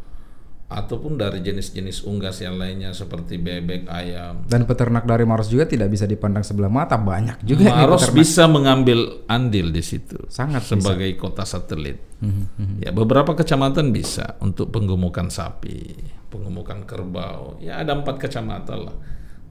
ataupun 0.67 1.15
dari 1.15 1.39
jenis-jenis 1.39 2.03
unggas 2.03 2.43
yang 2.43 2.55
lainnya 2.55 2.91
seperti 2.91 3.35
bebek, 3.35 3.87
ayam. 3.87 4.47
Dan 4.47 4.63
peternak 4.63 5.03
dari 5.03 5.23
Maros 5.23 5.47
juga 5.47 5.67
tidak 5.67 5.91
bisa 5.91 6.03
dipandang 6.03 6.43
sebelah 6.43 6.71
mata. 6.71 6.95
Banyak 6.95 7.43
juga 7.43 7.71
Maros 7.71 8.07
bisa 8.11 8.47
mengambil 8.47 9.23
andil 9.27 9.71
di 9.71 9.83
situ 9.83 10.15
Sangat 10.27 10.63
bisa. 10.63 10.79
sebagai 10.79 11.11
kota 11.15 11.43
satelit. 11.43 11.99
Mhm, 12.23 12.83
Ya 12.83 12.91
beberapa 12.91 13.31
kecamatan 13.31 13.91
bisa 13.91 14.35
untuk 14.39 14.71
penggemukan 14.71 15.27
sapi, 15.27 15.91
penggemukan 16.27 16.83
kerbau. 16.87 17.55
Ya 17.59 17.79
ada 17.79 17.95
empat 17.95 18.19
kecamatan 18.21 18.87
lah, 18.87 18.95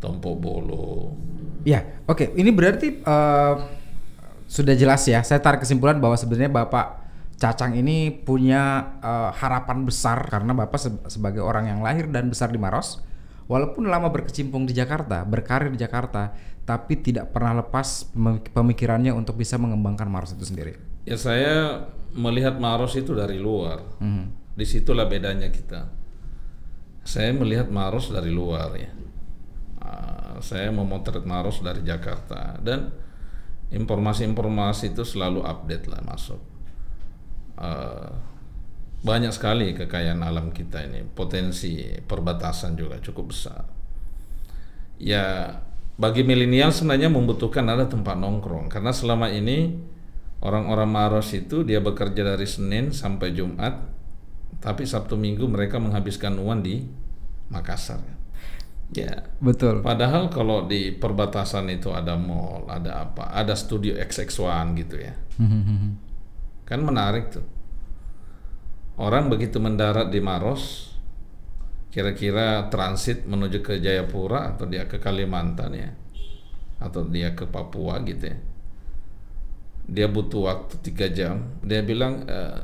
Tompo 0.01 0.37
Bolo. 0.37 1.17
Ya, 1.67 1.83
oke. 2.07 2.31
Ini 2.37 2.51
berarti 2.55 3.03
eh, 3.03 3.55
sudah 4.47 4.75
jelas 4.79 5.03
ya. 5.09 5.21
Saya 5.27 5.43
tarik 5.43 5.67
kesimpulan 5.67 5.99
bahwa 5.99 6.15
sebenarnya 6.15 6.53
Bapak 6.53 6.87
Cacang 7.37 7.77
ini 7.77 8.09
punya 8.15 8.97
eh, 9.03 9.31
harapan 9.37 9.85
besar 9.85 10.25
karena 10.31 10.57
Bapak 10.57 10.79
se- 10.81 11.03
sebagai 11.11 11.45
orang 11.45 11.69
yang 11.69 11.81
lahir 11.85 12.09
dan 12.09 12.33
besar 12.33 12.49
di 12.49 12.57
Maros, 12.57 13.03
walaupun 13.45 13.91
lama 13.91 14.09
berkecimpung 14.09 14.65
di 14.65 14.73
Jakarta, 14.73 15.27
berkarir 15.27 15.69
di 15.69 15.77
Jakarta, 15.77 16.33
tapi 16.65 16.97
tidak 16.99 17.37
pernah 17.37 17.61
lepas 17.61 18.09
pem- 18.11 18.41
pemikirannya 18.41 19.13
untuk 19.13 19.37
bisa 19.37 19.61
mengembangkan 19.61 20.09
Maros 20.09 20.33
itu 20.33 20.49
sendiri. 20.49 20.81
Ya 21.05 21.15
saya 21.21 21.87
melihat 22.17 22.57
Maros 22.57 22.97
itu 22.97 23.13
dari 23.13 23.37
luar. 23.37 23.85
Mhm. 24.01 24.57
Di 24.57 24.65
situlah 24.65 25.05
bedanya 25.05 25.53
kita. 25.53 25.93
Saya 27.07 27.31
melihat 27.31 27.71
Maros 27.71 28.11
dari 28.11 28.35
luar 28.35 28.75
ya. 28.75 28.91
Ah, 29.79 30.43
saya 30.43 30.75
memotret 30.75 31.23
Maros 31.23 31.63
dari 31.63 31.87
Jakarta 31.87 32.59
dan 32.59 32.91
informasi-informasi 33.71 34.95
itu 34.95 35.07
selalu 35.07 35.47
update 35.47 35.87
lah 35.87 36.03
masuk. 36.03 36.43
Eh, 37.57 38.13
banyak 39.07 39.31
sekali 39.31 39.71
kekayaan 39.79 40.21
alam 40.27 40.51
kita 40.51 40.83
ini, 40.83 41.07
potensi 41.07 41.87
perbatasan 42.03 42.75
juga 42.75 42.99
cukup 42.99 43.31
besar. 43.31 43.63
Ya 44.99 45.57
bagi 45.97 46.27
milenial 46.27 46.75
sebenarnya 46.75 47.09
membutuhkan 47.09 47.65
ada 47.73 47.89
tempat 47.89 48.21
nongkrong 48.21 48.69
karena 48.69 48.93
selama 48.93 49.33
ini 49.33 49.73
orang-orang 50.45 50.89
Maros 50.89 51.33
itu 51.33 51.65
dia 51.65 51.81
bekerja 51.81 52.37
dari 52.37 52.45
Senin 52.45 52.93
sampai 52.93 53.33
Jumat, 53.33 53.96
tapi 54.61 54.89
Sabtu 54.89 55.15
Minggu 55.15 55.47
mereka 55.47 55.77
menghabiskan 55.79 56.37
uang 56.41 56.61
di 56.65 56.83
Makassar. 57.53 58.03
Ya, 58.95 59.27
Betul. 59.43 59.83
padahal 59.83 60.31
kalau 60.31 60.71
di 60.71 60.95
perbatasan 60.95 61.67
itu 61.75 61.91
ada 61.91 62.15
mall, 62.15 62.71
ada 62.71 63.03
apa, 63.03 63.35
ada 63.35 63.59
studio 63.59 63.99
XX1 63.99 64.79
gitu 64.79 65.03
ya, 65.03 65.15
kan 66.63 66.81
menarik 66.87 67.35
tuh. 67.35 67.43
Orang 68.95 69.27
begitu 69.27 69.59
mendarat 69.59 70.15
di 70.15 70.23
Maros, 70.23 70.95
kira-kira 71.91 72.71
transit 72.71 73.27
menuju 73.27 73.59
ke 73.59 73.83
Jayapura 73.83 74.55
atau 74.55 74.71
dia 74.71 74.87
ke 74.87 75.03
Kalimantan 75.03 75.75
ya, 75.75 75.91
atau 76.79 77.03
dia 77.11 77.35
ke 77.35 77.43
Papua 77.51 77.99
gitu 78.07 78.31
ya. 78.31 78.39
Dia 79.87 80.07
butuh 80.07 80.47
waktu 80.47 80.79
tiga 80.87 81.11
jam. 81.11 81.59
Dia 81.67 81.83
bilang, 81.83 82.23
"Eh, 82.23 82.59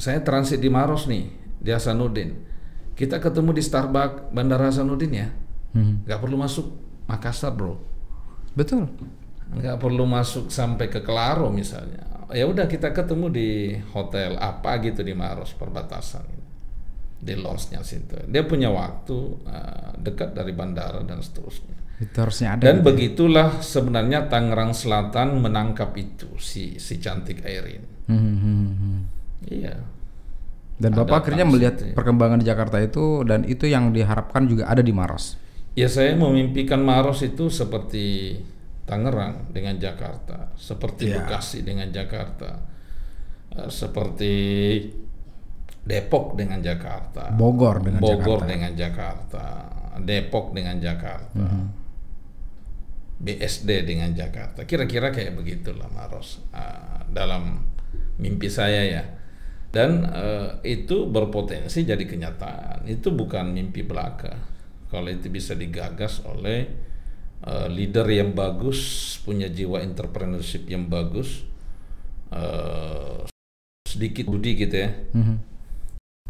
saya 0.00 0.24
transit 0.24 0.58
di 0.58 0.72
Maros 0.72 1.04
nih, 1.06 1.28
di 1.60 1.70
Hasanuddin. 1.70 2.32
Kita 2.96 3.20
ketemu 3.20 3.52
di 3.52 3.62
Starbucks 3.62 4.32
Bandara 4.32 4.72
Hasanuddin 4.72 5.12
ya. 5.12 5.28
Mhm. 5.76 6.08
Gak 6.08 6.18
perlu 6.20 6.40
masuk 6.40 6.66
Makassar 7.06 7.52
bro. 7.52 7.76
Betul. 8.54 8.86
nggak 9.50 9.82
perlu 9.82 10.06
masuk 10.06 10.46
sampai 10.46 10.86
ke 10.86 11.02
Kelaro 11.02 11.50
misalnya 11.50 12.06
ya 12.30 12.46
udah 12.46 12.70
kita 12.70 12.94
ketemu 12.94 13.26
di 13.34 13.48
hotel 13.90 14.38
apa 14.38 14.78
gitu 14.78 15.02
di 15.02 15.10
Maros 15.10 15.50
perbatasan 15.58 16.22
di 17.18 17.34
lodge-nya 17.34 17.82
situ 17.82 18.14
dia 18.30 18.46
punya 18.46 18.70
waktu 18.70 19.16
uh, 19.44 19.90
dekat 19.98 20.32
dari 20.38 20.54
bandara 20.54 21.02
dan 21.02 21.18
seterusnya 21.20 21.74
Itu 21.98 22.16
harusnya 22.22 22.56
ada. 22.56 22.62
dan 22.62 22.80
gitu. 22.80 22.86
begitulah 22.86 23.58
sebenarnya 23.60 24.30
Tangerang 24.30 24.70
Selatan 24.72 25.42
menangkap 25.42 25.92
itu 25.98 26.30
si 26.38 26.78
si 26.78 27.02
cantik 27.02 27.42
Airin 27.42 27.82
mhm, 28.06 28.14
mhm. 28.14 28.38
iya 28.46 28.79
Dan 30.80 30.96
Bapak 30.96 31.28
akhirnya 31.28 31.44
melihat 31.44 31.76
ya. 31.76 31.92
perkembangan 31.92 32.40
di 32.40 32.46
Jakarta 32.48 32.80
itu 32.80 33.20
dan 33.28 33.44
itu 33.44 33.68
yang 33.68 33.92
diharapkan 33.92 34.48
juga 34.48 34.64
ada 34.64 34.80
di 34.80 34.90
Maros. 34.90 35.36
Ya 35.76 35.86
saya 35.86 36.16
memimpikan 36.16 36.80
Maros 36.80 37.20
itu 37.20 37.52
seperti 37.52 38.40
Tangerang 38.88 39.52
dengan 39.52 39.76
Jakarta, 39.78 40.50
seperti 40.58 41.12
Iya. 41.12 41.22
Bekasi 41.22 41.62
dengan 41.62 41.92
Jakarta, 41.92 42.58
eh, 43.54 43.68
seperti 43.70 44.32
Depok 45.80 46.34
dengan 46.34 46.58
Jakarta, 46.58 47.30
Bogor 47.30 47.80
dengan 47.80 48.00
Bogor 48.00 48.42
Jakarta. 48.42 48.50
dengan 48.50 48.72
Jakarta, 48.74 49.44
Depok 50.00 50.46
dengan 50.52 50.76
Jakarta, 50.76 51.38
Mhm. 51.38 51.64
BSD 53.20 53.84
dengan 53.84 54.10
Jakarta. 54.10 54.64
Kira-kira 54.64 55.12
kayak 55.12 55.36
begitulah 55.36 55.92
Maros 55.92 56.40
ah, 56.50 57.04
dalam 57.06 57.68
mimpi 58.16 58.48
saya 58.48 58.80
ya. 58.82 59.04
Dan 59.70 60.02
eh, 60.02 60.48
itu 60.66 61.06
berpotensi 61.06 61.86
jadi 61.86 62.02
kenyataan. 62.02 62.90
Itu 62.90 63.14
bukan 63.14 63.54
mimpi 63.54 63.86
belaka. 63.86 64.34
Kalau 64.90 65.06
itu 65.06 65.30
bisa 65.30 65.54
digagas 65.54 66.26
oleh 66.26 66.66
eh, 67.46 67.68
leader 67.70 68.04
yang 68.10 68.34
bagus, 68.34 68.78
punya 69.22 69.46
jiwa 69.46 69.78
entrepreneurship 69.80 70.66
yang 70.66 70.90
bagus, 70.90 71.46
eh, 72.34 73.22
sedikit 73.86 74.26
budi 74.26 74.58
gitu 74.58 74.76
ya. 74.76 74.90
Mhm. 75.14 75.36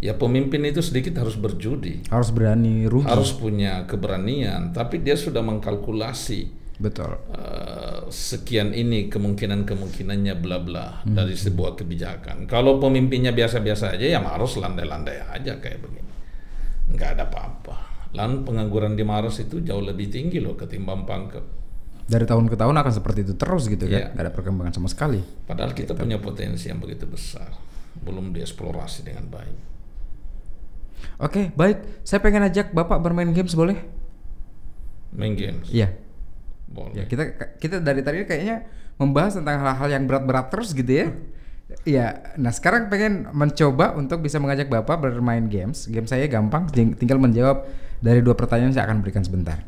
Ya 0.01 0.16
pemimpin 0.16 0.64
itu 0.64 0.80
sedikit 0.80 1.12
harus 1.20 1.36
berjudi, 1.36 2.09
Harus 2.09 2.32
berani 2.32 2.88
rugi. 2.88 3.05
harus 3.05 3.36
punya 3.36 3.84
keberanian. 3.84 4.72
Tapi 4.72 5.01
dia 5.01 5.12
sudah 5.12 5.45
mengkalkulasi 5.45 6.60
Betul. 6.81 7.12
eh, 7.37 8.01
sekian 8.09 8.72
ini 8.72 9.12
kemungkinan 9.12 9.68
kemungkinannya 9.68 10.35
bla 10.41 10.59
bla 10.64 11.05
dari 11.05 11.37
sebuah 11.37 11.76
kebijakan. 11.76 12.49
Kalau 12.49 12.81
pemimpinnya 12.81 13.37
biasa-biasa 13.37 14.01
aja 14.01 14.16
ya 14.16 14.18
Maros 14.18 14.57
landai-landai 14.57 15.20
aja 15.20 15.61
kayak 15.61 15.78
begini, 15.85 16.09
nggak 16.97 17.20
ada 17.20 17.28
apa-apa. 17.28 17.76
Lalu 18.16 18.49
pengangguran 18.49 18.97
di 18.97 19.05
Maros 19.05 19.39
itu 19.39 19.61
jauh 19.61 19.85
lebih 19.85 20.09
tinggi 20.09 20.41
loh 20.41 20.57
ketimbang 20.57 21.05
Pangkep. 21.05 21.45
Dari 22.11 22.24
tahun 22.26 22.49
ke 22.51 22.57
tahun 22.59 22.74
akan 22.74 22.93
seperti 22.97 23.28
itu 23.28 23.35
terus 23.37 23.68
gitu 23.68 23.85
kan. 23.87 24.01
Iya. 24.01 24.07
Nggak 24.16 24.24
ada 24.24 24.33
perkembangan 24.33 24.72
sama 24.74 24.89
sekali. 24.89 25.20
Padahal 25.20 25.76
kita 25.76 25.93
punya 25.95 26.16
potensi 26.16 26.66
yang 26.66 26.81
begitu 26.81 27.05
besar, 27.07 27.53
belum 28.01 28.33
dieksplorasi 28.33 29.05
dengan 29.05 29.28
baik. 29.28 29.57
Oke, 31.20 31.53
baik. 31.53 32.03
Saya 32.09 32.24
pengen 32.24 32.49
ajak 32.49 32.72
Bapak 32.72 33.05
bermain 33.05 33.28
games 33.31 33.53
boleh? 33.53 33.76
Main 35.12 35.37
games, 35.37 35.68
Iya. 35.68 35.93
Boleh. 36.71 36.95
Ya, 36.95 37.05
kita 37.05 37.37
kita 37.59 37.83
dari 37.83 38.01
tadi 38.01 38.25
kayaknya 38.25 38.66
membahas 38.97 39.37
tentang 39.37 39.61
hal-hal 39.61 39.89
yang 39.91 40.05
berat-berat 40.07 40.49
terus 40.55 40.71
gitu 40.73 40.89
ya. 40.89 41.07
Iya, 41.87 42.35
nah 42.35 42.51
sekarang 42.51 42.91
pengen 42.91 43.31
mencoba 43.31 43.95
untuk 43.95 44.27
bisa 44.27 44.43
mengajak 44.43 44.66
Bapak 44.66 44.99
bermain 44.99 45.47
games. 45.47 45.87
Game 45.87 46.11
saya 46.11 46.27
gampang, 46.27 46.66
ting- 46.66 46.99
tinggal 46.99 47.23
menjawab 47.23 47.62
dari 48.03 48.18
dua 48.27 48.35
pertanyaan 48.35 48.75
yang 48.75 48.75
saya 48.75 48.91
akan 48.91 48.99
berikan 49.07 49.23
sebentar. 49.23 49.62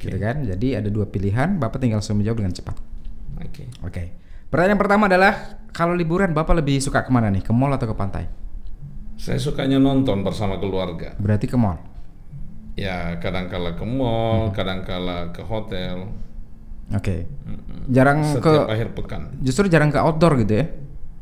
Gitu 0.00 0.16
kan? 0.18 0.42
Jadi 0.42 0.74
ada 0.74 0.90
dua 0.90 1.06
pilihan, 1.06 1.60
Bapak 1.60 1.78
tinggal 1.78 2.02
langsung 2.02 2.18
menjawab 2.18 2.42
dengan 2.42 2.54
cepat. 2.56 2.76
Oke. 3.46 3.64
Oke. 3.86 4.04
Pertanyaan 4.50 4.80
pertama 4.82 5.06
adalah 5.06 5.62
kalau 5.70 5.94
liburan 5.94 6.34
Bapak 6.34 6.58
lebih 6.58 6.82
suka 6.82 7.06
ke 7.06 7.10
mana 7.14 7.30
nih? 7.30 7.46
Ke 7.46 7.54
mall 7.54 7.70
atau 7.78 7.86
ke 7.86 7.94
pantai? 7.94 8.26
Saya 9.14 9.38
sukanya 9.38 9.78
nonton 9.78 10.26
bersama 10.26 10.58
keluarga. 10.58 11.14
Berarti 11.20 11.46
ke 11.46 11.54
mall. 11.54 11.78
Ya 12.80 12.96
kadang-kala 13.18 13.76
ke 13.76 13.84
mall, 13.84 14.48
kadang-kala 14.50 15.28
ke 15.30 15.42
hotel. 15.42 16.08
Oke. 16.90 17.28
Jarang 17.86 18.24
Setiap 18.24 18.66
ke 18.66 18.72
akhir 18.72 18.88
pekan. 18.94 19.22
justru 19.38 19.68
jarang 19.68 19.92
ke 19.92 19.98
outdoor 19.98 20.40
gitu 20.40 20.54
ya? 20.56 20.66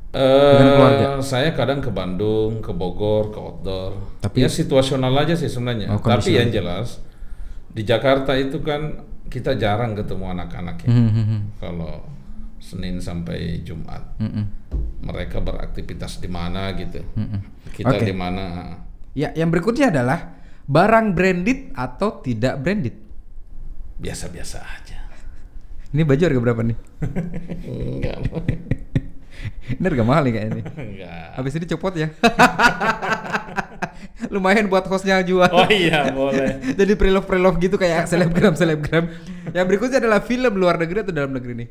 Eh, 0.09 0.57
keluarga? 0.57 1.21
saya 1.21 1.53
kadang 1.53 1.83
ke 1.83 1.91
Bandung, 1.91 2.63
ke 2.63 2.73
Bogor, 2.73 3.29
ke 3.29 3.37
outdoor. 3.37 3.93
Tapi- 4.23 4.41
ya 4.41 4.49
situasional 4.49 5.13
aja 5.13 5.35
sih 5.35 5.47
sebenarnya. 5.47 5.91
Oh, 5.91 6.01
Tapi 6.01 6.33
yang 6.33 6.49
jelas 6.49 7.03
di 7.69 7.83
Jakarta 7.83 8.33
itu 8.33 8.63
kan 8.63 9.05
kita 9.27 9.53
jarang 9.55 9.93
ketemu 9.93 10.33
anak-anak 10.33 10.81
ya. 10.81 10.89
Hmm, 10.89 11.11
hmm, 11.11 11.27
hmm. 11.27 11.41
Kalau 11.59 11.95
Senin 12.57 12.97
sampai 12.99 13.61
Jumat, 13.61 14.17
Hmm, 14.17 14.33
hmm. 14.33 14.45
mereka 15.03 15.39
beraktivitas 15.39 16.17
di 16.17 16.27
mana 16.27 16.73
gitu. 16.73 17.05
Mm-mm. 17.13 17.41
Kita 17.71 17.93
Oke. 17.93 18.03
di 18.03 18.13
mana? 18.13 18.75
Ya, 19.13 19.31
yang 19.33 19.49
berikutnya 19.49 19.91
adalah 19.91 20.38
barang 20.69 21.17
branded 21.17 21.73
atau 21.73 22.21
tidak 22.21 22.61
branded. 22.61 22.95
Biasa-biasa 23.99 24.61
aja. 24.61 25.01
Ini 25.89 26.05
baju 26.05 26.21
harga 26.21 26.41
berapa 26.45 26.63
nih? 26.69 26.77
Enggak. 27.65 28.17
Ini 29.81 29.85
harga 29.89 30.05
mahal 30.05 30.23
nih 30.29 30.33
kayaknya. 30.37 30.63
Enggak. 30.77 31.27
Habis 31.41 31.53
ini 31.57 31.67
copot 31.73 31.95
ya. 31.97 32.13
Lumayan 34.35 34.69
buat 34.69 34.85
hostnya 34.93 35.25
jual. 35.25 35.49
Oh 35.49 35.65
iya, 35.73 36.13
boleh. 36.13 36.61
Jadi 36.79 36.93
pre-love 37.01 37.25
pre-love 37.25 37.57
gitu 37.57 37.81
kayak 37.81 38.05
selebgram 38.05 38.53
selebgram. 38.53 39.09
Yang 39.57 39.65
berikutnya 39.65 40.05
adalah 40.05 40.21
film 40.21 40.53
luar 40.61 40.77
negeri 40.77 41.09
atau 41.09 41.15
dalam 41.17 41.33
negeri 41.33 41.65
nih? 41.65 41.69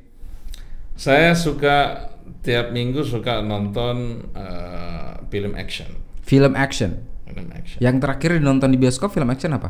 Saya 0.98 1.38
suka 1.38 2.10
tiap 2.42 2.74
minggu 2.74 3.06
suka 3.06 3.46
nonton 3.46 4.26
eh, 4.34 5.22
film 5.30 5.54
action. 5.54 5.94
Film 6.26 6.58
action. 6.58 7.17
Film 7.38 7.50
action. 7.54 7.78
Yang 7.78 7.96
terakhir 8.02 8.30
nonton 8.42 8.74
di 8.74 8.78
bioskop 8.78 9.14
film 9.14 9.30
action 9.30 9.54
apa? 9.54 9.70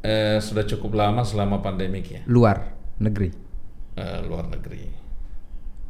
Eh, 0.00 0.40
sudah 0.40 0.64
cukup 0.64 0.96
lama 0.96 1.22
selama 1.22 1.60
pandemik 1.60 2.06
ya, 2.08 2.20
Luar 2.26 2.72
negeri. 2.98 3.28
eh, 3.94 4.20
luar 4.24 4.48
negeri. 4.48 4.88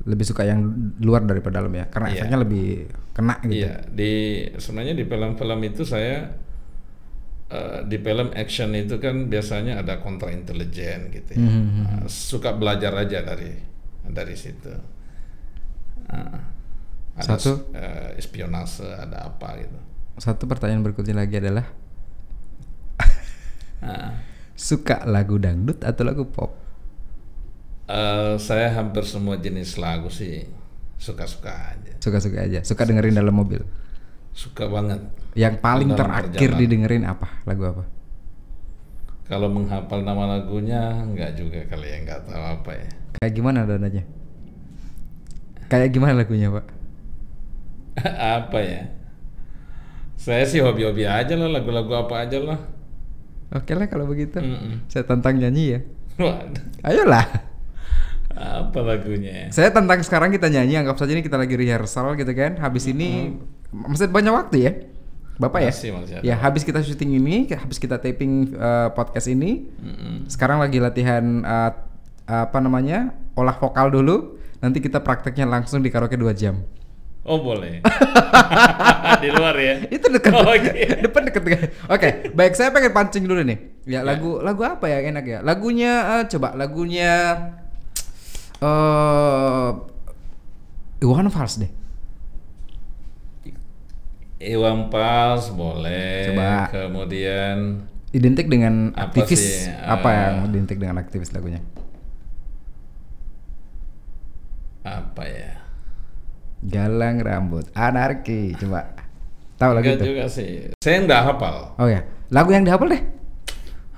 Lebih 0.03 0.25
suka 0.27 0.43
yang 0.43 0.67
luar 0.99 1.23
daripada 1.23 1.63
dalam 1.63 1.71
ya, 1.71 1.87
karena 1.87 2.09
Iya. 2.11 2.17
efeknya 2.19 2.39
lebih 2.41 2.67
kena 3.13 3.35
gitu. 3.41 3.55
Iya, 3.55 3.73
di 3.87 4.13
sebenarnya 4.59 4.95
di 4.95 5.05
film-film 5.07 5.61
itu 5.63 5.83
saya 5.85 6.35
eh, 7.51 7.83
di 7.83 7.99
film 7.99 8.31
action 8.33 8.71
itu 8.75 8.99
kan 8.99 9.27
biasanya 9.27 9.79
ada 9.79 9.99
kontra 9.99 10.31
intelijen 10.31 11.11
gitu 11.11 11.35
ya. 11.35 11.43
Mhm. 11.47 11.83
Nah, 11.83 12.03
suka 12.07 12.55
belajar 12.55 12.95
aja 12.95 13.23
dari 13.23 13.55
dari 14.07 14.35
situ. 14.35 14.71
Ah, 16.07 16.51
ada 17.21 17.37
Satu. 17.37 17.69
eh, 17.73 18.17
espionase, 18.17 18.85
ada 18.89 19.29
apa 19.29 19.61
gitu. 19.61 19.77
Satu 20.17 20.45
pertanyaan 20.45 20.81
berikutnya 20.81 21.17
lagi 21.17 21.37
adalah 21.37 21.65
Ah. 23.81 24.13
suka 24.53 25.05
lagu 25.05 25.37
dangdut 25.37 25.81
atau 25.81 26.03
lagu 26.05 26.25
pop? 26.25 26.53
Eh, 27.87 28.37
saya 28.37 28.71
hampir 28.73 29.03
semua 29.03 29.35
jenis 29.35 29.75
lagu 29.77 30.09
sih 30.09 30.45
suka-suka 30.97 31.49
aja. 31.51 31.93
Suka-suka 31.99 32.45
aja. 32.45 32.61
Suka 32.61 32.85
dengerin 32.85 33.17
dalam 33.17 33.33
mobil. 33.33 33.65
Suka 34.31 34.69
banget. 34.69 35.01
Yang 35.33 35.59
paling 35.59 35.91
Dalam 35.91 35.99
terakhir 35.99 36.29
perjalanan. 36.53 36.61
didengerin 36.61 37.05
apa? 37.05 37.27
Lagu 37.45 37.63
apa? 37.67 37.85
Kalau 39.27 39.49
menghafal 39.49 40.03
nama 40.03 40.27
lagunya 40.29 41.07
nggak 41.07 41.31
juga 41.35 41.63
kali 41.67 41.87
ya 41.87 41.97
nggak 42.05 42.21
tahu 42.27 42.43
apa 42.43 42.71
ya. 42.75 42.87
Kayak 43.17 43.33
gimana 43.33 43.59
nadanya? 43.65 44.03
Kayak 45.71 45.91
gimana 45.95 46.19
lagunya, 46.19 46.51
Pak? 46.51 46.67
apa 48.39 48.59
ya? 48.61 48.83
Saya 50.21 50.45
sih 50.45 50.61
hobi-hobi 50.61 51.09
aja 51.09 51.33
lah 51.33 51.49
lagu-lagu 51.49 51.97
apa 51.97 52.29
aja 52.29 52.39
lah. 52.45 52.61
Oke 53.51 53.73
lah 53.75 53.89
kalau 53.91 54.07
begitu. 54.07 54.39
Mm-mm. 54.39 54.87
Saya 54.87 55.03
tantang 55.09 55.41
nyanyi 55.41 55.65
ya. 55.75 55.81
Waduh, 56.21 56.65
Ayolah. 56.85 57.27
apa 58.41 58.79
lagunya? 58.81 59.33
ya? 59.33 59.47
Saya 59.53 59.69
tantang 59.75 60.01
sekarang 60.05 60.31
kita 60.33 60.49
nyanyi, 60.49 60.79
anggap 60.81 60.97
saja 60.97 61.13
ini 61.13 61.25
kita 61.25 61.37
lagi 61.41 61.57
rehearsal 61.57 62.15
gitu 62.15 62.31
kan. 62.37 62.57
Habis 62.61 62.89
ini 62.89 63.37
masih 63.73 64.09
banyak 64.13 64.33
waktu 64.33 64.57
ya. 64.61 64.73
Bapak 65.41 65.65
ya? 65.65 65.73
Masih, 65.73 65.91
masih 65.97 66.15
ada 66.21 66.23
Ya, 66.25 66.37
habis 66.37 66.63
kita 66.69 66.85
syuting 66.85 67.17
ini, 67.17 67.49
habis 67.49 67.81
kita 67.81 67.97
taping 67.97 68.53
eh, 68.53 68.89
podcast 68.93 69.25
ini, 69.33 69.73
Mm-mm. 69.81 70.29
sekarang 70.29 70.61
lagi 70.61 70.77
latihan 70.77 71.25
eh, 71.43 71.73
apa 72.29 72.59
namanya? 72.61 73.17
olah 73.35 73.57
vokal 73.57 73.89
dulu. 73.89 74.37
Nanti 74.61 74.85
kita 74.85 75.01
prakteknya 75.01 75.49
langsung 75.49 75.81
di 75.81 75.89
karaoke 75.89 76.21
2 76.21 76.29
jam. 76.37 76.61
Oh 77.21 77.39
boleh. 77.45 77.85
Di 79.23 79.29
luar 79.29 79.55
ya. 79.61 79.75
Itu 79.93 80.09
dekat. 80.09 80.33
Oh, 80.33 80.49
oke. 80.49 80.73
Depan 81.05 81.23
dekat. 81.29 81.43
Oke, 81.93 82.09
baik 82.33 82.57
saya 82.57 82.73
pengen 82.73 82.97
pancing 82.97 83.29
dulu 83.29 83.45
nih. 83.45 83.59
Ya, 83.85 84.01
lagu 84.01 84.41
lagu 84.41 84.65
apa 84.65 84.89
ya 84.89 85.05
enak 85.05 85.25
ya? 85.29 85.39
Lagunya 85.45 85.93
eh, 86.21 86.25
coba 86.33 86.57
lagunya 86.57 87.13
eh 88.65 89.69
Iwan 91.05 91.29
Fals 91.29 91.61
deh. 91.61 91.71
Iwan 94.41 94.89
Pals 94.89 95.53
boleh. 95.53 96.33
Coba. 96.33 96.73
Kemudian 96.73 97.85
Identik 98.11 98.51
dengan 98.51 98.91
Apa 98.99 99.23
aktivis. 99.23 99.39
sih, 99.39 99.71
apa 99.71 100.09
eh, 100.11 100.17
yang 100.19 100.35
identik 100.51 100.83
dengan 100.83 100.99
aktivis 100.99 101.31
lagunya? 101.31 101.63
apa 104.81 105.23
ya? 105.29 105.60
Galang 106.61 107.25
rambut, 107.25 107.65
anarki. 107.73 108.53
Coba. 108.57 108.93
Tahu 109.57 109.71
lagu 109.77 109.85
Enggak 109.85 110.01
itu? 110.01 110.07
juga 110.13 110.25
sih. 110.29 110.51
Saya 110.81 110.97
nggak 111.05 111.23
hafal. 111.33 111.57
Oh 111.77 111.89
ya, 111.89 112.01
lagu 112.29 112.53
yang 112.53 112.65
dihafal 112.65 112.89
deh. 112.89 113.03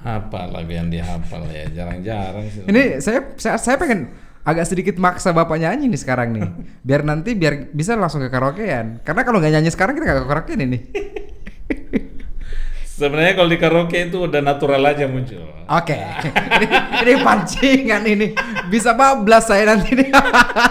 Apa 0.02 0.50
lagu 0.50 0.70
yang 0.70 0.90
dihafal 0.90 1.42
ya? 1.46 1.66
Jarang-jarang 1.70 2.46
sih. 2.50 2.62
Ini 2.66 2.98
saya, 2.98 3.34
saya 3.38 3.54
saya 3.58 3.78
pengen 3.78 4.10
agak 4.42 4.66
sedikit 4.66 4.98
maksa 4.98 5.30
bapak 5.30 5.54
nyanyi 5.54 5.86
nih 5.86 6.00
sekarang 6.02 6.34
nih, 6.34 6.42
biar 6.86 7.06
nanti 7.06 7.38
biar 7.38 7.70
bisa 7.70 7.94
langsung 7.94 8.18
ke 8.18 8.30
karaokean. 8.30 9.06
Karena 9.06 9.22
kalau 9.22 9.38
nggak 9.38 9.54
nyanyi 9.54 9.70
sekarang 9.70 9.94
kita 9.94 10.04
nggak 10.06 10.18
ke 10.18 10.28
karaokean 10.30 10.60
ini. 10.66 10.78
Sebenarnya 12.92 13.32
kalau 13.34 13.48
di 13.48 13.56
karaoke 13.56 13.98
itu 14.04 14.28
udah 14.28 14.44
natural 14.44 14.84
aja 14.84 15.08
muncul. 15.08 15.40
Oke, 15.64 15.96
ini, 15.96 16.66
ini 17.02 17.12
pancingan 17.24 18.02
ini 18.04 18.26
bisa 18.68 18.92
bablas 18.92 19.48
saya 19.48 19.64
nanti 19.64 19.96
nih. 19.96 20.12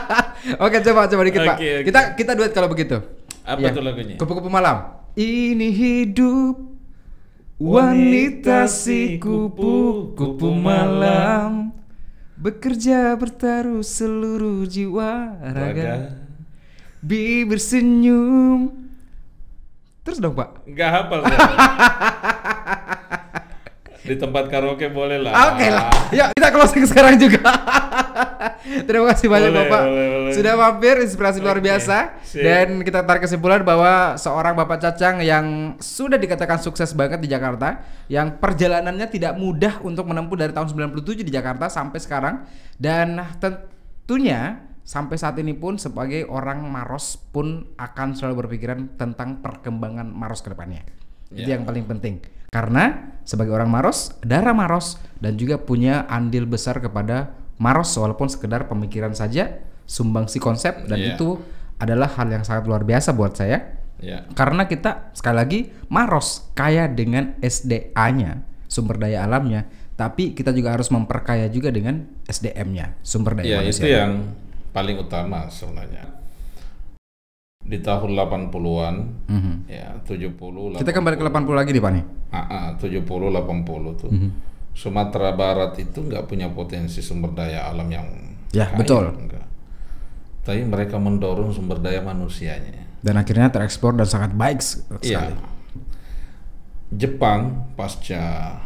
Oke, 0.64 0.82
coba 0.82 1.10
coba 1.10 1.22
dikit 1.26 1.42
pak. 1.42 1.58
Oke, 1.58 1.70
oke. 1.82 1.86
Kita 1.90 2.00
kita 2.14 2.32
duet 2.34 2.54
kalau 2.54 2.70
begitu. 2.70 2.98
Apa 3.42 3.58
Ya. 3.62 3.74
tuh 3.74 3.82
lagunya? 3.82 4.18
Kupu-kupu 4.18 4.50
malam. 4.50 5.02
Ini 5.14 5.68
hidup 5.70 6.56
wanita 7.58 8.66
si 8.66 9.18
kupu-kupu 9.18 10.50
malam 10.50 11.74
bekerja 12.34 13.14
bertaruh 13.14 13.86
seluruh 13.86 14.66
jiwa 14.66 15.38
raga. 15.42 15.62
Raga. 15.62 15.94
Bibir 17.02 17.62
senyum. 17.62 18.81
Terus 20.12 20.20
dong 20.20 20.36
pak. 20.36 20.60
Nggak 20.68 20.90
hafal. 20.92 21.20
Di 24.04 24.20
tempat 24.20 24.52
karaoke 24.52 24.92
boleh 24.92 25.24
lah. 25.24 25.56
Oke 25.56 25.72
lah, 25.72 25.88
yuk 26.12 26.36
kita 26.36 26.52
closing 26.52 26.84
sekarang 26.84 27.16
juga. 27.16 27.40
Terima 28.92 29.08
kasih 29.16 29.32
banyak 29.32 29.56
Boleh, 29.56 29.68
Bapak 29.72 29.82
boleh, 29.88 30.08
boleh. 30.12 30.32
sudah 30.36 30.54
mampir 30.60 30.96
inspirasi 31.00 31.40
luar 31.40 31.64
Oke, 31.64 31.72
biasa 31.72 32.20
sip. 32.28 32.44
dan 32.44 32.84
kita 32.84 33.08
tarik 33.08 33.24
kesimpulan 33.24 33.64
bahwa 33.64 34.20
seorang 34.20 34.52
Bapak 34.60 34.84
Cacang 34.84 35.24
yang 35.24 35.78
sudah 35.80 36.20
dikatakan 36.20 36.60
sukses 36.60 36.92
banget 36.92 37.24
di 37.24 37.32
Jakarta, 37.32 37.80
yang 38.12 38.36
perjalanannya 38.36 39.08
tidak 39.08 39.40
mudah 39.40 39.80
untuk 39.80 40.12
menempuh 40.12 40.36
dari 40.36 40.52
tahun 40.52 40.68
97 40.92 41.24
di 41.24 41.32
Jakarta 41.32 41.72
sampai 41.72 42.00
sekarang 42.04 42.36
dan 42.76 43.16
tentunya 43.40 44.60
sampai 44.92 45.16
saat 45.16 45.40
ini 45.40 45.56
pun 45.56 45.80
sebagai 45.80 46.28
orang 46.28 46.68
Maros 46.68 47.16
pun 47.32 47.64
akan 47.80 48.12
selalu 48.12 48.44
berpikiran 48.44 49.00
tentang 49.00 49.40
perkembangan 49.40 50.04
Maros 50.04 50.44
ke 50.44 50.52
depannya. 50.52 50.84
Itu 51.32 51.48
Ya. 51.48 51.56
yang 51.56 51.64
paling 51.64 51.88
penting. 51.88 52.20
Karena 52.52 53.16
sebagai 53.24 53.56
orang 53.56 53.72
Maros, 53.72 54.12
darah 54.20 54.52
Maros 54.52 55.00
dan 55.24 55.40
juga 55.40 55.56
punya 55.56 56.04
andil 56.12 56.44
besar 56.44 56.84
kepada 56.84 57.32
Maros 57.56 57.96
walaupun 57.96 58.28
sekedar 58.28 58.68
pemikiran 58.68 59.16
saja, 59.16 59.64
sumbangsi 59.88 60.44
konsep 60.44 60.84
dan 60.92 61.00
Iya. 61.00 61.16
itu 61.16 61.40
adalah 61.80 62.12
hal 62.12 62.28
yang 62.28 62.44
sangat 62.44 62.68
luar 62.68 62.84
biasa 62.84 63.16
buat 63.16 63.32
saya. 63.32 63.80
Ya. 64.04 64.28
Karena 64.36 64.68
kita 64.68 65.16
sekali 65.16 65.38
lagi 65.40 65.60
Maros 65.88 66.52
kaya 66.52 66.92
dengan 66.92 67.40
SDA-nya, 67.40 68.44
sumber 68.68 69.00
daya 69.00 69.24
alamnya, 69.24 69.72
tapi 69.96 70.36
kita 70.36 70.52
juga 70.52 70.76
harus 70.76 70.92
memperkaya 70.92 71.48
juga 71.48 71.72
dengan 71.72 72.12
SDM-nya, 72.28 73.00
sumber 73.00 73.40
daya 73.40 73.48
Ya, 73.48 73.58
manusia. 73.64 73.80
itu 73.80 73.88
yang 73.88 74.12
paling 74.72 74.98
utama 74.98 75.48
sebenarnya. 75.48 76.08
Di 77.62 77.78
tahun 77.78 78.18
80-an, 78.18 78.96
Mhm. 79.30 79.54
ya 79.70 79.94
70 80.02 80.74
Kita 80.76 80.92
kembali 80.92 81.16
ke 81.16 81.24
80 81.24 81.54
lagi 81.56 81.70
nih 81.72 81.80
Pak 81.80 81.92
nih. 81.94 82.04
Ah, 82.34 82.38
ah, 82.50 82.68
70 82.76 83.30
80 83.30 83.94
tuh. 83.96 84.10
Mhm. 84.10 84.30
Sumatera 84.74 85.36
Barat 85.36 85.76
itu 85.78 86.00
nggak 86.02 86.26
punya 86.26 86.48
potensi 86.50 87.04
sumber 87.04 87.32
daya 87.32 87.68
alam 87.68 87.86
yang 87.86 88.08
Ya, 88.50 88.72
kaya, 88.72 88.80
betul. 88.80 89.06
enggak. 89.14 89.46
Tapi 90.42 90.66
mereka 90.66 90.98
mendorong 90.98 91.54
sumber 91.54 91.78
daya 91.78 92.02
manusianya. 92.02 92.88
Dan 92.98 93.20
akhirnya 93.20 93.52
terekspor 93.52 93.94
dan 93.94 94.08
sangat 94.08 94.34
baik 94.34 94.58
Iya. 95.04 95.30
sekali. 95.30 95.36
Jepang 96.92 97.72
pasca 97.74 98.58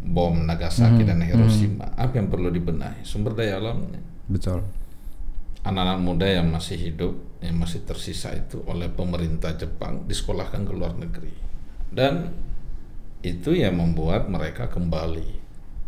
bom 0.00 0.46
Nagasaki 0.46 1.02
Mhm, 1.02 1.08
dan 1.10 1.18
Hiroshima, 1.20 1.86
apa 1.92 2.16
yang 2.16 2.30
perlu 2.30 2.48
dibenahi? 2.48 3.02
Sumber 3.02 3.34
daya 3.34 3.58
alamnya. 3.58 4.00
Betul. 4.26 4.62
Anak-anak 5.66 5.98
muda 5.98 6.26
yang 6.30 6.46
masih 6.54 6.78
hidup, 6.78 7.42
yang 7.42 7.58
masih 7.58 7.82
tersisa 7.82 8.30
itu 8.30 8.62
oleh 8.70 8.86
pemerintah 8.86 9.58
Jepang 9.58 10.06
disekolahkan 10.06 10.62
ke 10.62 10.72
luar 10.72 10.94
negeri. 10.94 11.34
Dan 11.90 12.30
itu 13.26 13.50
yang 13.50 13.74
membuat 13.74 14.30
mereka 14.30 14.70
kembali 14.70 15.42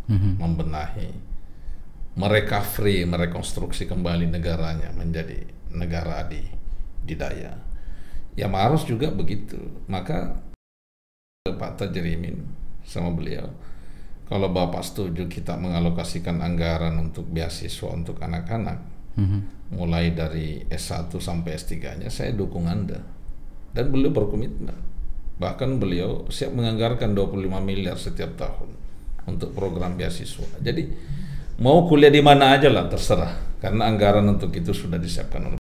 Mhm. 0.08 0.40
membenahi, 0.40 1.10
merecovery, 2.18 3.04
merekonstruksi 3.06 3.86
kembali 3.86 4.26
negaranya 4.26 4.90
menjadi 4.96 5.46
negara 5.70 6.26
adi 6.26 6.42
didaya. 7.04 7.54
Ya 8.34 8.48
Maros 8.48 8.88
juga 8.88 9.12
begitu. 9.12 9.60
Maka 9.86 10.42
Pak 11.44 11.78
Tajrimin 11.78 12.40
sama 12.88 13.12
beliau, 13.12 13.52
kalau 14.26 14.48
Bapak 14.48 14.82
setuju 14.82 15.28
kita 15.28 15.54
mengalokasikan 15.60 16.40
anggaran 16.40 16.96
untuk 16.96 17.28
beasiswa 17.28 17.88
untuk 17.92 18.20
anak-anak, 18.24 18.97
Mhm. 19.18 19.40
mulai 19.70 20.10
dari 20.10 20.64
S1 20.64 21.12
sampai 21.12 21.52
S3-nya, 21.52 22.08
saya 22.08 22.32
dukung 22.32 22.64
Anda. 22.64 23.02
Dan 23.68 23.90
beliau 23.90 24.08
berkomitmen. 24.08 24.72
Bahkan 25.36 25.76
beliau 25.76 26.24
siap 26.28 26.50
menganggarkan 26.50 27.12
25 27.12 27.36
miliar 27.60 27.94
setiap 27.94 28.32
tahun 28.34 28.72
untuk 29.26 29.52
program 29.52 29.94
beasiswa. 29.94 30.56
Jadi 30.58 30.88
mau 31.58 31.84
kuliah 31.84 32.08
di 32.08 32.18
mana 32.18 32.54
aja 32.54 32.66
lah 32.66 32.86
terserah 32.86 33.28
karena 33.58 33.86
anggaran 33.86 34.24
untuk 34.26 34.50
itu 34.50 34.72
sudah 34.72 34.96
disiapkan 34.96 35.42
oleh 35.44 35.60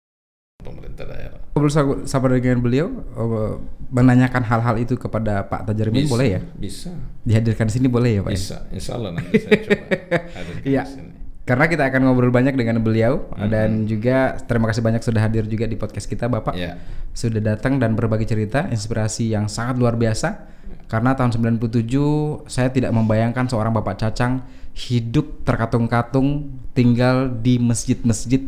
pemerintah 0.57 1.05
daerah. 1.05 1.41
Ngobrol 1.53 1.69
sa- 1.69 2.07
sama 2.07 2.31
dengan 2.31 2.63
beliau 2.63 2.87
eh, 2.95 3.55
menanyakan 3.89 4.43
hal-hal 4.45 4.77
itu 4.79 4.95
kepada 4.95 5.43
Pak 5.43 5.67
Tajarimin 5.67 6.05
Bisa, 6.05 6.13
boleh 6.13 6.29
ya? 6.31 6.41
Bisa. 6.55 6.91
Dihadirkan 7.21 7.67
di 7.67 7.75
sini 7.75 7.87
boleh 7.87 8.11
ya 8.13 8.23
Pak? 8.23 8.31
ya? 8.31 8.37
Bisa. 8.39 8.57
Insya 8.71 8.93
Allah 8.95 9.11
nanti 9.13 9.35
saya 9.37 9.61
coba 9.61 9.77
hadirkan 10.37 10.63
Iya. 10.65 10.83
di 10.85 10.93
sini. 10.95 11.13
Karena 11.47 11.71
kita 11.71 11.87
akan 11.87 12.11
ngobrol 12.11 12.35
banyak 12.35 12.59
dengan 12.59 12.83
beliau 12.83 13.23
Mhm. 13.39 13.47
dan 13.47 13.69
juga 13.87 14.35
terima 14.51 14.67
kasih 14.67 14.83
banyak 14.83 14.99
sudah 14.99 15.23
hadir 15.23 15.47
juga 15.47 15.71
di 15.71 15.79
podcast 15.79 16.11
kita 16.11 16.27
Bapak. 16.27 16.59
Ya. 16.59 16.75
Sudah 17.15 17.39
datang 17.39 17.79
dan 17.79 17.95
berbagi 17.95 18.27
cerita, 18.27 18.67
inspirasi 18.67 19.31
yang 19.31 19.47
sangat 19.47 19.79
luar 19.79 19.95
biasa. 19.95 20.43
Karena 20.91 21.15
tahun 21.15 21.31
97 21.39 22.43
saya 22.51 22.71
tidak 22.75 22.91
membayangkan 22.91 23.47
seorang 23.47 23.71
Bapak 23.71 23.95
Cacang 23.95 24.43
hidup 24.75 25.47
terkatung-katung 25.47 26.51
tinggal 26.75 27.31
di 27.31 27.63
masjid-masjid 27.63 28.43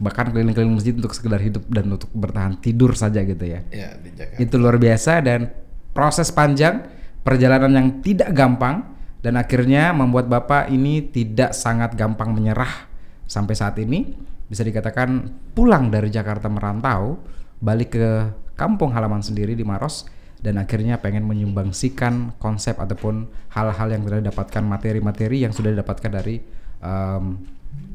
bahkan 0.00 0.32
keliling-keliling 0.32 0.80
masjid 0.80 0.96
untuk 0.96 1.12
sekedar 1.12 1.38
hidup 1.38 1.60
dan 1.68 1.92
untuk 1.92 2.08
bertahan 2.16 2.56
tidur 2.56 2.96
saja 2.96 3.20
gitu 3.20 3.44
ya. 3.44 3.60
Ya 3.68 3.92
di 4.00 4.10
Jakarta. 4.16 4.40
Itu 4.40 4.56
luar 4.56 4.80
biasa 4.80 5.20
dan 5.20 5.52
proses 5.92 6.32
panjang, 6.32 6.88
perjalanan 7.20 7.68
yang 7.68 7.88
tidak 8.00 8.32
gampang 8.32 8.89
dan 9.20 9.36
akhirnya 9.36 9.92
membuat 9.92 10.28
Bapak 10.28 10.72
ini 10.72 11.04
tidak 11.12 11.52
sangat 11.52 11.96
gampang 11.96 12.32
menyerah 12.32 12.88
sampai 13.28 13.54
saat 13.54 13.76
ini 13.80 14.16
bisa 14.50 14.66
dikatakan 14.66 15.30
pulang 15.54 15.92
dari 15.92 16.10
Jakarta 16.10 16.50
merantau 16.50 17.20
balik 17.60 17.94
ke 17.94 18.08
kampung 18.56 18.90
halaman 18.96 19.22
sendiri 19.22 19.54
di 19.54 19.62
Maros 19.62 20.08
dan 20.40 20.56
akhirnya 20.56 20.96
pengen 20.96 21.28
menyumbangsikan 21.28 22.40
konsep 22.40 22.80
ataupun 22.80 23.28
hal-hal 23.52 23.88
yang 23.92 24.02
sudah 24.02 24.18
didapatkan 24.24 24.62
materi-materi 24.64 25.44
yang 25.44 25.52
sudah 25.52 25.70
didapatkan 25.76 26.10
dari 26.10 26.40
em, 26.80 27.24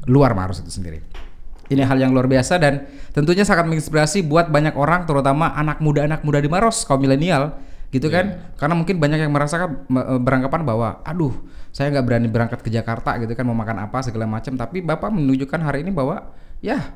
luar 0.06 0.32
Maros 0.32 0.62
itu 0.62 0.70
sendiri. 0.70 1.02
Ini 1.66 1.82
hal 1.82 1.98
yang 1.98 2.14
luar 2.14 2.30
biasa 2.30 2.62
dan 2.62 2.86
tentunya 3.10 3.42
sangat 3.42 3.66
menginspirasi 3.66 4.22
buat 4.22 4.46
banyak 4.46 4.78
orang 4.78 5.02
terutama 5.02 5.50
anak 5.58 5.82
muda-anak 5.82 6.22
muda 6.22 6.38
di 6.38 6.46
Maros 6.46 6.86
kaum 6.86 7.02
milenial 7.02 7.58
gitu 7.88 8.08
kan 8.08 8.52
karena 8.54 8.74
mungkin 8.74 8.98
banyak 8.98 9.18
yang 9.20 9.30
merasakan 9.30 9.86
me- 9.86 10.02
eh, 10.04 10.20
beranggapan 10.20 10.62
bahwa 10.62 10.88
aduh 11.02 11.32
saya 11.70 11.92
nggak 11.92 12.04
berani 12.04 12.26
berangkat 12.26 12.60
ke 12.60 12.68
Jakarta 12.68 13.14
gitu 13.16 13.30
kan 13.32 13.44
mau 13.44 13.54
makan 13.54 13.78
apa 13.80 14.02
segala 14.02 14.26
macam 14.26 14.54
tapi 14.54 14.80
bapak 14.80 15.08
menunjukkan 15.08 15.60
hari 15.60 15.82
ini 15.82 15.90
bahwa 15.90 16.34
ya 16.58 16.92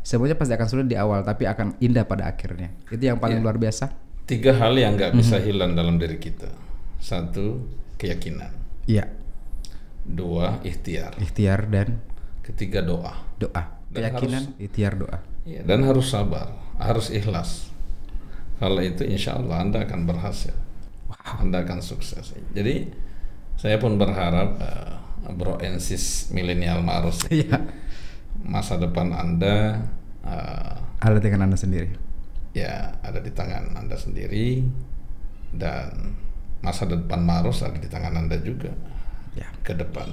semuanya 0.00 0.36
pasti 0.36 0.52
akan 0.52 0.68
sulit 0.68 0.86
di 0.86 0.94
awal 0.94 1.20
tapi 1.20 1.44
akan 1.44 1.78
indah 1.78 2.04
pada 2.04 2.28
akhirnya 2.28 2.68
itu 2.88 3.00
yang 3.00 3.16
paling 3.16 3.40
Ya. 3.40 3.42
luar 3.42 3.56
biasa 3.56 3.88
Tiga 4.24 4.56
hal 4.56 4.72
yang 4.74 4.96
nggak 4.96 5.12
bisa 5.12 5.36
Mhm. 5.36 5.44
hilang 5.44 5.72
dalam 5.72 6.00
diri 6.00 6.16
kita. 6.16 6.48
Satu, 6.96 7.60
keyakinan. 7.94 8.48
iya 8.84 9.04
Dua, 10.00 10.60
ikhtiar. 10.60 11.16
ikhtiar 11.16 11.68
dan 11.68 12.00
Ketiga, 12.40 12.80
doa. 12.80 13.20
doa 13.36 13.80
Dan 13.88 14.12
keyakinan 14.12 14.42
ikhtiar 14.56 14.96
doa 14.96 15.20
Ya, 15.44 15.60
dan 15.60 15.84
harus 15.84 16.08
sabar, 16.08 16.56
harus 16.76 17.08
ikhlas. 17.08 17.68
Kalau 18.64 18.80
itu 18.80 19.04
insya 19.04 19.36
Allah 19.36 19.60
Anda 19.60 19.84
akan 19.84 20.08
berhasil. 20.08 20.56
Anda 21.36 21.68
akan 21.68 21.84
sukses. 21.84 22.32
Jadi 22.56 22.88
saya 23.60 23.76
pun 23.76 24.00
berharap 24.00 24.56
eh, 24.56 24.94
Bro 25.36 25.60
Ensis 25.60 26.32
Milenial 26.32 26.80
Marus 26.80 27.24
iya 27.32 27.60
masa 28.44 28.76
depan 28.76 29.08
Anda 29.14 29.84
eh, 30.26 30.74
ada 31.00 31.18
dengan 31.20 31.48
anda 31.48 31.56
sendiri 31.56 31.96
ya 32.54 32.98
ada 33.02 33.18
di 33.22 33.30
tangan 33.34 33.74
Anda 33.78 33.96
sendiri 33.98 34.62
dan 35.54 36.18
masa 36.62 36.86
depan 36.88 37.22
Marus 37.22 37.62
ada 37.62 37.76
di 37.76 37.90
tangan 37.90 38.14
Anda 38.24 38.38
juga 38.40 38.70
ya 39.34 39.50
ke 39.66 39.74
depan. 39.74 40.08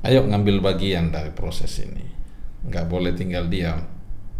Ayo 0.00 0.24
ngambil 0.24 0.64
bagian 0.64 1.12
dari 1.12 1.28
proses 1.36 1.76
ini. 1.84 2.08
Nggak 2.64 2.88
boleh 2.88 3.12
tinggal 3.12 3.52
diam. 3.52 3.84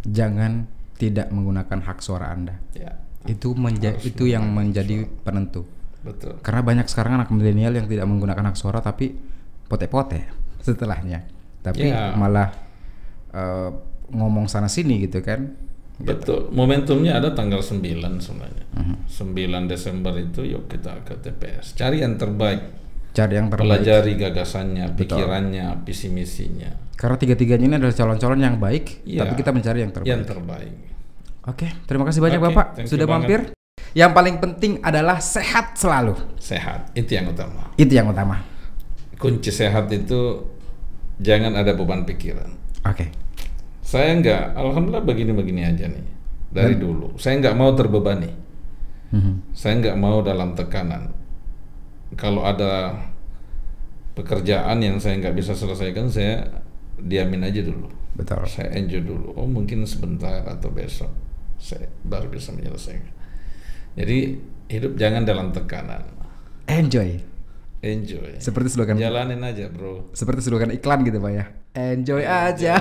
jangan 0.01 0.65
tidak 1.01 1.27
menggunakan 1.29 1.81
hak 1.81 1.99
suara 1.99 2.29
anda 2.29 2.61
Ya, 2.71 2.93
itu 3.25 3.57
menja- 3.57 3.97
Harus 3.97 4.05
itu 4.07 4.29
yang 4.29 4.45
menjadi 4.47 5.09
penentu 5.25 5.65
betul. 6.01 6.37
karena 6.41 6.61
banyak 6.61 6.87
sekarang 6.87 7.17
anak 7.17 7.29
milenial 7.29 7.73
yang 7.73 7.89
tidak 7.89 8.05
menggunakan 8.05 8.45
hak 8.47 8.57
suara 8.57 8.79
tapi 8.79 9.17
pote-pote 9.65 10.29
setelahnya 10.67 11.25
tapi 11.61 11.89
Ya. 11.89 12.13
malah 12.13 12.53
eh, 13.31 13.71
ngomong 14.11 14.45
sana 14.45 14.69
sini 14.69 15.01
gitu 15.01 15.21
kan 15.21 15.57
Betul. 16.01 16.49
Momentumnya 16.49 17.21
ada 17.21 17.37
tanggal 17.37 17.61
9 17.61 17.85
sebenarnya. 18.19 18.65
Mhm. 18.73 19.05
9 19.05 19.69
Desember 19.69 20.17
itu 20.17 20.41
yuk 20.41 20.65
kita 20.65 20.97
ke 21.05 21.13
TPS. 21.15 21.77
Cari 21.77 22.01
yang 22.01 22.17
terbaik. 22.17 22.73
Cari 23.13 23.37
yang 23.37 23.53
terbaik. 23.53 23.85
Pelajari 23.85 24.17
gagasannya, 24.17 24.97
pikirannya, 24.97 25.85
visi 25.85 26.09
misinya. 26.09 26.73
Karena 26.97 27.17
tiga-tiganya 27.17 27.65
ini 27.67 27.77
adalah 27.77 27.93
calon-calon 27.93 28.41
yang 28.41 28.57
baik, 28.57 29.05
Iya. 29.05 29.21
tapi 29.21 29.33
kita 29.37 29.53
mencari 29.53 29.79
yang 29.79 29.93
terbaik. 29.93 30.09
Yang 30.09 30.23
terbaik. 30.27 30.75
Oke, 31.49 31.73
terima 31.89 32.05
kasih 32.05 32.21
banyak 32.21 32.41
Oke, 32.41 32.47
Bapak 32.53 32.67
sudah 32.85 33.07
banget. 33.09 33.25
mampir. 33.25 33.41
Yang 33.97 34.13
paling 34.13 34.37
penting 34.39 34.73
adalah 34.85 35.19
sehat 35.19 35.75
selalu. 35.75 36.15
Sehat. 36.37 36.93
Itu 36.93 37.17
yang 37.17 37.33
utama. 37.33 37.73
Itu 37.81 37.91
yang 37.91 38.13
utama. 38.13 38.45
Kunci 39.17 39.49
sehat 39.51 39.89
itu 39.91 40.47
jangan 41.19 41.57
ada 41.57 41.73
beban 41.73 42.05
pikiran. 42.05 42.55
Oke. 42.87 43.09
Saya 43.81 44.15
nggak, 44.21 44.55
alhamdulillah 44.55 45.03
begini-begini 45.03 45.63
aja 45.67 45.91
nih 45.91 46.07
dari 46.53 46.79
dulu. 46.79 47.17
Saya 47.19 47.41
nggak 47.43 47.57
mau 47.57 47.75
terbebani. 47.75 48.31
Mhm. 49.11 49.57
Saya 49.57 49.81
nggak 49.83 49.97
mau 49.99 50.23
dalam 50.23 50.55
tekanan. 50.55 51.11
Kalau 52.15 52.47
ada 52.47 52.95
pekerjaan 54.15 54.79
yang 54.85 55.03
saya 55.03 55.19
nggak 55.19 55.35
bisa 55.35 55.57
selesaikan, 55.57 56.07
saya 56.07 56.47
diamin 57.01 57.43
aja 57.49 57.65
dulu. 57.65 57.91
Betul. 58.15 58.45
Saya 58.47 58.71
enjoy 58.77 59.03
dulu. 59.03 59.35
Oh 59.35 59.49
mungkin 59.49 59.83
sebentar 59.89 60.45
atau 60.47 60.71
besok 60.71 61.11
saya 61.61 61.87
baru 62.03 62.33
bisa 62.33 62.51
menyelesaikan. 62.57 63.13
Jadi 63.95 64.19
hidup 64.73 64.97
jangan 64.97 65.23
dalam 65.29 65.53
tekanan. 65.53 66.03
Enjoy. 66.67 67.21
Enjoy. 67.81 68.37
Seperti 68.37 68.69
slogan 68.77 69.01
Jalanin 69.01 69.41
aja 69.41 69.73
bro. 69.73 70.13
seperti 70.13 70.45
slogan 70.45 70.69
iklan 70.69 71.01
gitu 71.05 71.17
Pak 71.17 71.33
ya. 71.33 71.45
Enjoy 71.73 72.23
aja. 72.27 72.77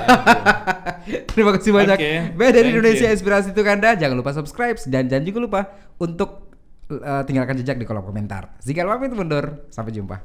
Terima 1.30 1.55
kasih 1.55 1.71
banyak. 1.71 1.97
Oke, 1.97 2.13
Beda 2.36 2.51
dari 2.51 2.67
thank 2.67 2.73
Indonesia 2.75 3.07
you. 3.07 3.15
Inspirasi 3.15 3.47
itu 3.55 3.61
Kanda. 3.63 3.95
Jangan 3.95 4.15
lupa 4.17 4.36
subscribe 4.36 4.75
dan 4.91 5.07
jangan 5.07 5.23
juga 5.23 5.39
lupa 5.39 5.61
untuk 6.01 6.51
uh, 6.91 7.23
tinggalkan 7.23 7.55
jejak 7.63 7.80
di 7.80 7.86
kolom 7.88 8.03
komentar. 8.03 8.59
Zikal 8.59 8.91
pamit 8.91 9.15
mundur. 9.15 9.69
Sampai 9.71 9.95
jumpa. 9.95 10.19